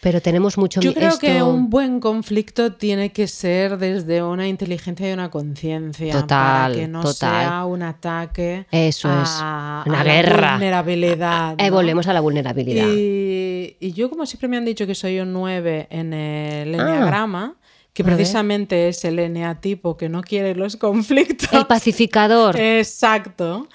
Pero 0.00 0.20
tenemos 0.20 0.56
mucho 0.58 0.80
Yo 0.80 0.94
creo 0.94 1.18
que 1.18 1.42
un 1.42 1.68
buen 1.70 1.98
conflicto 2.00 2.74
tiene 2.74 3.12
que 3.12 3.26
ser 3.26 3.76
desde 3.78 4.22
una 4.22 4.46
inteligencia 4.46 5.10
y 5.10 5.12
una 5.12 5.30
conciencia. 5.30 6.12
Total, 6.12 6.70
para 6.72 6.74
que 6.74 6.86
no 6.86 7.00
total. 7.02 7.14
sea 7.44 7.64
un 7.64 7.82
ataque. 7.82 8.66
Eso 8.70 9.08
es, 9.08 9.28
a, 9.40 9.82
una 9.86 10.00
a 10.00 10.04
la 10.04 10.12
guerra. 10.12 10.50
vulnerabilidad. 10.52 11.54
Eh, 11.58 11.68
¿no? 11.70 11.74
volvemos 11.74 12.06
a 12.06 12.12
la 12.12 12.20
vulnerabilidad. 12.20 12.86
Y, 12.88 13.76
y 13.80 13.92
yo, 13.92 14.08
como 14.10 14.26
siempre 14.26 14.48
me 14.48 14.56
han 14.58 14.64
dicho 14.64 14.86
que 14.86 14.94
soy 14.94 15.18
un 15.18 15.32
9 15.32 15.88
en 15.90 16.12
el 16.12 16.78
Ah. 16.78 16.82
enneagrama, 16.82 17.54
que 17.92 18.04
precisamente 18.04 18.88
es 18.88 19.04
el 19.06 19.18
eneatipo 19.18 19.96
que 19.96 20.08
no 20.10 20.22
quiere 20.22 20.54
los 20.54 20.76
conflictos. 20.76 21.52
El 21.52 21.66
pacificador. 21.66 22.54
Exacto. 22.60 23.66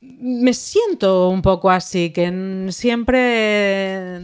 Me 0.00 0.52
siento 0.52 1.28
un 1.30 1.42
poco 1.42 1.70
así, 1.70 2.10
que 2.10 2.66
siempre 2.70 4.20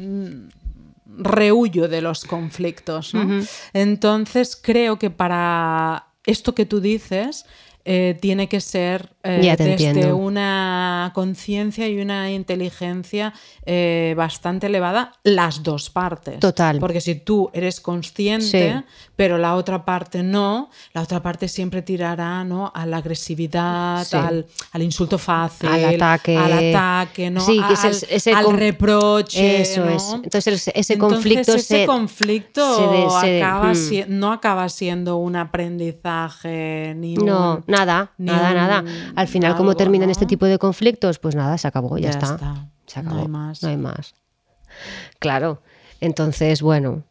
rehuyo 1.18 1.88
de 1.88 2.02
los 2.02 2.24
conflictos. 2.24 3.14
¿no? 3.14 3.44
Entonces 3.72 4.56
creo 4.60 4.98
que 4.98 5.10
para 5.10 6.08
esto 6.26 6.54
que 6.54 6.66
tú 6.66 6.80
dices 6.80 7.44
eh, 7.86 8.16
tiene 8.20 8.48
que 8.48 8.60
ser 8.60 9.10
eh, 9.22 9.40
desde 9.58 9.72
entiendo. 9.72 10.16
una 10.16 11.10
conciencia 11.14 11.86
y 11.88 12.00
una 12.00 12.30
inteligencia 12.30 13.32
eh, 13.66 14.14
bastante 14.16 14.66
elevada 14.68 15.12
las 15.22 15.62
dos 15.62 15.90
partes. 15.90 16.38
Total. 16.40 16.78
Porque 16.78 17.00
si 17.00 17.14
tú 17.16 17.50
eres 17.52 17.80
consciente, 17.80 18.44
Sí. 18.78 18.84
pero 19.16 19.36
la 19.38 19.54
otra 19.56 19.84
parte 19.84 20.22
no, 20.22 20.70
la 20.92 21.02
otra 21.02 21.22
parte 21.22 21.48
siempre 21.48 21.82
tirará 21.82 22.42
¿no? 22.44 22.70
a 22.74 22.86
la 22.86 22.98
agresividad, 22.98 24.04
Sí. 24.04 24.16
al, 24.16 24.46
al 24.72 24.82
insulto 24.82 25.18
fácil, 25.18 25.68
Al 25.68 25.94
ataque. 25.96 26.36
al 26.36 26.52
ataque, 26.74 27.30
¿no? 27.30 27.40
Sí, 27.40 27.60
que 27.66 27.74
ese 27.74 27.86
al, 27.86 27.92
es- 27.92 28.06
ese 28.10 28.32
al 28.32 28.44
con- 28.44 28.56
reproche. 28.58 29.60
Eso 29.62 29.84
¿no? 29.84 29.90
es. 29.90 30.02
Entonces 30.24 30.46
ese- 30.68 30.72
Entonces, 30.94 30.98
conflicto 30.98 31.54
ese 31.54 31.78
se- 31.80 31.86
conflicto 31.86 32.76
se 32.76 32.82
de- 32.96 33.10
se- 33.20 33.42
acaba 33.42 33.72
mm. 33.72 33.74
si- 33.76 34.04
no 34.08 34.32
acaba 34.32 34.68
siendo 34.68 35.16
un 35.16 35.36
aprendizaje 35.36 36.94
ni 36.96 37.14
No, 37.14 37.54
un- 37.56 37.64
nada, 37.76 38.12
nada, 38.18 38.54
nada. 38.54 38.84
Al 39.16 39.28
final, 39.28 39.52
como 39.56 39.70
algo, 39.70 39.76
terminan 39.78 40.08
¿no? 40.08 40.12
este 40.12 40.26
tipo 40.26 40.46
de 40.46 40.58
conflictos, 40.58 41.18
pues 41.18 41.34
nada, 41.34 41.56
se 41.58 41.68
acabó, 41.68 41.98
ya, 41.98 42.04
Ya 42.04 42.10
está. 42.10 42.34
está. 42.34 42.54
Se 42.86 43.02
No 43.02 43.10
acabó. 43.10 43.22
hay 43.22 43.28
más. 43.28 43.62
No 43.62 43.68
hay 43.70 43.76
más. 43.76 44.14
Claro. 45.18 45.62
Entonces, 46.00 46.60
bueno, 46.62 47.04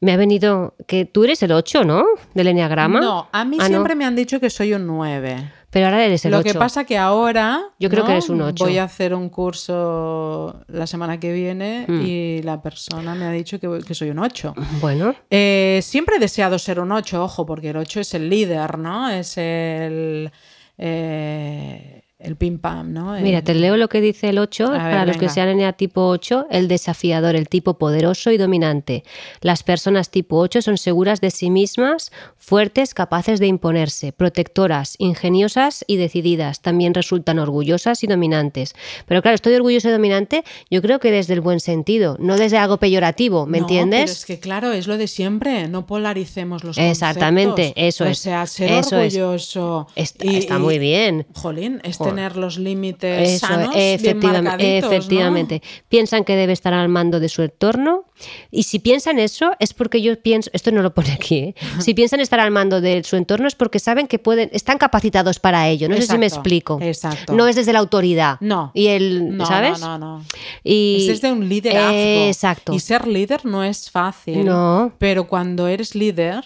me 0.00 0.12
ha 0.12 0.16
venido 0.16 0.74
que 0.86 1.04
tú 1.04 1.24
eres 1.24 1.42
el 1.42 1.52
8, 1.52 1.84
¿no? 1.84 2.04
Del 2.34 2.46
enneagrama. 2.48 3.00
No, 3.00 3.28
a 3.32 3.44
mí 3.44 3.56
Ah, 3.60 3.64
no. 3.64 3.68
siempre 3.68 3.94
me 3.94 4.04
han 4.04 4.16
dicho 4.16 4.40
que 4.40 4.48
soy 4.50 4.72
un 4.74 4.86
9. 4.86 5.52
Pero 5.70 5.86
ahora 5.86 6.04
eres 6.04 6.24
el 6.24 6.32
Lo 6.32 6.38
8. 6.38 6.52
que 6.52 6.58
pasa 6.58 6.84
que 6.84 6.98
ahora 6.98 7.62
Yo 7.78 7.88
creo 7.88 8.00
¿no? 8.02 8.06
que 8.06 8.12
eres 8.12 8.28
un 8.28 8.42
ocho. 8.42 8.64
voy 8.64 8.78
a 8.78 8.84
hacer 8.84 9.14
un 9.14 9.28
curso 9.28 10.60
la 10.66 10.86
semana 10.86 11.20
que 11.20 11.32
viene 11.32 11.84
Mm. 11.86 12.00
y 12.04 12.42
la 12.42 12.60
persona 12.60 13.14
me 13.14 13.24
ha 13.26 13.30
dicho 13.30 13.60
que, 13.60 13.78
que 13.86 13.94
soy 13.94 14.10
un 14.10 14.18
8. 14.18 14.54
Bueno, 14.80 15.14
Eh, 15.30 15.78
siempre 15.82 16.16
he 16.16 16.18
deseado 16.18 16.58
ser 16.58 16.80
un 16.80 16.90
8, 16.90 17.22
ojo, 17.22 17.46
porque 17.46 17.70
el 17.70 17.76
8 17.76 18.00
es 18.00 18.14
el 18.14 18.28
líder, 18.28 18.78
¿no? 18.78 19.08
Es 19.10 19.38
el, 19.38 20.30
eh, 20.76 22.02
el 22.20 22.36
pim 22.36 22.58
pam, 22.58 22.92
¿no? 22.92 23.16
El- 23.16 23.22
mira, 23.22 23.42
te 23.42 23.54
leo 23.54 23.76
lo 23.76 23.88
que 23.88 24.00
dice 24.00 24.28
el 24.28 24.38
8, 24.38 24.66
A 24.66 24.70
ver, 24.72 24.80
para 24.80 25.06
los 25.06 25.16
que 25.16 25.28
sean 25.28 25.48
ENEA 25.48 25.72
tipo 25.72 26.06
8, 26.08 26.46
el 26.50 26.68
desafiador, 26.68 27.34
el 27.34 27.48
tipo 27.48 27.78
poderoso 27.78 28.30
y 28.30 28.36
dominante. 28.36 29.04
Las 29.40 29.62
personas 29.62 30.10
tipo 30.10 30.36
8 30.38 30.60
son 30.62 30.76
seguras 30.78 31.20
de 31.20 31.30
sí 31.30 31.50
mismas, 31.50 32.12
fuertes, 32.36 32.92
capaces 32.94 33.40
de 33.40 33.46
imponerse, 33.46 34.12
protectoras, 34.12 34.96
ingeniosas 34.98 35.84
y 35.86 35.96
decididas. 35.96 36.60
También 36.60 36.92
resultan 36.94 37.38
orgullosas 37.38 38.02
y 38.04 38.06
dominantes. 38.06 38.74
Pero 39.06 39.22
claro, 39.22 39.34
estoy 39.34 39.54
orgullosa 39.54 39.88
y 39.88 39.92
dominante, 39.92 40.44
yo 40.70 40.82
creo 40.82 40.98
que 41.00 41.10
desde 41.10 41.34
el 41.34 41.40
buen 41.40 41.60
sentido, 41.60 42.16
no 42.20 42.36
desde 42.36 42.58
algo 42.58 42.76
peyorativo, 42.76 43.46
¿me 43.46 43.58
No, 43.58 43.64
entiendes? 43.64 44.00
Pero 44.02 44.12
es 44.12 44.26
que 44.26 44.38
claro, 44.40 44.72
es 44.72 44.86
lo 44.86 44.98
de 44.98 45.06
siempre, 45.06 45.68
no 45.68 45.86
polaricemos 45.86 46.64
los 46.64 46.76
Exactamente, 46.78 47.72
conceptos. 47.72 47.72
eso 47.84 48.04
o 48.04 48.06
es, 48.08 48.18
sea, 48.18 48.46
ser 48.46 48.70
eso 48.72 48.98
es. 49.00 49.14
orgulloso. 49.16 49.86
Está, 49.96 50.26
y- 50.26 50.36
está 50.36 50.58
muy 50.58 50.78
bien. 50.78 51.26
Jolín, 51.34 51.80
este 51.84 52.09
tener 52.10 52.36
los 52.36 52.58
límites 52.58 53.28
Eso, 53.30 53.46
sanos, 53.46 53.74
bien 53.74 53.94
efectivamente, 53.94 54.80
¿no? 54.80 54.86
efectivamente. 54.86 55.62
Piensan 55.88 56.24
que 56.24 56.36
debe 56.36 56.52
estar 56.52 56.72
al 56.74 56.88
mando 56.88 57.20
de 57.20 57.28
su 57.28 57.42
entorno 57.42 58.04
y 58.50 58.64
si 58.64 58.78
piensan 58.78 59.18
eso 59.18 59.52
es 59.58 59.72
porque 59.72 60.02
yo 60.02 60.20
pienso, 60.20 60.50
esto 60.52 60.70
no 60.72 60.82
lo 60.82 60.92
pone 60.94 61.12
aquí, 61.12 61.36
¿eh? 61.38 61.54
si 61.80 61.94
piensan 61.94 62.20
estar 62.20 62.40
al 62.40 62.50
mando 62.50 62.80
de 62.80 63.02
su 63.04 63.16
entorno 63.16 63.48
es 63.48 63.54
porque 63.54 63.78
saben 63.78 64.06
que 64.06 64.18
pueden, 64.18 64.50
están 64.52 64.78
capacitados 64.78 65.38
para 65.38 65.68
ello. 65.68 65.88
No 65.88 65.96
sé 65.96 66.02
si 66.02 66.18
me 66.18 66.26
explico. 66.26 66.78
exacto. 66.82 67.32
No 67.34 67.46
es 67.46 67.56
desde 67.56 67.72
la 67.72 67.78
autoridad. 67.78 68.36
No. 68.40 68.70
Y 68.74 68.88
el, 68.88 69.36
No, 69.36 69.46
¿sabes? 69.46 69.80
no, 69.80 69.98
no, 69.98 70.18
no. 70.18 70.24
Y 70.64 70.98
Es 71.02 71.20
desde 71.20 71.32
un 71.32 71.48
liderazgo. 71.48 71.94
Eh, 71.94 72.28
exacto. 72.28 72.74
Y 72.74 72.80
ser 72.80 73.06
líder 73.06 73.44
no 73.46 73.64
es 73.64 73.90
fácil. 73.90 74.44
No. 74.44 74.92
Pero 74.98 75.26
cuando 75.26 75.66
eres 75.68 75.94
líder, 75.94 76.44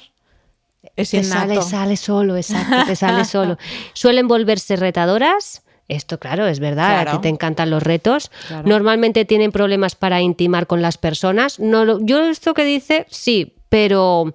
es 0.96 1.10
te 1.10 1.22
sale, 1.24 1.60
sale 1.62 1.96
solo, 1.96 2.36
exacto, 2.36 2.86
te 2.86 2.96
sale 2.96 3.24
solo. 3.24 3.58
Suelen 3.92 4.28
volverse 4.28 4.76
retadoras. 4.76 5.62
Esto, 5.86 6.18
claro, 6.18 6.46
es 6.46 6.60
verdad, 6.60 6.98
a 7.00 7.02
Claro. 7.02 7.18
ti 7.18 7.22
te 7.24 7.28
encantan 7.28 7.68
los 7.70 7.82
retos. 7.82 8.30
Claro. 8.48 8.66
Normalmente 8.66 9.24
tienen 9.26 9.52
problemas 9.52 9.94
para 9.96 10.20
intimar 10.22 10.66
con 10.66 10.80
las 10.80 10.96
personas. 10.96 11.60
No 11.60 11.84
lo- 11.84 11.98
yo 12.00 12.24
esto 12.24 12.54
que 12.54 12.64
dice, 12.64 13.06
sí, 13.10 13.54
pero 13.68 14.34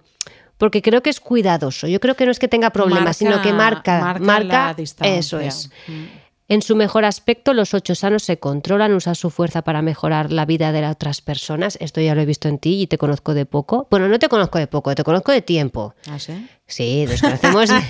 porque 0.60 0.82
creo 0.84 1.01
que 1.01 1.10
es 1.10 1.20
cuidadoso. 1.20 1.88
Yo 1.88 1.99
creo 1.99 2.16
que 2.16 2.26
no 2.26 2.32
es 2.32 2.38
que 2.38 2.47
tenga 2.47 2.70
problemas, 2.70 3.18
sino 3.18 3.41
que 3.41 3.51
marca, 3.53 3.99
marca, 3.99 4.24
marca, 4.24 4.66
la 4.68 4.74
distancia. 4.76 5.16
eso 5.18 5.39
es. 5.39 5.72
Mm. 5.88 6.03
En 6.50 6.64
su 6.64 6.76
mejor 6.76 7.06
aspecto, 7.06 7.54
los 7.54 7.76
ocho 7.76 7.93
sanos 7.93 8.24
se 8.24 8.39
controlan, 8.39 8.93
usan 8.95 9.14
su 9.14 9.30
fuerza 9.30 9.62
para 9.62 9.84
mejorar 9.84 10.32
la 10.32 10.45
vida 10.45 10.72
de 10.72 10.82
las 10.82 10.93
otras 10.93 11.22
personas. 11.22 11.78
Esto 11.80 12.02
ya 12.02 12.16
lo 12.16 12.22
he 12.22 12.26
visto 12.26 12.47
en 12.47 12.58
ti 12.58 12.82
y 12.82 12.88
te 12.88 12.97
conozco 12.97 13.36
de 13.36 13.45
poco. 13.45 13.88
Bueno, 13.91 14.08
no 14.08 14.18
te 14.18 14.30
conozco 14.30 14.58
de 14.58 14.66
poco, 14.66 14.95
te 14.95 15.04
conozco 15.04 15.32
de 15.32 15.43
tiempo. 15.43 15.93
¿Ah, 16.10 16.18
sí? 16.18 16.47
Sí, 16.66 17.06
nos 17.08 17.22
conocemos 17.22 17.70
de, 17.70 17.82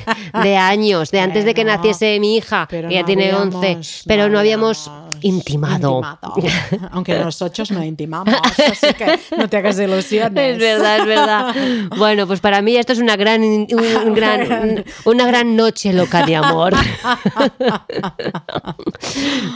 de 0.44 0.58
años, 0.58 1.10
de 1.12 1.20
antes 1.22 1.46
de 1.46 1.54
que 1.54 1.64
naciese 1.64 2.20
mi 2.20 2.36
hija, 2.38 2.68
que 2.70 2.82
ya 2.90 3.00
no 3.00 3.06
tiene 3.06 3.32
habíamos- 3.32 3.56
11, 3.56 4.04
pero 4.08 4.28
no 4.30 4.40
habíamos 4.40 4.92
intimado. 5.22 6.02
intimado. 6.02 6.90
Aunque 6.92 7.18
los 7.20 7.42
ocho 7.42 7.64
no 7.72 7.84
intimamos, 7.84 8.34
así 8.72 8.94
que 8.94 9.20
no 9.38 9.48
te 9.50 9.58
hagas 9.58 9.80
ilusiones. 9.80 10.54
Es 10.54 10.60
verdad, 10.60 11.00
es 11.00 11.06
verdad. 11.06 11.56
Bueno, 11.98 12.28
pues 12.28 12.40
para 12.40 12.62
mí 12.62 12.76
esto 12.76 12.94
es 12.94 13.00
una 13.00 13.16
gran, 13.16 13.42
un- 13.42 13.68
un 14.06 14.14
gran- 14.16 14.84
una 15.06 15.26
gran 15.28 15.56
noche 15.56 15.94
loca 15.94 16.26
de 16.26 16.36
amor. 16.36 16.74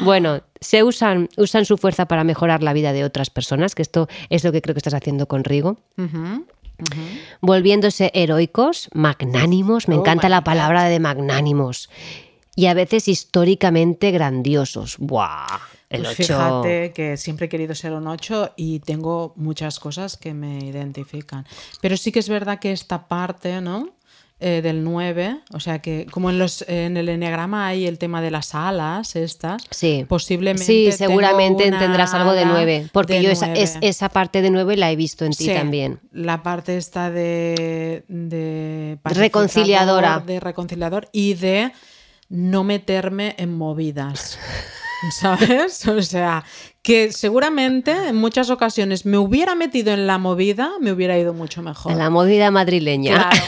Bueno, 0.04 0.42
se 0.60 0.84
usan, 0.84 1.30
usan 1.38 1.66
su 1.66 1.78
fuerza 1.78 2.06
para 2.08 2.24
mejorar 2.24 2.64
la 2.64 2.74
vida 2.74 2.94
de 2.94 3.04
otras 3.04 3.30
personas, 3.30 3.76
que 3.76 3.82
esto 3.82 4.08
es 4.30 4.44
lo 4.44 4.52
que 4.52 4.62
creo 4.62 4.74
que 4.74 4.80
estás 4.80 4.94
haciendo 4.94 5.28
con 5.28 5.44
Rigo. 5.44 5.78
Volviéndose 7.42 8.12
heroicos, 8.14 8.90
magnánimos, 8.94 9.88
me 9.88 9.96
Oh 9.96 10.00
encanta 10.00 10.30
la 10.30 10.40
God. 10.40 10.46
palabra 10.46 10.84
de 10.86 11.00
magnánimos, 11.00 11.90
y 12.56 12.68
a 12.68 12.74
veces 12.74 13.08
históricamente 13.08 14.12
grandiosos. 14.12 14.98
¡Buah! 15.00 15.46
El 15.90 16.02
Pues 16.04 16.20
8. 16.20 16.24
fíjate 16.24 16.92
que 16.94 17.18
siempre 17.18 17.46
he 17.46 17.50
querido 17.50 17.76
ser 17.76 17.94
un 17.94 18.08
8 18.08 18.54
y 18.56 18.80
tengo 18.80 19.34
muchas 19.36 19.80
cosas 19.80 20.18
que 20.18 20.34
me 20.34 20.58
identifican. 20.60 21.46
Pero 21.82 21.98
sí 21.98 22.12
que 22.12 22.20
es 22.20 22.30
verdad 22.30 22.60
que 22.60 22.72
esta 22.72 23.08
parte, 23.08 23.62
¿no? 23.62 23.90
Eh, 24.40 24.62
del 24.62 24.84
9, 24.84 25.40
o 25.54 25.60
sea 25.62 25.80
que 25.80 26.06
como 26.12 26.30
en, 26.30 26.38
los, 26.38 26.66
en 26.68 26.98
el 26.98 27.08
enneagrama 27.08 27.66
hay 27.68 27.86
el 27.88 27.98
tema 27.98 28.22
de 28.22 28.30
las 28.30 28.54
alas 28.56 29.16
estas, 29.16 29.64
Sí. 29.70 30.06
posiblemente 30.10 30.66
Sí, 30.66 30.92
seguramente 30.92 31.72
tendrás 31.72 32.14
algo 32.14 32.34
de 32.34 32.42
ala 32.42 32.52
9, 32.52 32.90
porque 32.92 33.14
de 33.14 33.24
yo 33.24 33.30
esa, 33.30 33.54
es- 33.54 33.78
esa 33.80 34.10
parte 34.10 34.42
de 34.42 34.50
9 34.50 34.76
la 34.76 34.92
he 34.92 34.98
visto 34.98 35.24
en 35.24 35.32
ti 35.32 35.46
Sí, 35.46 35.54
también. 35.54 36.00
La 36.12 36.44
parte 36.44 36.76
esta 36.76 37.10
de, 37.10 38.04
de 38.10 38.98
Reconciliadora. 39.06 40.22
De 40.26 40.40
reconciliador 40.42 41.08
y 41.14 41.36
de 41.36 41.72
no 42.30 42.64
meterme 42.64 43.36
en 43.38 43.56
movidas. 43.56 44.40
¿Sabes? 45.12 45.86
O 45.88 46.02
sea, 46.02 46.46
que 46.82 47.12
seguramente 47.12 47.92
en 47.92 48.16
muchas 48.16 48.50
ocasiones 48.50 49.06
me 49.06 49.18
hubiera 49.18 49.56
metido 49.56 49.94
en 49.94 50.08
la 50.08 50.18
movida, 50.18 50.72
me 50.80 50.92
hubiera 50.92 51.18
ido 51.18 51.34
mucho 51.34 51.62
mejor. 51.62 51.92
En 51.92 51.98
la 51.98 52.10
movida 52.10 52.52
madrileña. 52.52 53.30
Claro. 53.30 53.46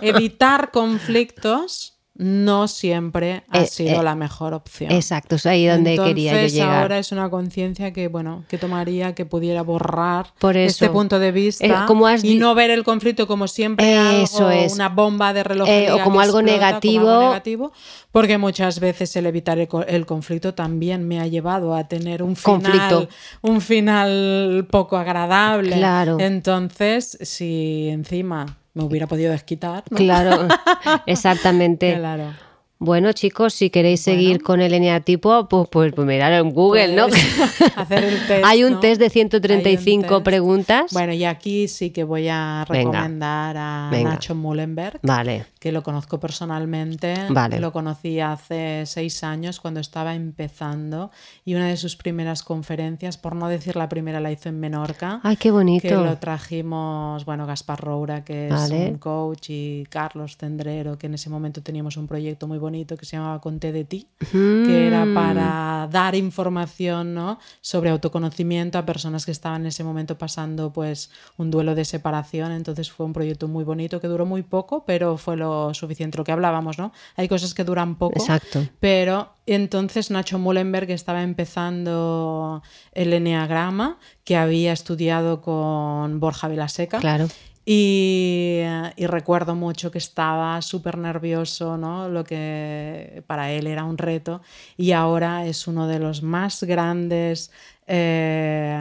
Evitar 0.02 0.70
conflictos 0.70 1.93
no 2.16 2.68
siempre 2.68 3.42
ha 3.48 3.62
Eh, 3.62 3.66
sido 3.66 4.00
eh, 4.00 4.04
la 4.04 4.14
mejor 4.14 4.54
opción. 4.54 4.92
Exacto, 4.92 5.34
es 5.34 5.46
ahí 5.46 5.66
donde 5.66 5.96
quería 5.96 6.30
yo 6.32 6.36
Entonces, 6.38 6.54
llegar. 6.54 6.82
ahora 6.82 6.98
es 6.98 7.10
una 7.10 7.28
conciencia 7.28 7.92
que, 7.92 8.06
bueno, 8.06 8.44
que 8.48 8.56
tomaría 8.56 9.14
que 9.16 9.26
pudiera 9.26 9.62
borrar 9.62 10.26
Por 10.38 10.56
este 10.56 10.88
punto 10.90 11.18
de 11.18 11.32
vista 11.32 11.64
Eh, 11.66 11.74
como 11.88 12.06
has 12.06 12.22
y 12.22 12.36
no 12.36 12.54
ver 12.54 12.70
el 12.70 12.84
conflicto 12.84 13.26
como 13.26 13.48
siempre 13.48 14.22
Eso 14.22 14.46
algo, 14.46 14.50
es. 14.50 14.72
una 14.74 14.88
bomba 14.90 15.32
de 15.32 15.42
relojería 15.42 15.88
Eh, 15.88 15.92
o 15.92 16.04
como 16.04 16.20
algo 16.20 16.38
explota, 16.38 16.56
negativo. 16.66 17.00
como 17.04 17.10
algo 17.16 17.28
negativo, 17.30 17.72
porque 18.12 18.38
muchas 18.38 18.78
veces 18.78 19.16
el 19.16 19.26
evitar 19.26 19.58
el 19.58 20.06
conflicto 20.06 20.54
también 20.54 21.08
me 21.08 21.18
ha 21.20 21.26
llevado 21.26 21.74
a 21.74 21.88
tener 21.88 22.22
un 22.22 22.36
final, 22.36 22.60
Conflicto. 22.62 23.08
un 23.42 23.60
final 23.60 24.66
poco 24.70 24.96
agradable. 24.96 25.76
Claro. 25.76 26.18
Entonces, 26.20 27.18
si 27.22 27.88
encima 27.90 28.58
me 28.74 28.84
hubiera 28.84 29.06
podido 29.06 29.32
desquitar, 29.32 29.84
¿no? 29.90 29.96
Claro, 29.96 30.48
exactamente. 31.06 31.96
Claro. 31.96 32.34
Bueno, 32.80 33.12
chicos, 33.12 33.54
si 33.54 33.70
queréis 33.70 34.00
seguir 34.00 34.42
con 34.42 34.60
el 34.60 34.74
eneatipo, 34.74 35.48
pues, 35.48 35.68
pues, 35.70 35.92
pues 35.94 36.06
mirad 36.06 36.36
en 36.38 36.50
Google, 36.50 36.94
¿no? 36.94 37.08
Pues, 37.08 37.24
hacer 37.76 38.04
el 38.04 38.26
test, 38.26 38.44
Hay 38.44 38.64
un 38.64 38.72
¿no? 38.74 38.80
test 38.80 38.98
de 38.98 39.04
Hay 39.04 39.08
un 39.08 39.12
135 39.12 40.08
test. 40.08 40.22
preguntas. 40.24 40.92
Bueno, 40.92 41.12
y 41.14 41.24
aquí 41.24 41.68
sí 41.68 41.90
que 41.90 42.04
voy 42.04 42.28
a 42.28 42.66
Venga. 42.68 42.90
recomendar 42.90 43.56
a 43.56 43.88
Venga. 43.90 44.10
Nacho 44.10 44.34
Mullenberg, 44.34 44.98
Vale, 45.02 45.46
que 45.64 45.72
lo 45.72 45.82
conozco 45.82 46.20
personalmente. 46.20 47.14
Vale. 47.30 47.58
Lo 47.58 47.72
conocí 47.72 48.20
hace 48.20 48.84
seis 48.84 49.24
años 49.24 49.60
cuando 49.60 49.80
estaba 49.80 50.14
empezando 50.14 51.10
y 51.46 51.54
una 51.54 51.68
de 51.68 51.78
sus 51.78 51.96
primeras 51.96 52.42
conferencias, 52.42 53.16
por 53.16 53.34
no 53.34 53.48
decir 53.48 53.74
la 53.74 53.88
primera, 53.88 54.20
la 54.20 54.30
hizo 54.30 54.50
en 54.50 54.60
Menorca. 54.60 55.20
Ay, 55.22 55.36
qué 55.38 55.50
bonito. 55.50 55.88
Que 55.88 55.94
lo 55.94 56.18
trajimos, 56.18 57.24
bueno, 57.24 57.46
Gaspar 57.46 57.80
Roura, 57.80 58.24
que 58.24 58.48
es 58.48 58.52
Vale. 58.52 58.90
un 58.90 58.98
coach, 58.98 59.46
y 59.48 59.84
Carlos 59.88 60.36
Tendrero, 60.36 60.98
que 60.98 61.06
en 61.06 61.14
ese 61.14 61.30
momento 61.30 61.62
teníamos 61.62 61.96
un 61.96 62.06
proyecto 62.08 62.46
muy 62.46 62.58
bonito 62.58 62.98
que 62.98 63.06
se 63.06 63.16
llamaba 63.16 63.40
Conté 63.40 63.72
de 63.72 63.84
ti, 63.84 64.06
que 64.30 64.86
era 64.86 65.06
Mm. 65.06 65.14
para 65.14 65.88
dar 65.90 66.14
información 66.14 67.14
¿no? 67.14 67.38
sobre 67.62 67.88
autoconocimiento 67.88 68.76
a 68.76 68.84
personas 68.84 69.24
que 69.24 69.32
estaban 69.32 69.62
en 69.62 69.68
ese 69.68 69.82
momento 69.82 70.18
pasando 70.18 70.74
pues 70.74 71.10
un 71.38 71.50
duelo 71.50 71.74
de 71.74 71.86
separación. 71.86 72.52
Entonces 72.52 72.92
fue 72.92 73.06
un 73.06 73.14
proyecto 73.14 73.48
muy 73.48 73.64
bonito 73.64 73.98
que 73.98 74.08
duró 74.08 74.26
muy 74.26 74.42
poco, 74.42 74.84
pero 74.86 75.16
fue 75.16 75.38
lo 75.38 75.53
suficiente, 75.72 76.18
lo 76.18 76.24
que 76.24 76.32
hablábamos, 76.32 76.78
¿no? 76.78 76.92
Hay 77.16 77.28
cosas 77.28 77.54
que 77.54 77.64
duran 77.64 77.96
poco. 77.96 78.20
Exacto. 78.20 78.66
Pero 78.80 79.34
entonces 79.46 80.10
Nacho 80.10 80.38
Mullenberg 80.38 80.90
estaba 80.90 81.22
empezando 81.22 82.62
el 82.92 83.12
enneagrama, 83.12 83.98
que 84.24 84.36
había 84.36 84.72
estudiado 84.72 85.40
con 85.40 86.20
Borja 86.20 86.48
Vilaseca. 86.48 86.98
Claro. 86.98 87.28
Y, 87.66 88.60
y 88.96 89.06
recuerdo 89.06 89.54
mucho 89.54 89.90
que 89.90 89.96
estaba 89.96 90.60
súper 90.60 90.98
nervioso, 90.98 91.78
¿no? 91.78 92.10
Lo 92.10 92.22
que 92.24 93.22
para 93.26 93.52
él 93.52 93.66
era 93.66 93.84
un 93.84 93.96
reto. 93.96 94.42
Y 94.76 94.92
ahora 94.92 95.46
es 95.46 95.66
uno 95.66 95.86
de 95.88 95.98
los 95.98 96.22
más 96.22 96.62
grandes, 96.64 97.50
eh, 97.86 98.78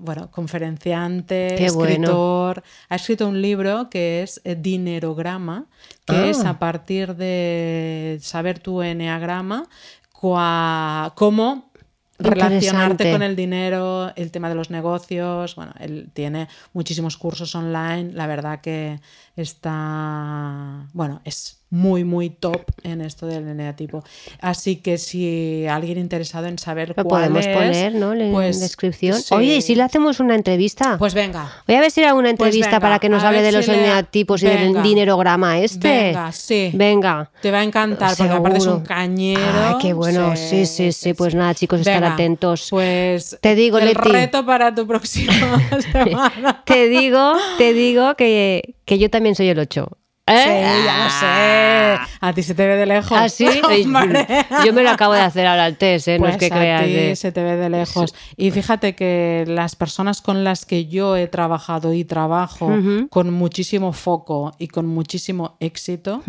bueno, 0.00 0.30
conferenciante, 0.30 1.54
Qué 1.58 1.70
bueno. 1.70 1.90
escritor. 1.92 2.62
Ha 2.88 2.96
escrito 2.96 3.28
un 3.28 3.40
libro 3.40 3.88
que 3.90 4.22
es 4.22 4.40
eh, 4.44 4.56
Dinerograma, 4.56 5.66
que 6.06 6.16
Ah. 6.16 6.26
es 6.26 6.44
a 6.44 6.58
partir 6.58 7.14
de 7.16 8.18
saber 8.22 8.58
tu 8.58 8.82
enneagrama, 8.82 9.68
cua- 10.12 11.12
cómo 11.14 11.70
relacionarte 12.18 13.10
con 13.12 13.22
el 13.22 13.34
dinero, 13.34 14.12
el 14.16 14.30
tema 14.30 14.48
de 14.50 14.54
los 14.54 14.68
negocios. 14.70 15.54
Bueno, 15.56 15.72
él 15.80 16.10
tiene 16.12 16.48
muchísimos 16.74 17.16
cursos 17.16 17.54
online. 17.54 18.12
La 18.12 18.26
verdad 18.26 18.60
que 18.60 19.00
está, 19.36 20.86
bueno, 20.92 21.20
es 21.24 21.59
muy, 21.70 22.02
muy 22.04 22.30
top 22.30 22.62
en 22.82 23.00
esto 23.00 23.26
del 23.26 23.46
eneatipo. 23.48 24.02
Así 24.40 24.76
que 24.76 24.98
si 24.98 25.66
alguien 25.68 25.98
interesado 25.98 26.46
en 26.46 26.58
saber 26.58 26.88
Lo 26.88 26.94
cuál 27.04 27.06
podemos 27.30 27.46
es, 27.46 27.56
poner, 27.56 27.94
¿no? 27.94 28.12
En 28.12 28.32
pues, 28.32 28.58
descripción. 28.60 29.20
sí. 29.20 29.32
Oye, 29.34 29.56
¿y 29.56 29.62
si 29.62 29.74
le 29.76 29.84
hacemos 29.84 30.18
una 30.20 30.34
entrevista? 30.34 30.96
Pues 30.98 31.14
venga. 31.14 31.50
Voy 31.68 31.76
a 31.76 31.80
ver 31.80 31.90
si 31.92 32.00
hay 32.00 32.06
alguna 32.08 32.24
Pues 32.30 32.32
entrevista 32.48 32.70
venga, 32.70 32.80
para 32.80 32.98
que 32.98 33.08
nos 33.08 33.22
hable 33.22 33.42
de 33.42 33.52
los 33.52 33.68
le- 33.68 33.78
eneatipos 33.78 34.42
y 34.42 34.46
del 34.46 34.82
dinerograma 34.82 35.58
este. 35.60 35.88
Venga, 36.08 36.32
sí. 36.32 36.70
Venga. 36.74 37.30
Te 37.40 37.50
va 37.50 37.60
a 37.60 37.64
encantar, 37.64 38.16
porque 38.16 38.32
aparte 38.32 38.58
es 38.58 38.66
un 38.66 38.80
cañero. 38.80 39.40
Ay, 39.68 39.74
qué 39.80 39.92
bueno. 39.92 40.34
Sí, 40.36 40.66
sí, 40.66 40.90
sí. 40.92 41.14
Pues 41.14 41.34
nada, 41.36 41.54
chicos, 41.54 41.80
estar 41.80 42.02
atentos. 42.02 42.66
Pues 42.70 43.38
Te 43.40 43.54
digo, 43.54 43.78
el 43.78 43.86
Leti. 43.86 44.08
reto 44.10 44.44
para 44.44 44.74
tu 44.74 44.86
próxima 44.86 45.32
semana. 45.92 46.62
Te 46.64 46.88
digo, 46.88 47.34
te 47.58 47.72
digo 47.72 48.16
que, 48.16 48.74
que 48.84 48.98
yo 48.98 49.08
también 49.08 49.34
soy 49.36 49.48
el 49.48 49.58
8. 49.60 49.88
Sí, 50.30 50.84
ya 50.84 51.04
lo 51.04 51.10
sé. 51.10 52.10
A 52.20 52.32
ti 52.32 52.42
se 52.42 52.54
te 52.54 52.66
ve 52.66 52.76
de 52.76 52.86
lejos. 52.86 53.16
¿Ah, 53.18 53.28
sí? 53.28 53.46
Yo 54.64 54.72
me 54.72 54.82
lo 54.82 54.90
acabo 54.90 55.14
de 55.14 55.20
hacer 55.20 55.46
ahora 55.46 55.66
el 55.66 55.76
test, 55.76 56.08
¿eh? 56.08 56.18
no 56.18 56.24
Pues 56.24 56.34
es 56.34 56.38
que 56.38 56.46
a 56.46 56.58
creas. 56.58 56.84
ti 56.84 56.92
de- 56.92 57.16
se 57.16 57.32
te 57.32 57.42
ve 57.42 57.56
de 57.56 57.70
lejos. 57.70 58.14
Y 58.36 58.50
fíjate 58.50 58.94
que 58.94 59.44
las 59.46 59.76
personas 59.76 60.20
con 60.22 60.44
las 60.44 60.64
que 60.66 60.86
yo 60.86 61.16
he 61.16 61.26
trabajado 61.26 61.92
y 61.94 62.04
trabajo 62.04 62.70
con 63.10 63.32
muchísimo 63.32 63.92
foco 63.92 64.52
y 64.58 64.68
con 64.68 64.86
muchísimo 64.86 65.56
éxito. 65.60 66.22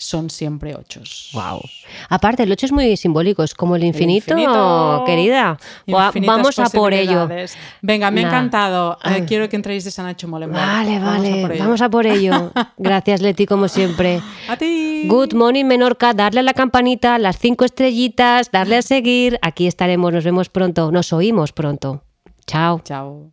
Son 0.00 0.30
siempre 0.30 0.74
ochos. 0.74 1.30
Wow. 1.34 1.60
Aparte, 2.08 2.42
el 2.42 2.52
8 2.52 2.66
es 2.66 2.72
muy 2.72 2.96
simbólico, 2.96 3.42
es 3.42 3.54
como 3.54 3.76
el 3.76 3.84
infinito, 3.84 4.34
querida. 5.06 5.58
Vamos 5.86 6.58
a 6.58 6.70
por 6.70 6.94
ello. 6.94 7.28
Venga, 7.82 8.10
me 8.10 8.24
ha 8.24 8.28
encantado. 8.28 8.98
Eh, 9.04 9.20
ah. 9.22 9.26
quiero 9.26 9.48
que 9.48 9.56
entréis 9.56 9.84
de 9.84 9.90
Sanacho 9.90 10.26
Molenbeek. 10.26 10.60
Vale, 10.60 10.98
vale. 10.98 11.58
Vamos 11.58 11.82
a 11.82 11.90
por 11.90 12.06
ello. 12.06 12.50
Gracias, 12.78 13.20
Leti, 13.20 13.46
como 13.46 13.68
siempre. 13.68 14.20
A 14.48 14.56
ti. 14.56 15.04
Good 15.06 15.34
morning, 15.34 15.66
Menorca. 15.66 16.14
Darle 16.14 16.40
a 16.40 16.42
la 16.42 16.54
campanita, 16.54 17.18
las 17.18 17.38
cinco 17.38 17.64
estrellitas, 17.64 18.50
darle 18.50 18.76
a 18.76 18.82
seguir. 18.82 19.38
Aquí 19.42 19.66
estaremos. 19.66 20.12
Nos 20.12 20.24
vemos 20.24 20.48
pronto. 20.48 20.90
Nos 20.90 21.12
oímos 21.12 21.52
pronto. 21.52 22.02
Chao. 22.46 22.80
Chao. 22.82 23.30